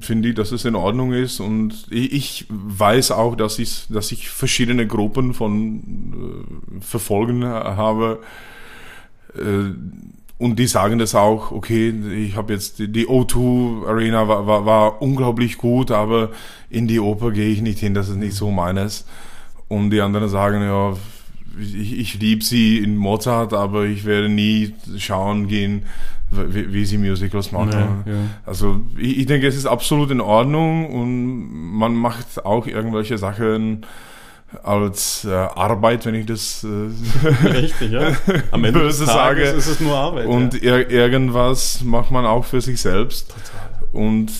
[0.00, 1.40] finde ich, dass es in Ordnung ist.
[1.40, 8.20] Und ich, weiß auch, dass ich, dass ich verschiedene Gruppen von äh, Verfolgen habe.
[9.34, 9.72] Äh,
[10.38, 14.64] und die sagen das auch, okay, ich habe jetzt die, die O2 Arena war, war,
[14.64, 16.30] war unglaublich gut, aber
[16.70, 19.04] in die Oper gehe ich nicht hin, das ist nicht so meines.
[19.66, 20.96] Und die anderen sagen, ja,
[21.60, 25.82] ich, ich liebe sie in Mozart, aber ich werde nie schauen gehen,
[26.30, 27.72] wie, wie sie Musicals machen.
[27.72, 28.18] Ja, ja.
[28.44, 33.86] Also ich, ich denke, es ist absolut in Ordnung und man macht auch irgendwelche Sachen
[34.62, 38.12] als äh, Arbeit, wenn ich das äh, Richtig, ja.
[38.50, 39.58] Am Ende des Böse Tages sage.
[39.58, 40.26] ist es nur Arbeit.
[40.26, 40.78] und ja.
[40.78, 43.34] ir irgendwas macht man auch für sich selbst.
[43.92, 44.30] Und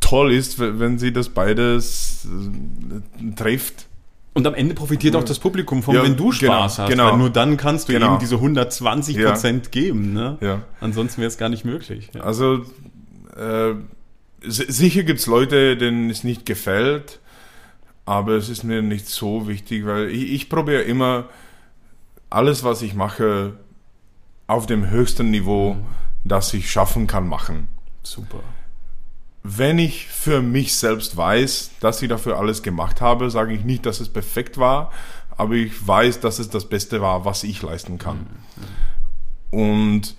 [0.00, 3.86] toll ist, wenn sie das beides äh, trifft.
[4.34, 6.90] Und am Ende profitiert auch das Publikum von, Ja, wenn du genau, Spaß hast.
[6.90, 7.12] genau.
[7.12, 8.10] Weil nur dann kannst du Genau.
[8.12, 9.30] eben diese 120 Ja.
[9.30, 10.12] Prozent geben.
[10.12, 10.38] Ne?
[10.40, 10.62] Ja.
[10.80, 12.10] Ansonsten wäre es gar nicht möglich.
[12.14, 12.22] Ja.
[12.22, 12.64] Also
[13.36, 13.74] äh,
[14.42, 17.20] si- sicher gibt's Leute, denen es nicht gefällt,
[18.06, 21.26] aber es ist mir nicht so wichtig, weil ich, ich probiere immer
[22.28, 23.52] alles, was ich mache,
[24.48, 25.76] auf dem höchsten Niveau,
[26.24, 27.68] das ich schaffen kann, machen.
[28.02, 28.40] Super.
[29.46, 33.84] Wenn ich für mich selbst weiß, dass ich dafür alles gemacht habe, sage ich nicht,
[33.84, 34.90] dass es perfekt war,
[35.36, 38.26] aber ich weiß, dass es das Beste war, was ich leisten kann.
[39.50, 40.16] Und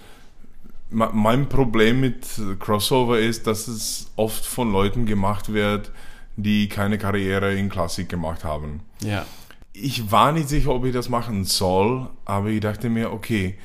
[0.91, 2.27] me- mein Problem mit
[2.59, 5.91] Crossover ist, dass es oft von Leuten gemacht wird,
[6.35, 8.81] die keine Karriere in Klassik gemacht haben.
[9.01, 9.25] Ja.
[9.73, 13.57] Ich war nicht sicher, ob ich das machen soll, aber ich dachte mir, okay,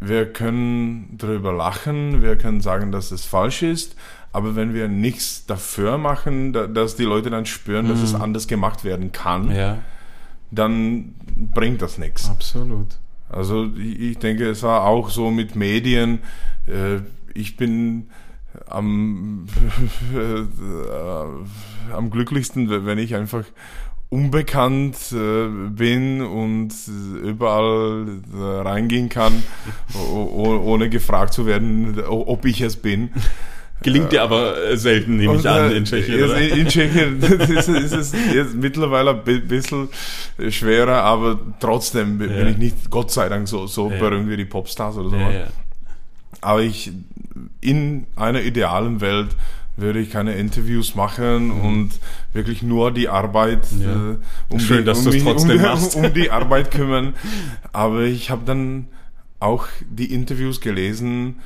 [0.00, 3.96] wir können darüber lachen, wir können sagen, dass es falsch ist,
[4.32, 8.46] aber wenn wir nichts dafür machen, da, dass die Leute dann spüren, dass es anders
[8.48, 9.78] gemacht werden kann, Ja,
[10.50, 11.14] dann
[11.54, 12.28] bringt das nichts.
[12.28, 12.98] absolut.
[13.28, 16.18] Also ich ich denke, es war auch so mit Medien.
[16.66, 17.00] Äh,
[17.34, 18.08] Ich bin
[18.68, 19.46] am,
[20.14, 23.44] äh, am glücklichsten, wenn ich einfach
[24.10, 26.74] unbekannt äh, bin und
[27.24, 29.42] überall äh, reingehen kann,
[30.14, 33.10] ohne gefragt zu werden, ob ich es bin.
[33.82, 36.22] Gelingt dir aber äh, selten, nehme ich an, in Tschechien.
[36.24, 36.38] oder?
[36.38, 39.88] In, Tschechien ist, ist es jetzt mittlerweile ein bi- bisschen
[40.50, 42.46] schwerer, aber trotzdem bin Ja.
[42.48, 43.98] ich nicht, Gott sei Dank, so, so Ja.
[43.98, 45.16] berühmt wie die Popstars oder so.
[45.16, 45.46] ja, ja.
[46.40, 46.90] Aber ich,
[47.60, 49.28] in einer idealen Welt
[49.76, 51.90] würde ich keine Interviews machen und
[52.32, 53.82] wirklich nur die Arbeit Mhm.
[53.82, 54.10] Ja.
[54.12, 54.16] äh,
[54.50, 55.94] um, Schön, die, dass um, mich- trotzdem um, machst.
[55.96, 57.14] um die Arbeit kümmern.
[57.72, 58.86] Aber ich habe dann
[59.40, 61.36] auch die Interviews gelesen,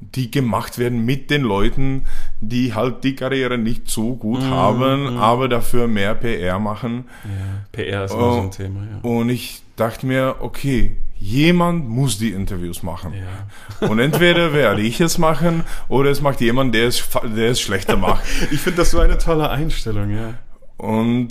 [0.00, 2.04] die gemacht werden mit den Leuten,
[2.40, 7.04] die halt die Karriere nicht so gut Mhm, haben, aber dafür mehr PR machen.
[7.24, 7.30] ja.
[7.72, 8.98] PR ist immer so ein Thema, ja.
[9.08, 13.12] Und ich dachte mir, okay, jemand muss die Interviews machen.
[13.12, 13.88] ja.
[13.88, 17.02] Und entweder werde ich es machen oder es macht jemand, der es,
[17.36, 18.22] der es schlechter macht.
[18.52, 20.34] Ich finde das so eine tolle Einstellung, ja.
[20.76, 21.30] Und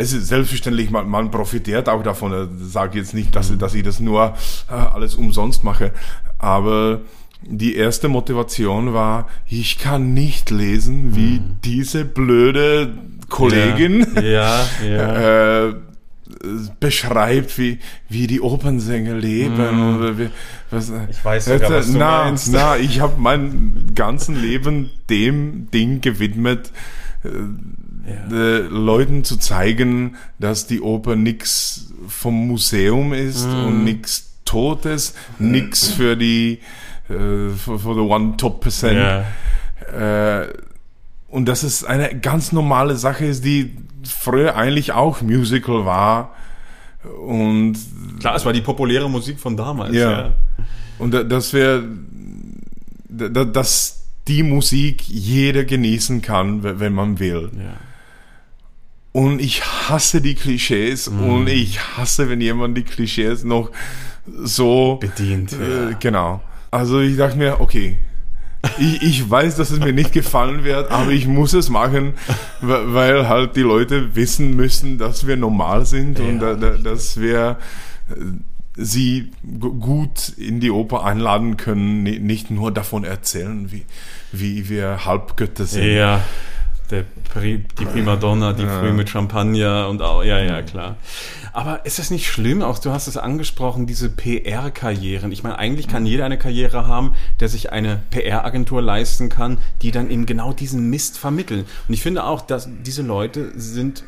[0.00, 2.58] es ist selbstverständlich, man, man profitiert auch davon.
[2.60, 4.34] Ich sage jetzt nicht, dass, dass ich das nur
[4.68, 5.92] äh, alles umsonst mache.
[6.38, 7.00] Aber
[7.42, 12.94] die erste Motivation war, ich kann nicht lesen, wie diese blöde
[13.28, 15.68] Kollegin Ja, ja.
[15.68, 15.74] äh,
[16.78, 17.78] beschreibt, wie,
[18.08, 19.96] wie die Opernsänger leben.
[19.96, 20.28] Oder wie,
[20.70, 22.52] was, Ich weiß sogar, was du na, meinst.
[22.52, 26.70] Na, ich habe mein ganzen Leben dem Ding gewidmet,
[27.24, 28.36] ja.
[28.36, 33.64] äh, Leuten zu zeigen, dass die Oper nix vom Museum ist Mhm.
[33.64, 36.60] und nix Totes, nix für die
[37.08, 38.98] äh, für, für the one top percent.
[38.98, 39.24] ja.
[40.42, 40.48] Äh,
[41.30, 46.34] und dass es eine ganz normale Sache ist, die früher eigentlich auch Musical war.
[47.26, 47.76] Und,
[48.20, 49.94] Klar, es war die populäre Musik von damals.
[49.94, 50.10] Ja.
[50.10, 50.30] Ja.
[50.98, 51.84] und da- dass wir,
[53.08, 57.50] da- da- dass die Musik jeder genießen kann, we- wenn man will.
[57.56, 57.74] ja.
[59.12, 61.24] Und ich hasse die Klischees Mhm.
[61.24, 63.70] und ich hasse, wenn jemand die Klischees noch
[64.26, 65.52] so Bedient.
[65.54, 65.96] Äh, Ja.
[65.98, 66.40] genau.
[66.70, 67.96] Also ich dachte mir, okay,
[68.78, 72.14] Ich, ich weiß, dass es mir nicht gefallen wird, aber ich muss es machen,
[72.60, 76.54] weil halt die Leute wissen müssen, dass wir normal sind und Ja.
[76.54, 77.56] da, da, dass wir
[78.10, 78.14] äh,
[78.74, 79.30] sie
[79.60, 83.84] gu- gut in die Oper einladen können, ni- nicht nur davon erzählen, wie,
[84.32, 85.84] wie wir Halbgötter sind.
[85.94, 86.20] Ja,
[86.90, 90.96] der Pri die Primadonna, die früh mit Champagner und auch, ja, ja, klar.
[91.52, 92.62] Aber ist das nicht schlimm?
[92.62, 95.32] Auch du hast es angesprochen, diese PR-Karrieren.
[95.32, 99.90] Ich meine, eigentlich kann jeder eine Karriere haben, der sich eine PR-Agentur leisten kann, die
[99.90, 101.64] dann eben genau diesen Mist vermitteln.
[101.88, 104.04] Und ich finde auch, dass diese Leute sind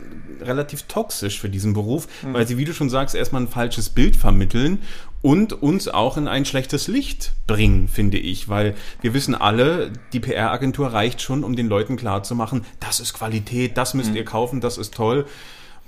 [0.46, 4.16] relativ toxisch für diesen Beruf, weil sie, wie du schon sagst, erstmal ein falsches Bild
[4.16, 4.78] vermitteln
[5.22, 10.20] und uns auch in ein schlechtes Licht bringen, finde ich, weil wir wissen alle, die
[10.20, 14.78] PR-Agentur reicht schon, um den Leuten klarzumachen, das ist Qualität, das müsst ihr kaufen, das
[14.78, 15.26] ist toll.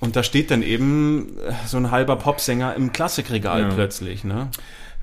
[0.00, 3.68] Und da steht dann eben äh, so ein halber Popsänger im Klassikregal Ja.
[3.68, 4.48] plötzlich, ne?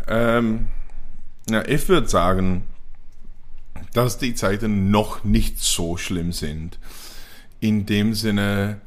[0.10, 0.68] Ähm,
[1.50, 2.64] ja, ich würde sagen,
[3.94, 6.78] dass die Zeiten noch nicht so schlimm sind.
[7.62, 8.82] In dem Sinne,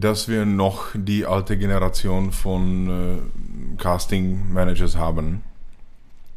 [0.00, 5.42] dass wir noch die alte Generation von äh, Casting-Managers haben.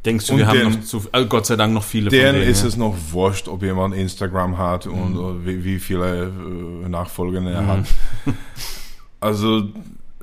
[0.05, 2.41] Denkst du, Und wir haben noch zu, äh, Gott sei Dank noch viele Deren von
[2.41, 2.51] denen.
[2.51, 2.67] ist ja.
[2.69, 6.27] es noch wurscht, ob jemand Instagram hat und äh, wie, wie viele
[6.85, 7.85] äh, Nachfolger er hat.
[9.21, 9.63] Also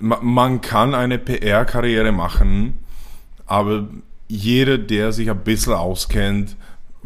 [0.01, 2.79] ma, man kann eine PR-Karriere machen,
[3.45, 3.87] aber
[4.27, 6.57] jeder, der sich ein bisschen auskennt,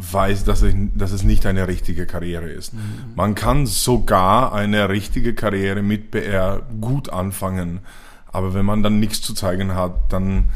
[0.00, 2.72] weiß, dass es, dass es nicht eine richtige Karriere ist.
[3.14, 7.80] Man kann sogar eine richtige Karriere mit PR gut anfangen,
[8.32, 10.50] aber wenn man dann nichts zu zeigen hat, dann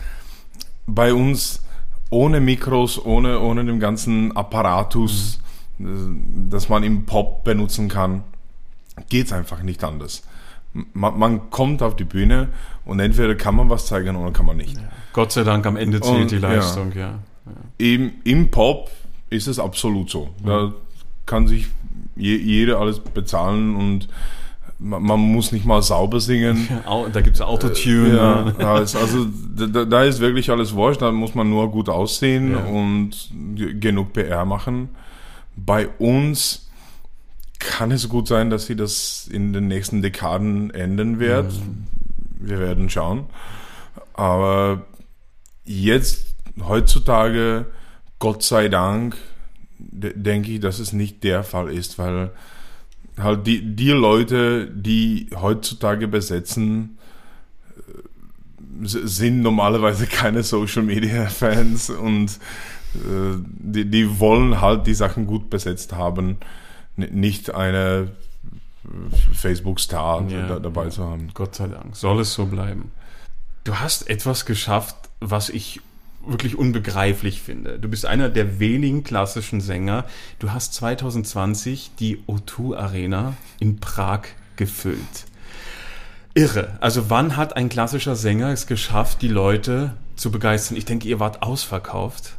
[0.87, 1.63] bei uns
[2.11, 5.41] ohne Mikros, ohne, ohne den ganzen Apparatus,
[5.81, 5.85] äh,
[6.49, 8.23] das man im Pop benutzen kann,
[9.09, 10.23] geht's einfach nicht anders.
[10.93, 12.49] Man, man kommt auf die Bühne
[12.85, 14.77] und entweder kann man was zeigen oder kann man nicht.
[15.13, 16.53] Gott sei Dank am Ende zählt Und, die ja.
[16.53, 17.19] Leistung, ja.
[17.79, 18.91] Im, Im Pop
[19.31, 20.31] ist es absolut so.
[20.45, 20.73] Da
[21.27, 21.67] kann sich
[22.17, 24.09] je, jeder alles bezahlen und
[24.79, 26.69] man, man muss nicht mal sauber singen.
[27.13, 28.17] Da gibt's Autotune.
[28.17, 28.67] Ja, ne?
[28.67, 29.27] also, also
[29.57, 32.65] da, da ist wirklich alles wurscht, da muss man nur gut aussehen Ja.
[32.65, 33.31] und
[33.81, 34.91] genug PR machen.
[35.57, 36.69] Bei uns
[37.61, 41.53] kann es gut sein, dass sie das in den nächsten Dekaden ändern wird.
[42.39, 43.25] Wir werden schauen.
[44.13, 44.83] Aber
[45.65, 47.67] jetzt, heutzutage,
[48.25, 49.17] Gott sei Dank,
[49.79, 52.31] de- denke ich, dass es nicht der Fall ist, weil
[53.19, 56.97] halt die, die Leute, die heutzutage besetzen,
[57.77, 62.39] äh, sind normalerweise keine Social Media Fans und
[62.95, 66.39] äh, die, die wollen halt die Sachen gut besetzt haben,
[66.97, 68.09] nicht eine
[69.33, 70.47] Facebook-Star Ja.
[70.47, 71.29] da, dabei zu haben.
[71.35, 71.95] Gott sei Dank.
[71.97, 72.91] Soll es so bleiben.
[73.65, 75.81] Du hast etwas geschafft, was ich
[76.27, 77.79] wirklich unbegreiflich finde.
[77.79, 80.05] Du bist einer der wenigen klassischen Sänger.
[80.39, 84.23] Du hast 2020 die O2 Arena in Prag
[84.57, 85.27] gefüllt.
[86.35, 86.77] Irre.
[86.81, 90.77] Also wann hat ein klassischer Sänger es geschafft, die Leute zu begeistern?
[90.77, 92.35] Ich denke, ihr wart ausverkauft.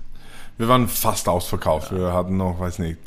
[0.57, 1.93] Wir waren fast ausverkauft.
[1.93, 2.99] Wir hatten noch, weiß nicht,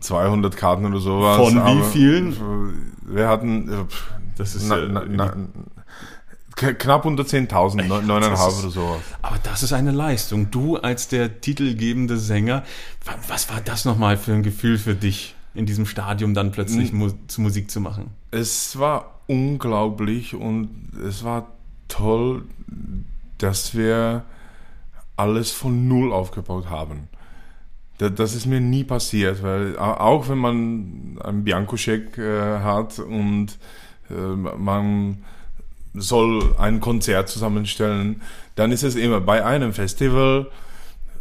[0.00, 1.36] 200 Karten oder sowas.
[1.36, 2.94] Von wie vielen?
[3.02, 5.34] Wir hatten äh, pff, Das ist na, äh, na, na,
[6.56, 9.00] knapp unter 10.000, neun- neuneinhalb ist- oder sowas.
[9.22, 10.50] Aber das ist eine Leistung.
[10.50, 12.64] Du als der titelgebende Sänger,
[13.04, 16.92] wa- was war das nochmal für ein Gefühl für dich, in diesem Stadium dann plötzlich
[16.92, 18.10] mu zu Musik zu machen?
[18.30, 20.70] Es war unglaublich und
[21.06, 21.48] es war
[21.88, 22.42] toll,
[23.38, 24.24] dass wir
[25.16, 27.08] alles von Null aufgebaut haben.
[27.98, 32.98] Da- Das ist mir nie passiert, weil au- auch wenn man einen Bianco-Scheck äh, hat
[32.98, 33.58] und
[34.10, 35.18] äh, man
[35.96, 38.22] soll ein Konzert zusammenstellen,
[38.54, 40.50] dann ist es immer bei einem Festival,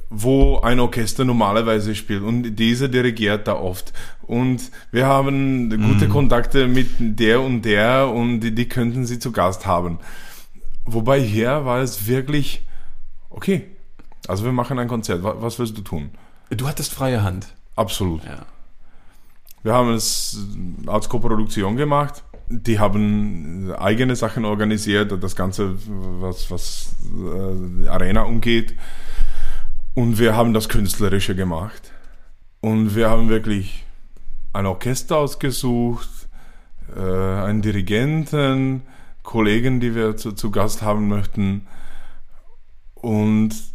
[0.10, 3.92] wo ein Orchester normalerweise spielt und dieser dirigiert da oft.
[4.22, 9.32] Und wir haben gute Kontakte mit der und der und die, die könnten sie zu
[9.32, 10.00] Gast haben.
[10.86, 12.66] Wobei hier war es wirklich,
[13.30, 13.66] okay,
[14.28, 16.12] also wir machen ein Konzert, was, was willst du tun?
[16.50, 17.48] Du hattest freie Hand.
[17.76, 18.24] Absolut.
[18.24, 18.46] Ja.
[19.64, 20.38] Wir haben es
[20.86, 22.24] als Koproduktion gemacht.
[22.50, 25.76] Die haben eigene Sachen organisiert, das Ganze,
[26.22, 26.96] was, was
[27.84, 28.76] äh, Arena umgeht.
[29.96, 31.92] Und wir haben das Künstlerische gemacht.
[32.62, 33.86] Und wir haben wirklich
[34.54, 36.10] ein Orchester ausgesucht,
[36.96, 38.84] äh, einen Dirigenten,
[39.24, 41.68] Kollegen, die wir zu, zu Gast haben möchten.
[42.94, 43.75] Und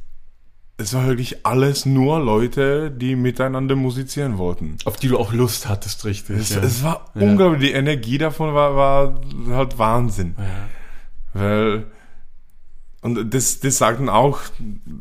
[0.81, 4.77] es war wirklich alles nur Leute, die miteinander musizieren wollten.
[4.85, 6.39] Auf die du auch Lust hattest, richtig.
[6.39, 6.63] Es, ja.
[6.63, 7.23] es war Ja.
[7.23, 9.21] unglaublich, die Energie davon war, war
[9.57, 10.35] halt Wahnsinn.
[10.39, 10.45] ja.
[11.33, 11.87] Weil
[13.03, 14.41] und das, das sagten auch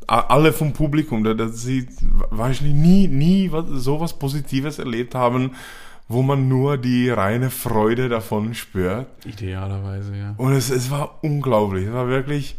[0.08, 1.86] alle vom Publikum, dass sie
[2.30, 5.52] wahrscheinlich nie, nie was, sowas Positives erlebt haben,
[6.08, 9.08] wo man nur die reine Freude davon spürt.
[9.26, 10.34] Idealerweise, ja.
[10.38, 11.88] Und es, es war unglaublich.
[11.88, 12.56] Es war wirklich,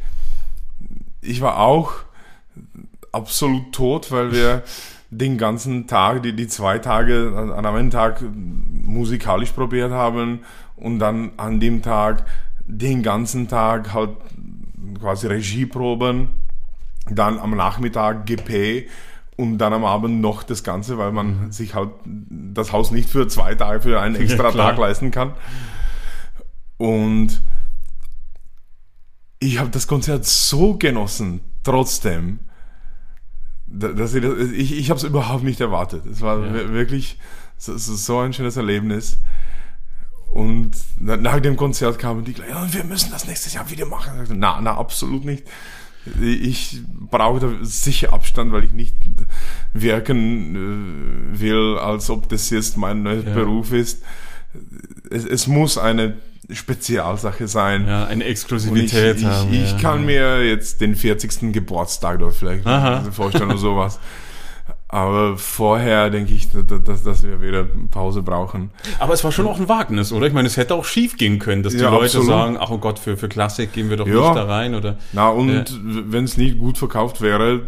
[1.23, 1.93] ich war auch
[3.12, 4.62] absolut tot, weil wir
[5.11, 10.41] den ganzen Tag, die, die zwei Tage an, einem Tag musikalisch probiert haben
[10.77, 12.27] und dann an dem Tag
[12.65, 14.11] den ganzen Tag halt
[15.01, 16.28] quasi Regieproben,
[17.11, 18.89] dann am Nachmittag GP
[19.37, 23.27] und dann am Abend noch das Ganze, weil man sich halt das Haus nicht für
[23.27, 24.53] zwei Tage, für einen extra Ja.
[24.53, 25.32] Tag leisten kann.
[26.77, 27.43] Und
[29.39, 32.41] ich habe das Konzert so genossen, trotzdem,
[33.71, 36.05] dass ich, das, ich, ich habe es überhaupt nicht erwartet.
[36.07, 36.53] Es war Ja.
[36.55, 37.19] wir- wirklich
[37.57, 39.19] so, so ein schönes Erlebnis.
[40.33, 44.17] Und na- nach dem Konzert kamen die gleich, wir müssen das nächstes Jahr wieder machen.
[44.17, 45.45] Sagte, Na, na, absolut nicht.
[46.21, 46.81] Ich
[47.11, 48.95] brauche da sicher Abstand, weil ich nicht
[49.75, 53.35] wirken äh, will, als ob das jetzt mein neuer Ja.
[53.35, 54.03] Beruf ist.
[55.11, 56.17] Es, es muss eine
[56.53, 57.87] Spezialsache sein.
[57.87, 59.53] Ja, eine Und ich, Exklusivität ich, haben.
[59.53, 59.79] ich ja.
[59.79, 61.53] kann mir jetzt den 40.
[61.53, 63.03] Geburtstag dort vielleicht Aha.
[63.13, 63.99] vorstellen oder sowas.
[64.93, 68.71] Aber vorher denke ich, dass, dass, wir wieder Pause brauchen.
[68.99, 70.27] Aber es war schon auch ein Wagnis, oder?
[70.27, 72.27] Ich meine, es hätte auch schief gehen können, dass die Ja, Leute absolut.
[72.27, 74.15] sagen, ach oh Gott, für, für Klassik gehen wir doch Ja.
[74.15, 74.97] nicht da rein, oder?
[75.13, 75.65] Na, und Ja.
[76.07, 77.61] wenn es nicht gut verkauft wäre,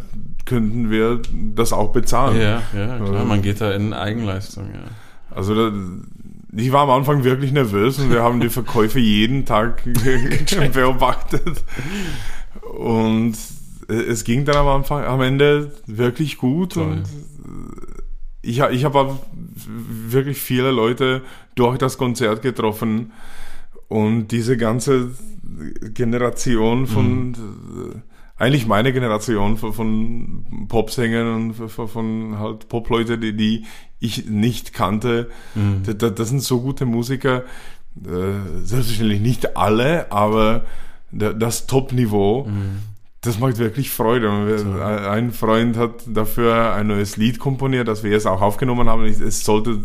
[0.46, 1.20] könnten wir
[1.54, 2.40] das auch bezahlen.
[2.40, 3.28] Ja, ja, klar, Ähm.
[3.28, 4.80] man geht da in Eigenleistung, ja.
[5.34, 5.76] Also da,
[6.54, 9.82] ich war am Anfang wirklich nervös und wir haben die Verkäufe jeden Tag
[10.72, 11.64] beobachtet.
[12.74, 13.36] Und
[13.88, 16.84] es ging dann am Anfang, am Ende wirklich gut Toll.
[16.84, 17.04] und
[18.42, 19.18] ich, ich habe
[19.56, 21.22] wirklich viele Leute
[21.54, 23.12] durch das Konzert getroffen
[23.88, 25.12] und diese ganze
[25.94, 27.98] Generation von, äh,
[28.36, 33.66] eigentlich meine Generation von, von Popsängern und von, von halt Popleute, die, die
[34.00, 35.30] ich nicht kannte,
[35.86, 37.44] da, da, das sind so gute Musiker,
[38.04, 40.64] äh, selbstverständlich nicht alle, aber
[41.12, 42.48] da, das Top-Niveau,
[43.20, 44.26] das macht wirklich Freude.
[44.46, 49.04] Wir, ein Freund hat dafür ein neues Lied komponiert, das wir jetzt auch aufgenommen haben.
[49.04, 49.78] Es sollte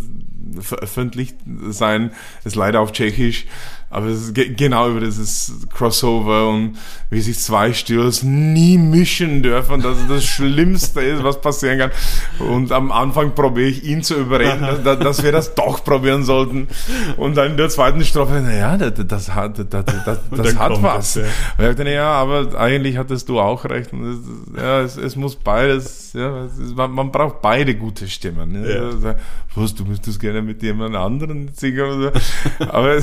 [0.60, 1.38] veröffentlicht
[1.70, 2.12] sein,
[2.44, 3.46] ist leider auf Tschechisch,
[3.90, 6.78] aber es ist ge genau über dieses Crossover und
[7.10, 11.92] wie sich zwei Stilos nie mischen dürfen, das ist das Schlimmste ist, was passieren kann.
[12.40, 16.68] Und am Anfang probiere ich ihn zu überreden, dass, dass wir das doch probieren sollten.
[17.16, 20.84] Und dann in der zweiten Strophe, naja, das, das hat, das, das, das, das hat
[20.84, 21.16] was.
[21.16, 21.28] es, ja.
[21.58, 23.92] Und ich dachte, ja, aber eigentlich hattest du auch recht.
[23.94, 28.52] Es, ja, es, es muss beides, ja, es ist, man, man braucht beide gute Stimmen.
[28.52, 28.70] Ne?
[28.70, 28.82] Ja.
[28.82, 29.14] Also,
[29.56, 32.66] Was, du müsstest gerne mit jemand anderen singen so.
[32.68, 33.00] Aber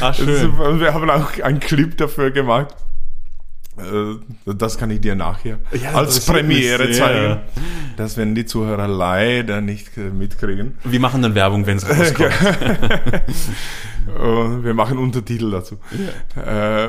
[0.00, 0.58] es, schön.
[0.80, 2.74] wir haben auch einen Clip dafür gemacht.
[3.78, 7.40] Äh, Das kann ich dir nachher Ja, als Premiere zeigen.
[7.96, 10.78] Das werden die Zuhörer leider nicht äh, mitkriegen.
[10.84, 12.32] Wir machen dann Werbung, wenn es rauskommt.
[14.64, 15.76] Wir machen Untertitel dazu.
[16.36, 16.88] Äh,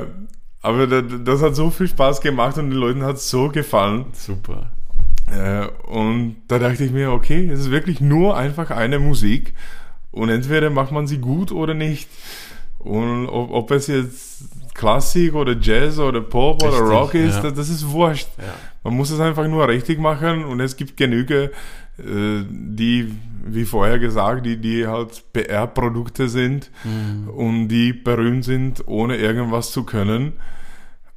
[0.61, 4.05] aber da- das hat so viel Spaß gemacht und den Leuten hat es so gefallen.
[4.13, 4.71] Super.
[5.87, 9.53] Und da dachte ich mir, okay, es ist wirklich nur einfach eine Musik
[10.11, 12.09] und entweder macht man sie gut oder nicht.
[12.83, 17.41] Und ob, ob es jetzt Klassik oder Jazz oder Pop oder Richtig, Rock ist, ja.
[17.41, 18.27] das, das ist wurscht.
[18.37, 18.53] Ja.
[18.83, 21.51] Man muss es einfach nur richtig machen und es gibt genüge,
[21.97, 23.13] äh, die,
[23.45, 26.71] wie vorher gesagt, die, die halt PR-Produkte sind
[27.33, 30.33] und die berühmt sind, ohne irgendwas zu können.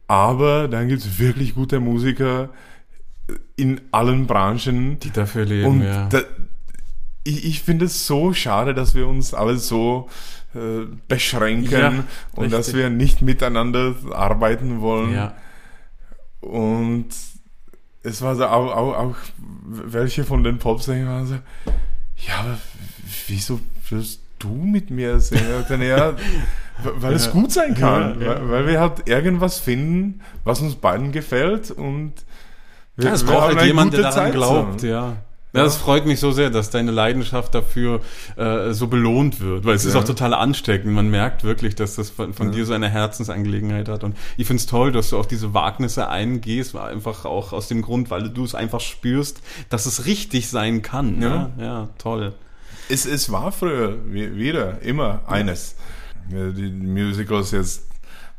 [0.06, 2.50] Aber dann gibt es wirklich gute Musiker
[3.56, 5.00] in allen Branchen.
[5.00, 6.08] Die dafür leben, Und ja.
[6.08, 6.22] da,
[7.24, 10.08] ich, ich finde es so schade, dass wir uns alle so
[10.56, 11.92] äh, beschränken Ja,
[12.34, 15.12] und dass wir nicht miteinander arbeiten wollen.
[15.12, 15.34] ja.
[16.40, 17.08] Und
[18.02, 19.16] es war so auch, auch, auch
[19.68, 22.58] welche von den Popsängern waren so, ja, aber
[23.26, 23.60] wieso
[23.90, 25.44] wirst du mit mir singen?
[25.60, 26.14] Dachte, ja,
[26.98, 27.32] weil es Ja.
[27.32, 28.20] gut sein kann.
[28.20, 28.28] Ja.
[28.28, 32.12] Weil, weil wir halt irgendwas finden, was uns beiden gefällt und
[32.96, 35.16] wir, Ja, es braucht halt eine jemand, der daran Zeit glaubt, zusammen.
[35.16, 35.16] ja.
[35.56, 38.00] Ja, das freut mich so sehr, dass deine Leidenschaft dafür
[38.36, 40.00] äh, so belohnt wird, weil es ist Ja.
[40.00, 40.92] auch total ansteckend.
[40.92, 44.04] Man merkt wirklich, dass das von, von dir so eine Herzensangelegenheit hat.
[44.04, 48.10] Und ich find's toll, dass du auf diese Wagnisse eingehst, einfach auch aus dem Grund,
[48.10, 51.20] weil du es einfach spürst, dass es richtig sein kann.
[51.22, 51.64] Ja, Ja.
[51.64, 52.34] ja toll.
[52.88, 55.74] Es, es war früher wie- wieder immer eines.
[56.30, 57.82] Ja, Die Musicals jetzt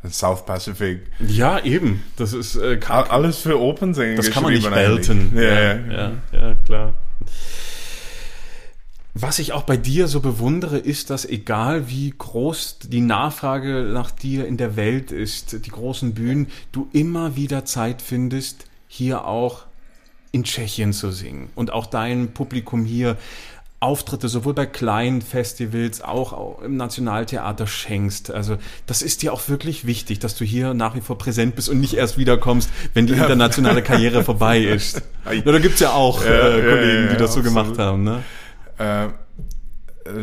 [0.10, 1.02] South Pacific.
[1.20, 2.04] Ja, eben.
[2.18, 5.32] Das ist äh, Alles für Open-Sänger das kann man nicht belten.
[5.36, 5.74] Ja, ja.
[5.74, 6.94] ja, ja, klar.
[9.14, 14.12] Was ich auch bei dir so bewundere, ist, dass egal wie groß die Nachfrage nach
[14.12, 19.66] dir in der Welt ist, die großen Bühnen, du immer wieder Zeit findest, hier auch
[20.32, 23.18] in Tschechien zu singen und auch dein Publikum hier
[23.80, 28.32] Auftritte sowohl bei kleinen Festivals, auch im Nationaltheater schenkst.
[28.32, 31.70] Also das ist dir auch wirklich wichtig, dass du hier nach wie vor präsent bist
[31.70, 35.04] und nicht erst wiederkommst, wenn die internationale Karriere vorbei ist.
[35.46, 37.44] Oder gibt's ja auch Ja, äh, ja, Kollegen, ja, die das so absolut.
[37.46, 38.04] gemacht haben.
[38.04, 38.24] Ne?
[38.80, 39.10] Äh, äh,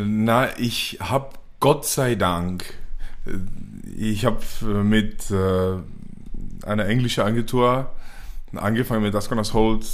[0.05, 1.29] na, ich habe
[1.61, 2.65] Gott sei Dank,
[3.25, 3.31] äh,
[3.97, 4.43] ich habe
[4.83, 7.89] mit äh, einer englischen Agentur
[8.53, 9.85] angefangen mit Asconas Holt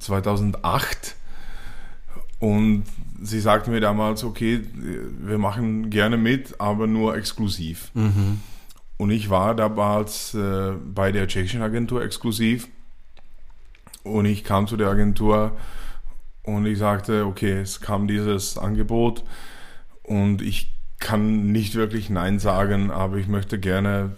[0.00, 1.14] 2008
[2.40, 2.84] und
[3.22, 4.60] sie sagte mir damals, okay,
[5.20, 7.90] wir machen gerne mit, aber nur exklusiv.
[8.96, 12.68] Und ich war damals äh, bei der tschechischen Agentur exklusiv
[14.02, 15.52] und ich kam zu der Agentur
[16.42, 19.22] und ich sagte, okay, es kam dieses Angebot
[20.02, 24.16] und ich kann nicht wirklich Nein sagen, aber ich möchte gerne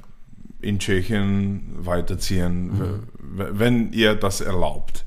[0.62, 2.70] in Tschechien weiterziehen,
[3.18, 5.04] w- wenn ihr das erlaubt.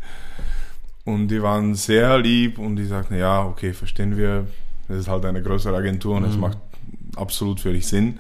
[1.06, 4.48] Und die waren sehr lieb und die sagten, ja, okay, verstehen wir,
[4.88, 6.58] das ist halt eine größere Agentur und es macht
[7.16, 8.20] absolut für dich Sinn.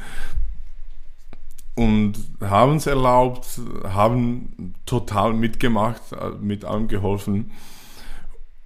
[1.76, 6.02] Und haben es erlaubt, haben total mitgemacht,
[6.42, 7.52] mit allem geholfen.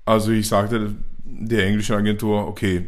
[0.03, 2.85] Also ich sagte der englischen Agentur, okay,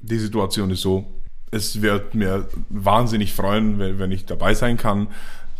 [0.00, 1.06] die Situation ist so,
[1.50, 5.08] es wird mir wahnsinnig freuen, wenn, wenn ich dabei sein kann,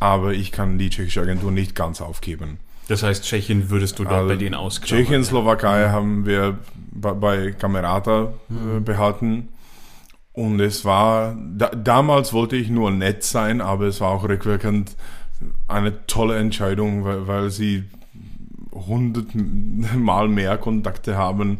[0.00, 2.58] aber ich kann die tschechische Agentur nicht ganz aufgeben.
[2.88, 5.04] Das heißt, Tschechien würdest du dort Also bei denen ausklammern.
[5.04, 6.58] Tschechien, Slowakei haben wir
[6.92, 9.48] bei, bei Camerata äh, behalten.
[10.32, 14.96] Und es war, da, damals wollte ich nur nett sein, aber es war auch rückwirkend
[15.68, 17.84] eine tolle Entscheidung, weil, weil sie
[18.72, 21.58] hundertmal mehr Kontakte haben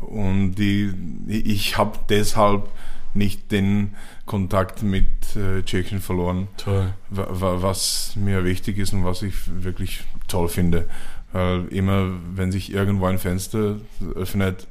[0.00, 0.92] und die,
[1.28, 2.68] ich habe deshalb
[3.14, 3.94] nicht den
[4.26, 5.06] Kontakt mit
[5.36, 6.92] äh, Tschechien verloren Toll.
[7.10, 10.88] wa- wa- was mir wichtig ist und was ich wirklich toll finde.
[11.32, 13.76] Weil immer, wenn sich irgendwo ein Fenster
[14.14, 14.66] öffnet,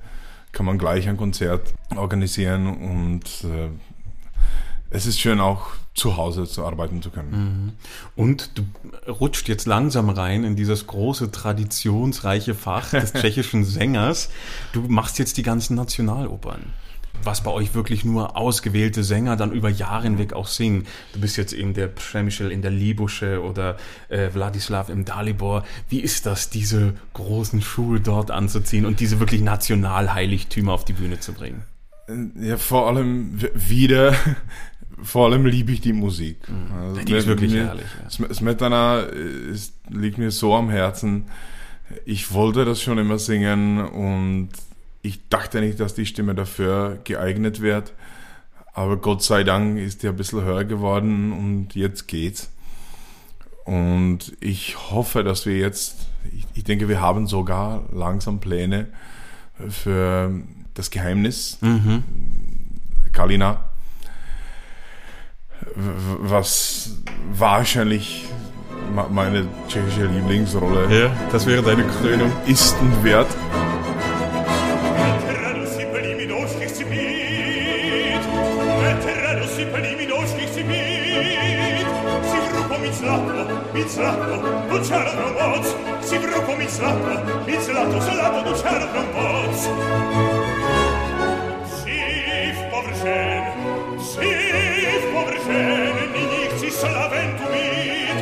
[0.53, 3.69] kann man gleich ein Konzert organisieren und äh,
[4.89, 7.73] es ist schön auch zu Hause zu arbeiten zu können.
[8.15, 8.63] Und du
[9.11, 14.29] rutscht jetzt langsam rein in dieses große, traditionsreiche Fach des tschechischen Sängers.
[14.71, 16.61] Du machst jetzt die ganzen Nationalopern.
[17.25, 20.85] Was bei euch wirklich nur ausgewählte Sänger dann über Jahre hinweg auch singen.
[21.13, 23.77] Du bist jetzt eben der Przemysl in der Libusche oder
[24.09, 25.63] äh, Wladislav im Dalibor.
[25.89, 31.19] Wie ist das, diese großen Schuhe dort anzuziehen und diese wirklich Nationalheiligtümer auf die Bühne
[31.19, 31.63] zu bringen?
[32.39, 34.13] Ja, vor allem wieder,
[35.01, 36.37] vor allem liebe ich die Musik.
[36.81, 38.09] Also Die ist wirklich mir- herrlich, ja.
[38.09, 41.25] Sm- Smetana ist, liegt mir so am Herzen.
[42.05, 44.49] Ich wollte das schon immer singen und
[45.03, 47.93] ich dachte nicht, dass die Stimme dafür geeignet wird.
[48.73, 52.49] Aber Gott sei Dank ist die ein bisschen höher geworden und jetzt geht's.
[53.65, 58.87] Und ich hoffe, dass wir jetzt, ich, ich denke, wir haben sogar langsam Pläne
[59.69, 60.31] für
[60.73, 61.59] das Geheimnis.
[63.11, 63.65] Kalina.
[65.75, 66.97] W- w- Was
[67.31, 68.25] wahrscheinlich
[69.11, 72.31] meine tschechische Lieblingsrolle Ja, das wäre deine Krönung.
[72.47, 73.27] ist und wird.
[83.83, 84.37] mi zlato,
[84.69, 85.75] do czarną moc.
[86.01, 87.11] Si bruko mi zlato,
[87.47, 89.57] mi zlato, zlato do czarną moc.
[91.75, 91.99] Si
[92.53, 93.43] w powrzen,
[93.99, 94.29] si
[95.01, 98.17] w powrzen, ni nich ci slaventu mit,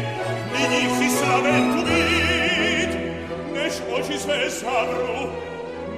[0.53, 1.91] ni nich ci slaventu mit.
[3.53, 5.29] než oči sve savru,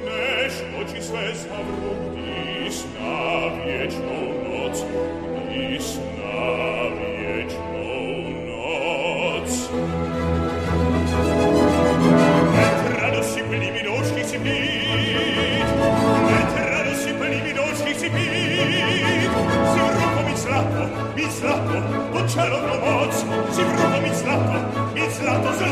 [0.06, 4.86] než oči sve savru, gdys na wieczną noc,
[5.36, 6.46] gdys na
[6.98, 7.83] wieczną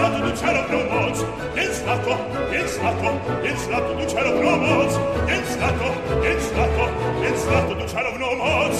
[0.02, 1.26] lato du cielo promoz,
[1.56, 2.18] jens lato,
[2.52, 3.10] jens lato,
[3.44, 5.90] jens lato du cielo promoz, jens lato,
[6.23, 6.86] jens lato,
[7.22, 8.70] jens lato du cielo promoz.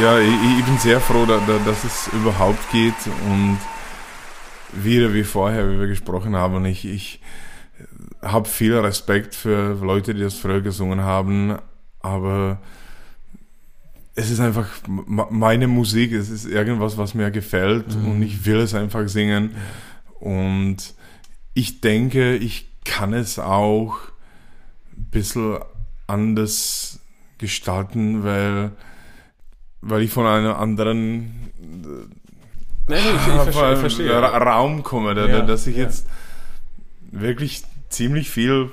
[0.00, 2.94] Ja, ich, ich bin sehr froh, da, da, dass es überhaupt geht
[3.28, 3.58] und
[4.72, 7.20] wieder wie vorher, wie wir gesprochen haben, ich, ich
[8.22, 11.58] habe viel Respekt für Leute, die das früher gesungen haben,
[12.00, 12.60] aber
[14.14, 18.74] es ist einfach meine Musik, es ist irgendwas, was mir gefällt und ich will es
[18.74, 19.54] einfach singen.
[20.18, 20.94] Und
[21.54, 23.96] ich denke, ich kann es auch
[24.96, 25.58] ein bisschen
[26.08, 26.98] anders
[27.38, 28.72] gestalten, weil,
[29.80, 31.50] weil ich von einem anderen
[32.88, 33.20] nee, ich, ich,
[33.52, 34.12] verstehe, ich verstehe.
[34.12, 35.84] Ra- Raum komme, da, Ja, dass ich ja.
[35.84, 36.06] jetzt
[37.10, 38.70] wirklich ziemlich viel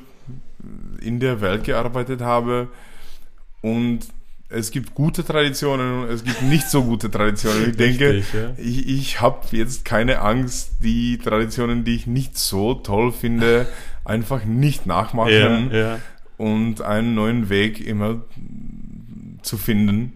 [1.02, 2.70] in der Welt gearbeitet habe
[3.62, 4.00] und
[4.50, 7.70] es gibt gute Traditionen und es gibt nicht so gute Traditionen.
[7.72, 8.52] Ich denke, Richtig, ja.
[8.58, 13.68] ich, ich habe jetzt keine Angst, die Traditionen, die ich nicht so toll finde,
[14.06, 16.00] einfach nicht nachmachen Ja, ja.
[16.38, 18.22] und einen neuen Weg immer
[19.42, 20.14] zu finden.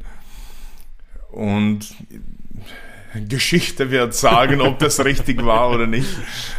[1.31, 1.93] Und
[3.27, 6.10] Geschichte wird sagen, ob das richtig war oder nicht.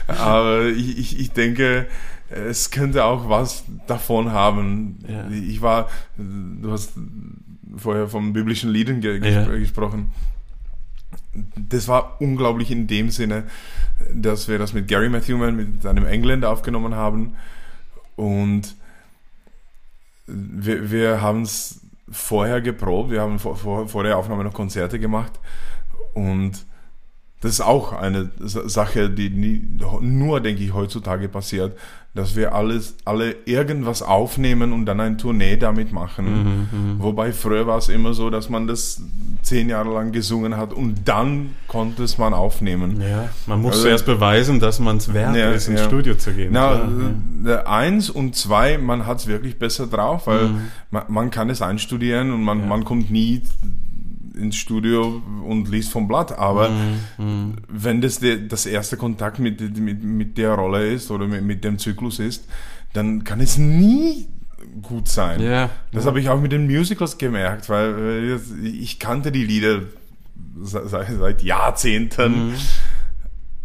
[0.07, 1.87] Aber ich, ich, ich denke,
[2.29, 4.99] es könnte auch was davon haben.
[5.09, 5.29] Ja.
[5.31, 6.93] Ich war, du hast
[7.77, 9.43] vorher vom biblischen Lieden ge Ja.
[9.45, 10.13] gespr- gesprochen.
[11.57, 13.45] Das war unglaublich in dem Sinne,
[14.13, 17.35] dass wir das mit Gary Matthewman, mit einem Engländer aufgenommen haben.
[18.17, 18.75] Und
[20.27, 21.80] wir, wir haben es
[22.11, 25.39] vorher geprobt, wir haben vor, vor, vor der Aufnahme noch Konzerte gemacht.
[26.15, 26.67] Und
[27.41, 29.63] das ist auch eine Sa- Sache, die nie,
[30.01, 31.77] nur, denke ich, heutzutage passiert,
[32.13, 36.97] dass wir alles, alle irgendwas aufnehmen und dann ein Tournee damit machen.
[36.99, 39.01] Wobei früher war es immer so, dass man das
[39.43, 43.01] zehn Jahre lang gesungen hat und dann konnte es man aufnehmen.
[43.01, 45.87] Ja, man muss Also- zuerst beweisen, dass man es wert Ja, ist, ins ja.
[45.87, 46.51] Studio zu gehen.
[46.53, 46.89] Na, klar,
[47.45, 47.55] ja.
[47.61, 50.51] äh, eins und zwei, man hat es wirklich besser drauf, weil
[50.91, 52.69] man, man kann es einstudieren und man, Mhm.
[52.69, 53.43] Man kommt nie
[54.41, 56.37] ins Studio und liest vom Blatt.
[56.39, 56.71] Aber
[57.19, 61.43] Mhm, wenn das der, das erste Kontakt mit, mit, mit der Rolle ist oder mit,
[61.45, 62.47] mit dem Zyklus ist,
[62.93, 64.27] dann kann es nie
[64.83, 65.41] gut sein.
[65.43, 69.81] Ja, Das habe ich auch mit den Musicals gemerkt, weil äh, ich kannte die Lieder
[70.61, 72.49] se- se- seit Jahrzehnten.
[72.51, 72.55] Mhm.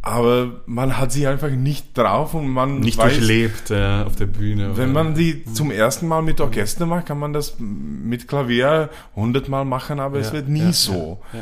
[0.08, 4.28] Aber man hat sie einfach nicht drauf und man nicht weiß, durchlebt äh, auf der
[4.28, 4.78] Bühne.
[4.78, 8.90] wenn oder- man die zum ersten Mal mit Orchester macht, kann man das mit Klavier
[9.16, 11.20] hundertmal machen, aber es Ja, wird nie ja, so.
[11.34, 11.40] ja.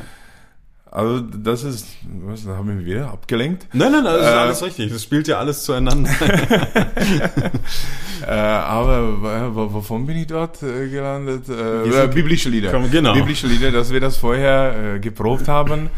[0.89, 1.87] Also das ist,
[2.23, 3.65] was, da haben wir wieder abgelenkt.
[3.73, 4.93] Nein, nein, nein, das ist Äh, alles richtig.
[4.93, 6.09] Das spielt ja alles zueinander.
[8.25, 11.49] Äh, aber äh, wo- wovon bin ich dort äh, gelandet?
[11.49, 12.71] Äh, biblische Lieder.
[12.71, 13.13] Komm, genau.
[13.13, 15.89] Biblische Lieder, dass wir das vorher geprobt haben.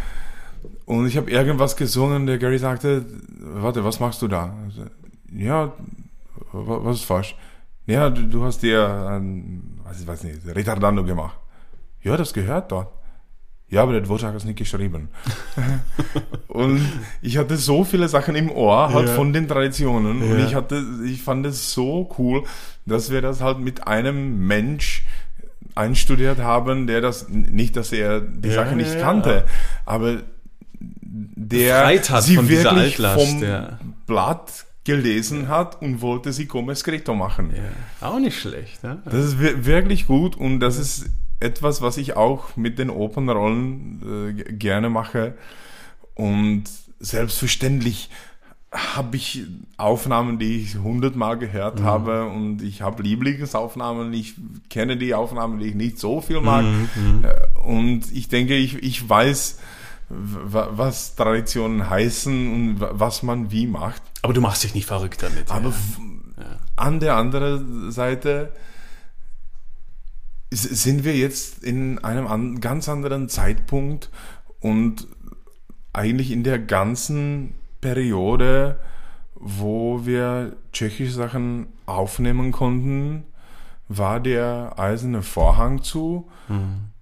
[0.86, 3.06] Und ich habe irgendwas gesungen, der Gary sagte,
[3.40, 4.56] warte, was machst du da?
[5.34, 5.74] Ja,
[6.52, 7.36] wa- was ist falsch?
[7.88, 11.38] Ja, du, du hast dir ein, was ich weiß nicht, Retardando gemacht.
[12.02, 12.90] Ja, das gehört dort.
[13.68, 15.10] Ja, aber der Dvorak hat es nicht geschrieben.
[16.48, 16.80] und
[17.22, 19.16] ich hatte so viele Sachen im Ohr, halt Ja.
[19.16, 20.22] von den Traditionen.
[20.22, 20.46] Und Ja.
[20.46, 22.44] ich hatte, ich fand es so cool,
[22.86, 25.04] dass wir das halt mit einem Mensch
[25.74, 29.46] einstudiert haben, der das, nicht, dass er die Ja, Sache nicht kannte,
[29.86, 30.22] aber
[31.50, 32.68] der hat sie von wirklich
[33.00, 33.80] Altlast, vom ja.
[34.08, 37.52] Blatt gelesen hat und wollte sie come scritto machen.
[37.56, 38.08] ja.
[38.08, 38.84] Auch nicht schlecht.
[38.84, 38.98] Ja?
[39.06, 41.06] Das ist wir- wirklich gut und das ist
[41.40, 45.34] etwas, was ich auch mit den Opernrollen äh, gerne mache.
[46.14, 46.64] Und
[47.00, 48.10] selbstverständlich
[48.72, 49.44] habe ich
[49.78, 54.12] Aufnahmen, die ich hundertmal gehört habe und ich habe Lieblingsaufnahmen.
[54.14, 54.36] Ich
[54.70, 56.66] kenne die Aufnahmen, die ich nicht so viel mag.
[57.24, 59.60] Äh, Und ich denke, ich, ich weiß,
[60.10, 64.02] was Traditionen heißen und was man wie macht.
[64.22, 65.50] Aber du machst dich nicht verrückt damit.
[65.50, 66.60] Aber ja.
[66.76, 68.52] an der anderen Seite
[70.52, 74.10] sind wir jetzt in einem an, ganz anderen Zeitpunkt
[74.60, 75.08] und
[75.92, 78.80] eigentlich in der ganzen Periode,
[79.36, 83.24] wo wir tschechische Sachen aufnehmen konnten,
[83.88, 86.30] war der eiserne Vorhang zu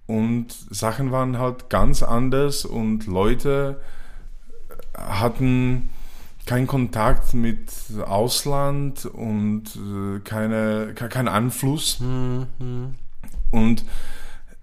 [0.06, 3.80] und Sachen waren halt ganz anders und Leute
[4.96, 5.88] hatten
[6.46, 7.70] keinen Kontakt mit
[8.06, 12.00] Ausland und äh, keine, ke- keinen Einfluss.
[13.50, 13.84] Und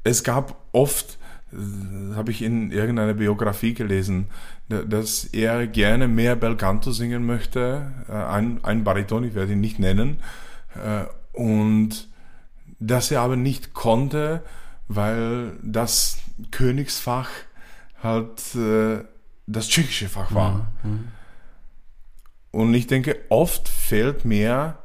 [0.03, 1.17] es gab oft,
[1.51, 4.27] äh, habe ich in irgendeiner Biografie gelesen,
[4.69, 9.53] da- dass er gerne mehr Bel Canto singen möchte, äh, ein, ein Bariton, ich werde
[9.53, 10.17] ihn nicht nennen,
[11.33, 12.07] und
[12.79, 14.43] dass er aber nicht konnte,
[14.95, 16.19] weil das
[16.51, 17.29] Königsfach
[18.01, 19.03] halt äh,
[19.47, 20.71] das tschechische Fach war.
[22.51, 24.77] Und ich denke, oft fehlt mir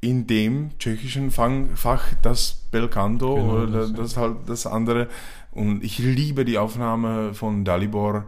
[0.00, 5.08] in dem tschechischen Fach das Belcanto Genau, oder das, das, halt das andere.
[5.50, 8.26] Und ich liebe die Aufnahme von Dalibor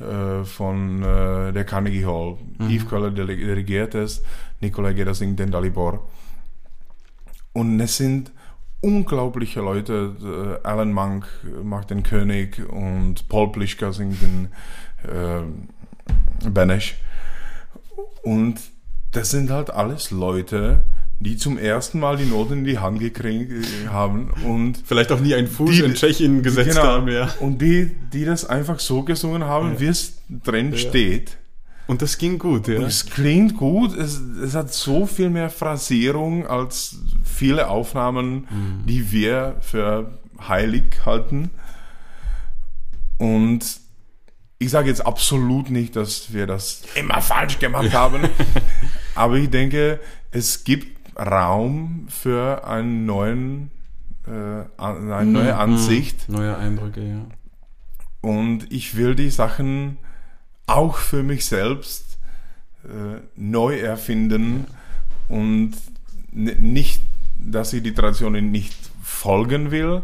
[0.00, 2.38] äh, von äh, der Carnegie Hall.
[2.58, 4.22] Yves Köller dirigiert es,
[4.60, 6.08] Nikolai Geda singt den Dalibor.
[7.52, 8.32] Und es sind
[8.80, 10.58] unglaubliche Leute.
[10.62, 11.26] Äh, Alan Monk
[11.62, 14.48] macht den König und Paul Plischka singt den
[15.04, 16.96] äh, Benesch.
[18.22, 18.60] Und
[19.12, 20.84] das sind halt alles Leute,
[21.18, 25.20] die zum ersten Mal die Noten in die Hand gekriegt äh, haben und Vielleicht auch
[25.20, 27.28] nie einen Fuß Die- in Tschechien gesetzt genau, haben, ja.
[27.40, 31.36] und die, die das einfach so gesungen haben, wie es drin steht.
[31.90, 32.80] Und das ging gut, ja.
[32.82, 38.86] Es klingt gut, es, es hat so viel mehr Phrasierung als viele Aufnahmen, Mhm.
[38.86, 41.50] die wir für heilig halten.
[43.18, 43.80] Und
[44.60, 48.22] ich sage jetzt absolut nicht, dass wir das immer falsch gemacht haben,
[49.16, 49.98] aber ich denke,
[50.30, 53.72] es gibt Raum für einen neuen,
[54.28, 56.28] äh, eine neue Ansicht.
[56.28, 57.26] Neue Eindrücke, ja.
[58.20, 59.98] Und ich will die Sachen
[60.66, 62.18] auch für mich selbst
[62.84, 64.66] äh, neu erfinden
[65.28, 65.72] und
[66.32, 67.00] nicht,
[67.38, 70.02] dass ich die Traditionen nicht folgen will,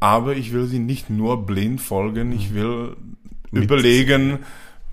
[0.00, 2.96] aber ich will sie nicht nur blind folgen, ich will
[3.50, 4.40] Mit- überlegen,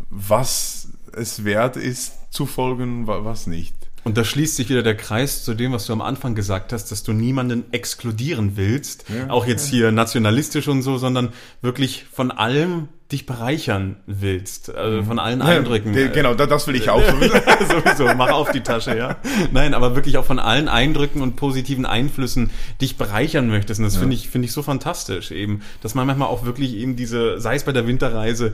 [0.10, 3.76] was es wert ist zu folgen, wa- was nicht.
[4.06, 6.86] Und da schließt sich wieder der Kreis zu dem, was du am Anfang gesagt hast,
[6.92, 9.30] dass du niemanden exkludieren willst, Ja.
[9.30, 15.18] auch jetzt hier nationalistisch und so, sondern wirklich von allem dich bereichern willst, also von
[15.18, 15.96] allen Eindrücken.
[15.98, 17.02] Ja, genau, da- das will ich auch.
[17.12, 19.18] Sowieso, mach auf die Tasche, ja.
[19.52, 23.80] Nein, aber wirklich auch von allen Eindrücken und positiven Einflüssen dich bereichern möchtest.
[23.80, 26.96] Und das finde ich, finde ich so fantastisch eben, dass man manchmal auch wirklich eben
[26.96, 28.54] diese, sei es bei der Winterreise,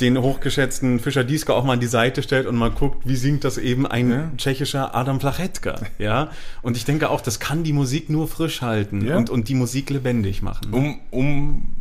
[0.00, 3.44] den hochgeschätzten Fischer Dieske auch mal an die Seite stellt und mal guckt, wie singt
[3.44, 4.30] das eben ein Ja.
[4.36, 6.30] tschechischer Adam Flachetka, ja.
[6.62, 9.16] Und ich denke auch, das kann die Musik nur frisch halten Ja.
[9.16, 10.72] und, und die Musik lebendig machen.
[10.72, 11.76] um, um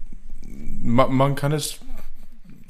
[0.85, 1.79] man, kann es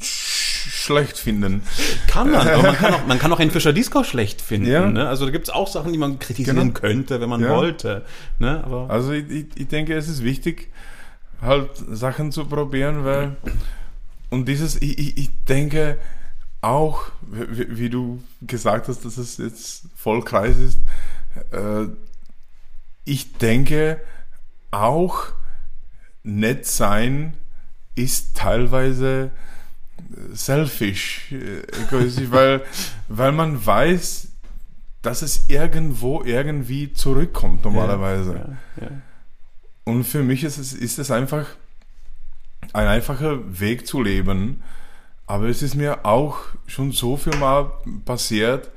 [0.06, 1.64] schlecht finden.
[2.08, 4.70] Kann man, aber man kann auch, man kann auch einen Fischer Disco schlecht finden.
[4.70, 4.86] Ja.
[4.90, 5.08] Ne?
[5.08, 6.74] Also da gibt's auch Sachen, die man kritisieren Genau.
[6.80, 7.50] könnte, wenn man Ja.
[7.56, 8.06] wollte.
[8.40, 8.64] Ne?
[8.64, 10.70] Aber Also ich, ich, ich denke, es ist wichtig,
[11.42, 13.36] halt Sachen zu probieren, weil
[14.30, 15.98] und dieses, ich, ich, ich denke
[16.62, 20.80] auch, wie, wie du gesagt hast, dass es jetzt voll Kreis ist,
[21.52, 21.88] äh,
[23.06, 24.00] ich denke
[24.72, 25.26] auch,
[26.24, 27.34] nett sein
[27.96, 29.30] ist teilweise äh,
[30.34, 32.62] selfish, äh, egoistisch, weil,
[33.08, 34.30] weil man weiß,
[35.02, 38.58] dass es irgendwo irgendwie zurückkommt normalerweise.
[38.78, 38.92] Ja, ja.
[39.84, 41.48] Und für mich ist es, ist es einfach
[42.72, 44.64] ein einfacher Weg zu leben.
[45.26, 46.38] Aber es ist mir auch
[46.68, 47.72] schon so viel Mal
[48.06, 48.72] passiert,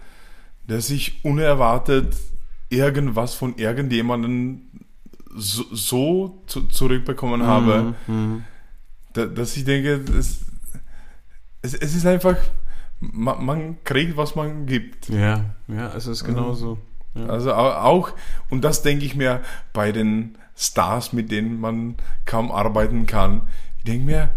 [0.67, 2.17] dass ich unerwartet
[2.71, 4.63] irgendwas von irgendjemandem
[5.37, 8.45] so, so zu, zurückbekommen habe, Mhm.
[9.13, 10.41] da, dass ich denke, es,
[11.67, 12.37] es, es ist einfach,
[13.01, 15.09] man, man kriegt, was man gibt.
[15.09, 16.79] Ja, ja, es ist genauso.
[17.15, 17.27] Ja.
[17.27, 18.11] Also au- auch,
[18.51, 19.41] und das denke ich mir
[19.73, 23.43] bei den Stars, mit denen man kaum arbeiten kann.
[23.79, 24.31] Ich denke mir,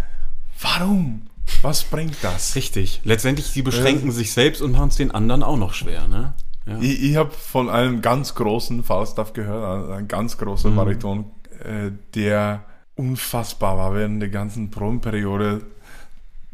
[0.62, 1.24] warum?
[1.62, 2.56] Was bringt das?
[2.56, 3.02] Richtig.
[3.04, 6.34] Letztendlich, sie beschränken sich selbst und machen es den anderen auch noch schwer, ne?
[6.66, 6.78] Ja.
[6.80, 11.26] Ich, ich habe von einem ganz großen Falstaff gehört, ein, ganz großer Bariton,
[11.64, 12.64] äh, der
[12.96, 15.62] unfassbar war während der ganzen Probenperiode,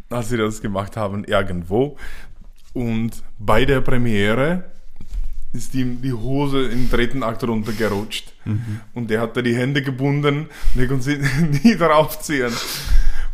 [0.10, 1.98] als sie das gemacht haben, irgendwo.
[2.74, 4.66] Und bei der Premiere
[5.54, 8.34] ist ihm die Hose im dritten Akt runtergerutscht.
[8.94, 11.18] Und der hatte die Hände gebunden und er konnte sie
[11.64, 12.52] nie draufziehen.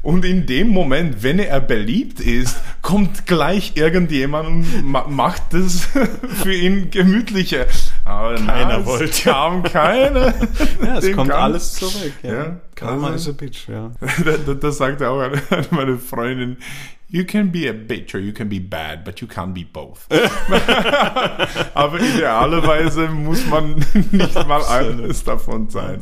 [0.03, 5.85] Und in dem Moment, wenn er beliebt ist, kommt gleich irgendjemand und ma macht das
[6.41, 7.67] für ihn gemütlicher.
[8.11, 9.23] Aber Keiner es wollte.
[9.29, 10.33] kam keiner.
[10.83, 12.13] Ja, es Den kommt kam- alles zurück.
[12.23, 12.33] Ja.
[12.33, 13.91] Ja, Karma also- is a bitch, ja.
[14.25, 16.57] da, da, das sagte auch eine meine Freundin.
[17.07, 20.07] You can be a bitch or you can be bad, but you can't be both.
[21.73, 23.75] Aber idealerweise muss man
[24.11, 26.01] nicht mal eines davon sein.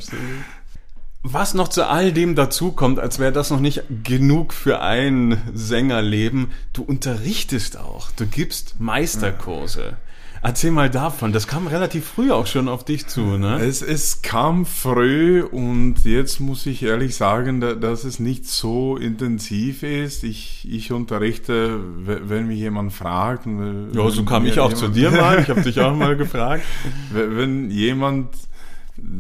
[1.24, 6.52] Was noch zu all dem dazukommt, als wäre das noch nicht genug für ein Sängerleben,
[6.74, 9.98] du unterrichtest auch, du gibst Meisterkurse.
[10.42, 13.60] Erzähl mal davon, das kam relativ früh auch schon auf dich zu, ne?
[13.60, 18.96] Es, es kam früh und jetzt muss ich ehrlich sagen, da, dass es nicht so
[18.96, 20.24] intensiv ist.
[20.24, 23.46] Ich, ich unterrichte, we- wenn mich jemand fragt.
[23.94, 26.64] Ja, so kam ich auch zu dir mal, ich habe dich auch mal gefragt.
[27.12, 28.30] Wenn jemand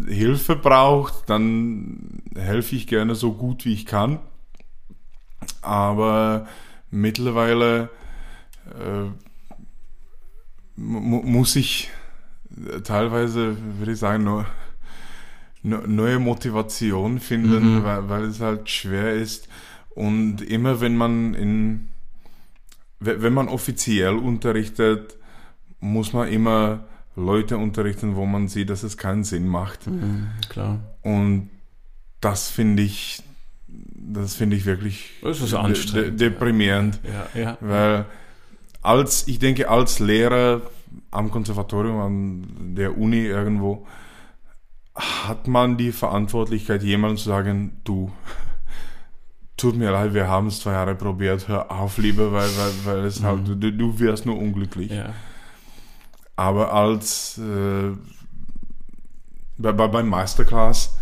[0.07, 4.19] Hilfe braucht, dann helfe ich gerne so gut wie ich kann.
[5.61, 6.47] Aber
[6.91, 7.89] mittlerweile
[8.67, 9.09] äh,
[10.79, 11.89] muss ich
[12.83, 14.45] teilweise, würde ich sagen, nur
[15.63, 19.47] ne- neue Motivation finden, weil, weil es halt schwer ist.
[19.89, 21.87] Und immer wenn man in,
[22.99, 25.17] we- wenn man offiziell unterrichtet,
[25.79, 26.85] muss man immer
[27.15, 29.81] Leute unterrichten, wo man sieht, dass es keinen Sinn macht.
[30.49, 30.79] Klar.
[31.01, 31.49] Und
[32.21, 33.21] das finde ich,
[33.67, 35.11] das finde ich wirklich
[35.73, 36.99] de- de- deprimierend.
[37.35, 37.57] Ja, ja.
[37.61, 38.05] Weil
[38.81, 40.61] als, ich denke, als Lehrer
[41.11, 43.85] am Konservatorium, an der Uni irgendwo,
[44.95, 48.11] hat man die Verantwortlichkeit, jemandem zu sagen, du,
[49.57, 53.05] tut mir leid, wir haben es zwei Jahre probiert, hör auf, lieber, weil, weil, weil
[53.05, 54.91] es halt, du, du wirst nur unglücklich.
[54.91, 55.13] ja.
[56.35, 57.91] Aber als äh,
[59.57, 60.95] bei, bei, beim Masterclass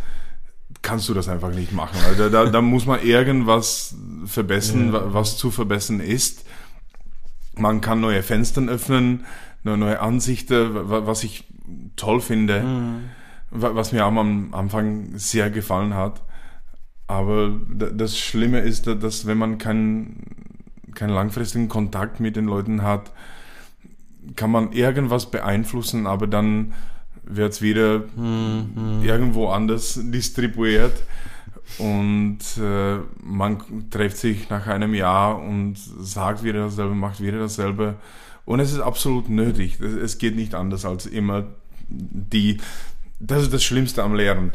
[0.81, 1.99] kannst du das einfach nicht machen.
[2.07, 3.93] Also da, da muss man irgendwas
[4.25, 4.93] verbessern, Ja.
[4.93, 6.43] wa- was zu verbessern ist.
[7.59, 9.25] Man kann neue Fenster öffnen,
[9.63, 11.45] neue, neue Ansichten, wa- was ich
[11.95, 12.63] toll finde,
[13.51, 16.21] wa- was mir am Anfang sehr gefallen hat.
[17.07, 20.23] Aber da- das Schlimme ist, da- dass wenn man keinen
[20.95, 23.11] keinen langfristigen Kontakt mit den Leuten hat,
[24.35, 26.73] kann man irgendwas beeinflussen, aber dann
[27.23, 28.03] wird es wieder
[29.03, 31.03] irgendwo anders distribuiert
[31.79, 33.57] und äh, man
[33.89, 37.95] trifft sich nach einem Jahr und sagt wieder dasselbe, macht wieder dasselbe
[38.45, 39.79] und es ist absolut nötig.
[39.79, 41.45] Es, geht nicht anders als immer
[41.89, 42.57] die.
[43.19, 44.51] Das ist das Schlimmste am Lehren.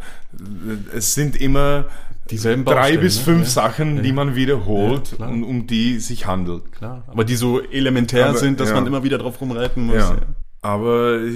[0.95, 1.87] Es sind immer
[2.31, 3.25] Dieselben drei bis ne?
[3.25, 3.51] fünf Ja.
[3.51, 6.73] Sachen, die man wiederholt Ja, und um die sich handelt.
[6.73, 7.05] Klar.
[7.09, 8.77] Aber die so elementär Aber, sind, dass ja.
[8.77, 9.97] man immer wieder drauf rumreiten muss.
[9.97, 10.17] Ja.
[10.63, 11.33] Aber äh,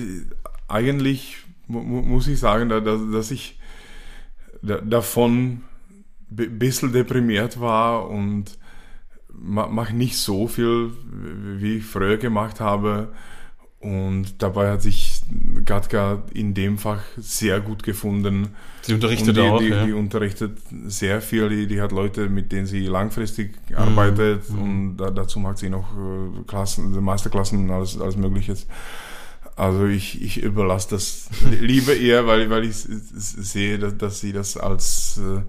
[0.69, 3.59] eigentlich mu mu- muss ich sagen, da, da, dass ich
[4.62, 5.62] da, davon
[6.28, 8.59] bisschen deprimiert war und
[9.32, 10.90] ma, mache nicht so viel,
[11.59, 13.12] wie ich früher gemacht habe.
[13.78, 15.20] Und dabei hat sich
[15.65, 18.48] Gatka in dem Fach sehr gut gefunden.
[18.82, 19.85] Sie unterrichtet und die, auch, die, ja.
[19.85, 21.48] die unterrichtet sehr viel.
[21.51, 24.62] Die, die hat Leute, mit denen sie langfristig arbeitet Mhm.
[24.62, 28.66] und da, dazu macht sie noch äh, Klassen, Masterklassen und alles, alles Mögliches.
[29.57, 31.28] Also ich, ich überlasse das
[31.61, 35.43] lieber ihr, weil, weil ich sehe, dass, dass sie das als äh,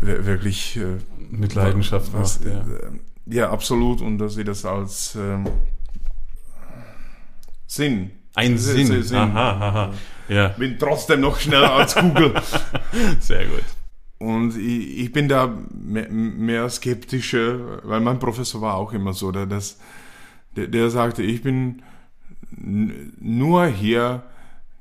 [0.00, 0.98] wirklich äh,
[1.30, 2.60] Mit Leidenschaft was, macht, ja.
[2.60, 2.90] äh,
[3.36, 4.00] ja, absolut.
[4.00, 5.46] Und dass sie das als ähm,
[7.66, 8.10] Sinn.
[8.34, 9.02] Ein S- Sinn.
[9.02, 9.18] Sinn.
[9.18, 9.92] Aha, aha.
[10.28, 12.34] Ja, Bin trotzdem noch schneller als Google.
[13.20, 13.64] sehr gut.
[14.18, 19.32] Und ich, ich bin da mehr, mehr skeptischer, weil mein Professor war auch immer so,
[19.32, 19.78] der, das,
[20.56, 21.82] der, der sagte, ich bin
[22.56, 24.22] nur hier,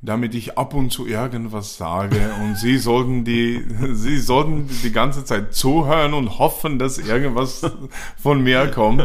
[0.03, 3.63] damit ich ab und zu irgendwas sage und Sie sollten die,
[3.93, 7.61] Sie sollten die ganze Zeit zuhören und hoffen, dass irgendwas
[8.21, 9.01] von mir kommt.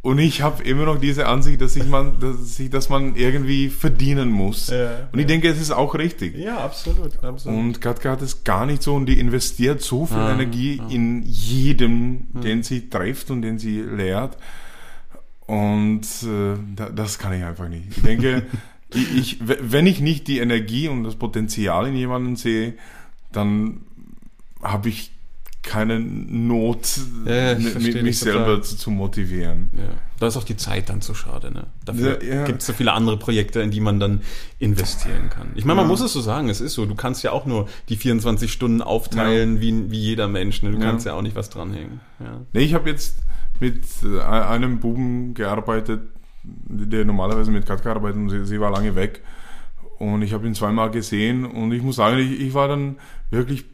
[0.00, 3.68] Und ich habe immer noch diese Ansicht, dass ich man, dass ich, dass man irgendwie
[3.68, 4.68] verdienen muss.
[4.68, 6.36] Ja, und ich denke, es ist auch richtig.
[6.36, 7.58] Ja, absolut, absolut.
[7.58, 11.22] Und Katka hat es gar nicht so und die investiert so viel Ah, Energie in
[11.24, 14.36] jedem, den sie trifft und den sie lehrt.
[15.46, 17.96] Und äh, da, das kann ich einfach nicht.
[17.96, 18.46] Ich denke,
[18.94, 22.74] ich, wenn ich nicht die Energie und das Potenzial in jemanden sehe,
[23.32, 23.82] dann
[24.62, 25.12] habe ich
[25.62, 29.68] keine Not, Ja, ich mich selber zu, zu motivieren.
[29.76, 29.90] Ja.
[30.18, 31.66] Da ist auch die Zeit dann zu schade, ne?
[31.84, 34.22] Dafür Ja, gibt es so viele andere Projekte, in die man dann
[34.58, 35.50] investieren kann.
[35.54, 36.86] Ich meine, man muss es so sagen, es ist so.
[36.86, 40.62] Du kannst ja auch nur die 24 Stunden aufteilen wie, wie jeder Mensch.
[40.62, 40.70] Ne?
[40.70, 42.00] Du kannst ja auch nicht was dranhängen.
[42.52, 43.18] Nee, ich habe jetzt
[43.60, 46.00] mit äh, einem Buben gearbeitet,
[46.68, 49.22] der normalerweise mit Katka arbeitet und sie, sie war lange weg.
[49.98, 52.96] Und ich habe ihn zweimal gesehen und ich muss sagen, ich, ich war dann
[53.30, 53.64] wirklich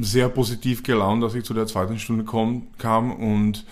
[0.00, 3.66] sehr positiv gelaunt, dass ich zu der zweiten Stunde komm, kam und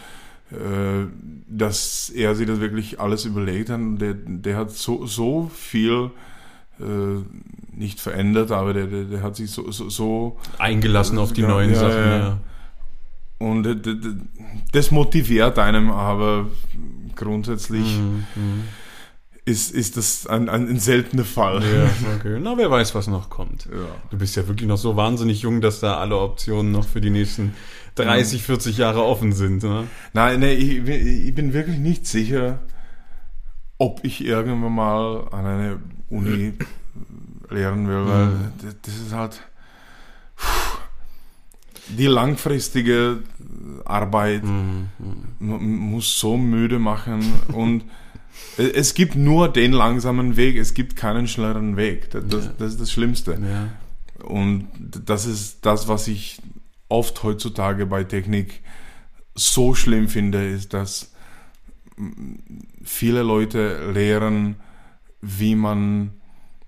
[0.51, 1.07] äh,
[1.47, 3.81] dass er sich das wirklich alles überlegt hat.
[4.01, 6.11] Der, der hat so, so viel
[6.81, 7.23] äh,
[7.77, 11.49] nicht verändert, aber der, der, der hat sich so, so, so Eingelassen auf die Ja,
[11.49, 12.11] neuen ja, Sachen.
[12.11, 12.41] ja.
[13.41, 13.97] Und d-
[14.73, 16.47] das motiviert einem, aber
[17.17, 18.62] grundsätzlich Mhm, mhm.
[19.47, 21.62] ist, ist das ein, ein, seltener Fall.
[21.65, 22.39] Ja, okay.
[22.41, 23.65] Na, wer weiß, was noch kommt.
[23.65, 23.87] Ja.
[24.11, 27.09] Du bist ja wirklich noch so wahnsinnig jung, dass da alle Optionen noch für die
[27.11, 27.55] nächsten
[27.95, 29.62] 30, 40 Jahre offen sind.
[29.62, 29.87] Ne?
[30.12, 32.61] Nein, nee, ich, ich bin wirklich nicht sicher,
[33.79, 35.79] ob ich irgendwann mal an eine
[36.11, 36.53] Uni
[37.51, 38.53] lehren will, weil Mhm.
[38.62, 39.41] das, das ist halt
[41.99, 43.23] die langfristige
[43.85, 44.89] Arbeit Mhm.
[45.39, 47.23] muss so müde machen
[47.53, 47.83] und
[48.59, 52.11] e- es gibt nur den langsamen Weg, es gibt keinen schnelleren Weg.
[52.11, 53.33] Das, das, das ist das Schlimmste.
[53.41, 54.25] Ja.
[54.27, 54.69] Und
[55.07, 56.41] das ist das, was ich
[56.89, 58.61] oft heutzutage bei Technik
[59.35, 61.12] so schlimm finde, ist, dass
[62.85, 64.57] viele Leute lehren,
[65.23, 66.11] wie man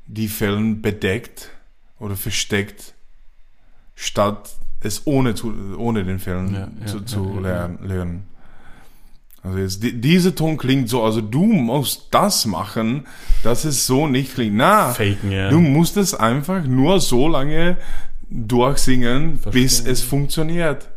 [0.07, 1.51] die Fällen bedeckt
[1.99, 2.95] oder versteckt,
[3.95, 7.41] statt es ohne, zu, ohne den Fällen Ja, ja, zu, ja, zu ja, ja.
[7.41, 8.23] lernen, lernen.
[9.43, 13.07] Also jetzt, die, diese Ton klingt so, also du musst das machen,
[13.43, 14.55] dass es so nicht klingt.
[14.57, 15.49] Na, Faken, ja.
[15.51, 17.77] du musst es einfach nur so lange
[18.31, 19.93] durchsingen, bis Verstehe.
[19.93, 20.89] es funktioniert.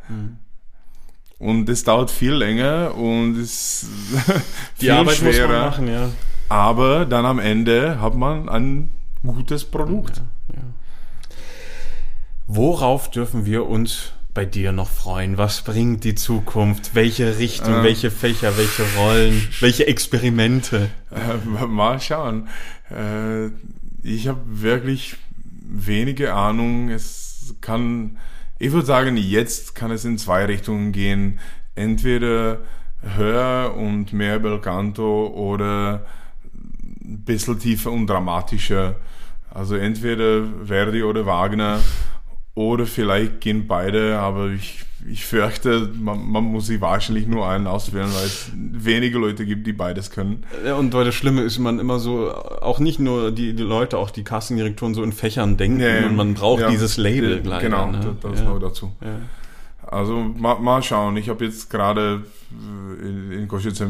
[1.39, 3.87] Und es dauert viel länger und ist
[4.79, 5.47] Die viel Arbeit muss schwerer.
[5.47, 6.09] man machen, ja.
[6.47, 8.89] Aber dann am Ende hat man ein
[9.25, 10.21] gutes Produkt.
[12.47, 15.37] Worauf dürfen wir uns bei dir noch freuen?
[15.37, 16.93] Was bringt die Zukunft?
[16.93, 17.83] Welche Richtung, Äh.
[17.83, 20.89] welche Fächer, welche Rollen, welche Experimente?
[21.11, 22.47] Äh, mal schauen.
[22.91, 23.47] Äh,
[24.03, 25.15] ich habe wirklich
[25.67, 26.89] wenige Ahnung.
[26.89, 28.17] Es kann,
[28.59, 31.39] ich würde sagen, jetzt kann es in zwei Richtungen gehen.
[31.73, 32.59] Entweder
[33.17, 36.05] höher und mehr bel canto oder
[37.03, 38.95] ein bisschen tiefer und dramatischer.
[39.51, 41.79] Also entweder Verdi oder Wagner
[42.55, 47.67] oder vielleicht gehen beide, aber ich, ich fürchte, man, man muss sich wahrscheinlich nur einen
[47.67, 50.43] auswählen, weil es wenige Leute gibt, die beides können.
[50.65, 53.97] Ja, Und weil das Schlimme ist, man immer so, auch nicht nur die, die Leute,
[53.97, 57.61] auch die Kassendirektoren so in Fächern denken Nee, und man braucht ja, dieses Label gleich.
[57.61, 58.15] Genau, ne?
[58.21, 58.49] das, das ja.
[58.49, 58.93] noch dazu.
[59.01, 59.19] Ja.
[59.85, 61.17] Also mal, mal schauen.
[61.17, 63.89] Ich habe jetzt gerade äh, in, in Košice äh,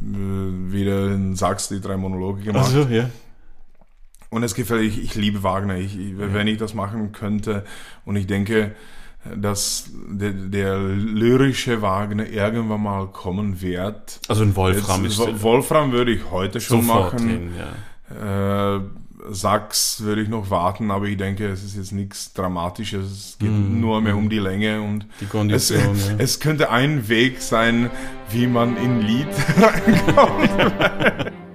[0.00, 2.64] wieder in Sachs die drei Monologe gemacht.
[2.64, 3.10] Also, ja.
[4.30, 5.76] Und es gefällt, ich, ich liebe Wagner.
[5.76, 7.64] Ich, ich, Wenn ich das machen könnte
[8.04, 8.72] und ich denke,
[9.36, 14.20] dass der, der lyrische Wagner irgendwann mal kommen wird.
[14.28, 17.28] Also ein Wolfram Jetzt, ist Wo- Wolfram würde ich heute schon machen.
[17.28, 18.76] hin, ja.
[18.76, 18.80] Äh,
[19.30, 23.10] Sachs würde ich noch warten, aber ich denke, es ist jetzt nichts Dramatisches.
[23.10, 26.14] Es geht nur mehr um die Länge und Die es, Kondition, ja.
[26.18, 27.90] es könnte ein Weg sein,
[28.30, 29.26] wie man in Lied
[29.60, 31.32] reinkommt.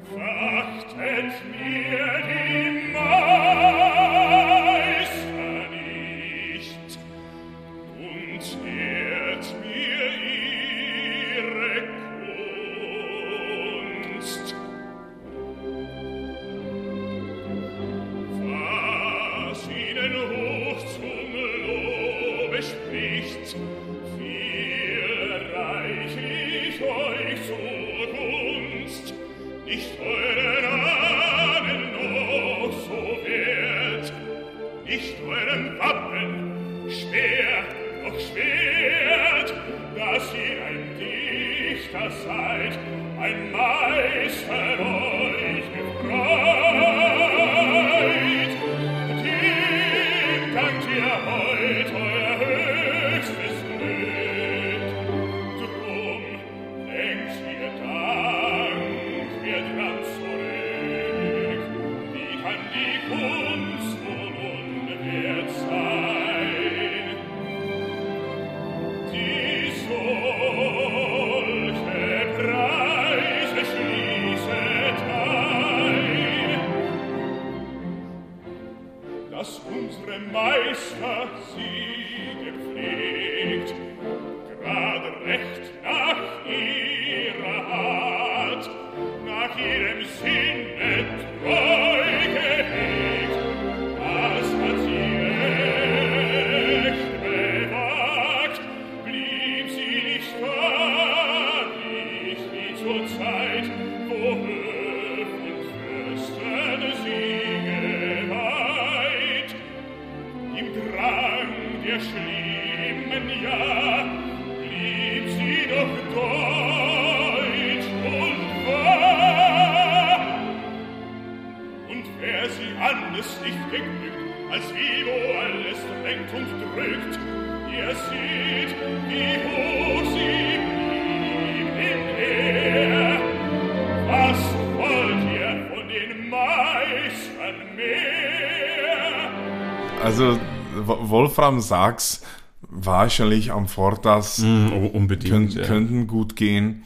[141.34, 142.22] Wolfram Sachs
[142.61, 145.31] wahrscheinlich am Fortas Mm, unbedingt.
[145.34, 145.64] könnt, ja.
[145.64, 146.84] könnten gut gehen.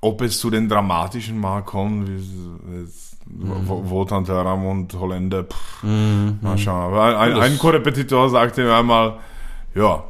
[0.00, 2.08] Ob es zu den dramatischen mal kommt.
[3.28, 6.92] Wo- Wotan Teram und Holländer, pff, mal schauen.
[6.94, 9.18] Aber ein, ein Korrepetitor sagte mir einmal,
[9.74, 10.04] ja,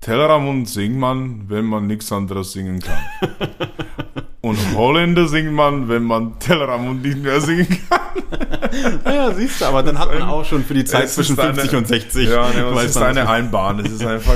[0.00, 2.98] Tellerramund singt man, wenn man nichts anderes singen kann.
[4.42, 7.97] und Holländer singt man, wenn man Tellerramund nicht mehr singen kann.
[9.04, 11.38] Ah ja, siehst du, aber dann hat man auch schon für die Zeit zwischen ist
[11.40, 12.28] eine- 50 und 60.
[12.28, 13.28] Ja, ne, und es ist eine nicht.
[13.28, 13.80] Einbahn.
[13.80, 14.34] Es ist einfach,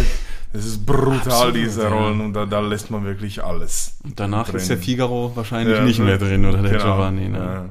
[0.52, 1.88] es ist brutal, Absolut, diese ja.
[1.88, 2.20] Rollen.
[2.20, 3.96] Und da, da lässt man wirklich alles.
[4.16, 4.56] Danach drin.
[4.56, 6.04] ist der Figaro wahrscheinlich Ja, nicht ne?
[6.06, 7.28] mehr drin oder der Genau, Giovanni.
[7.28, 7.38] Ne?
[7.38, 7.64] ja.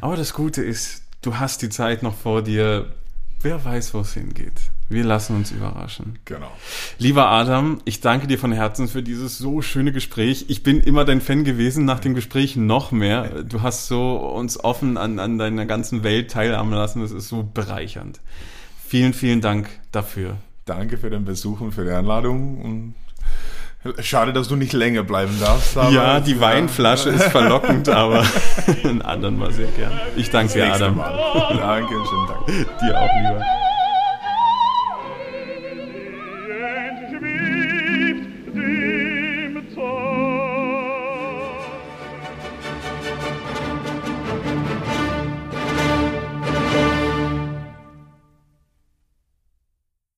[0.00, 2.86] Aber das Gute ist, du hast die Zeit noch vor dir.
[3.42, 4.52] Wer weiß, wo es hingeht.
[4.90, 6.18] Wir lassen uns überraschen.
[6.24, 6.50] Genau.
[6.98, 10.46] Lieber Adam, ich danke dir von Herzen für dieses so schöne Gespräch.
[10.48, 13.44] Ich bin immer dein Fan gewesen, nach dem Gespräch noch mehr.
[13.44, 17.02] Du hast so uns offen an, an deiner ganzen Welt teilhaben lassen.
[17.02, 18.20] Das ist so bereichernd.
[18.84, 20.38] Vielen, vielen Dank dafür.
[20.64, 22.60] Danke für den Besuch und für die Einladung.
[22.60, 25.76] Und schade, dass du nicht länger bleiben darfst.
[25.76, 28.24] ja, die Weinflasche ist verlockend, aber
[28.82, 29.92] einen anderen mal sehr gern.
[30.16, 30.96] Ich danke dir, Adam.
[30.96, 31.16] Mal.
[31.56, 32.46] Danke, schönen Dank.
[32.80, 33.44] Dir auch, lieber.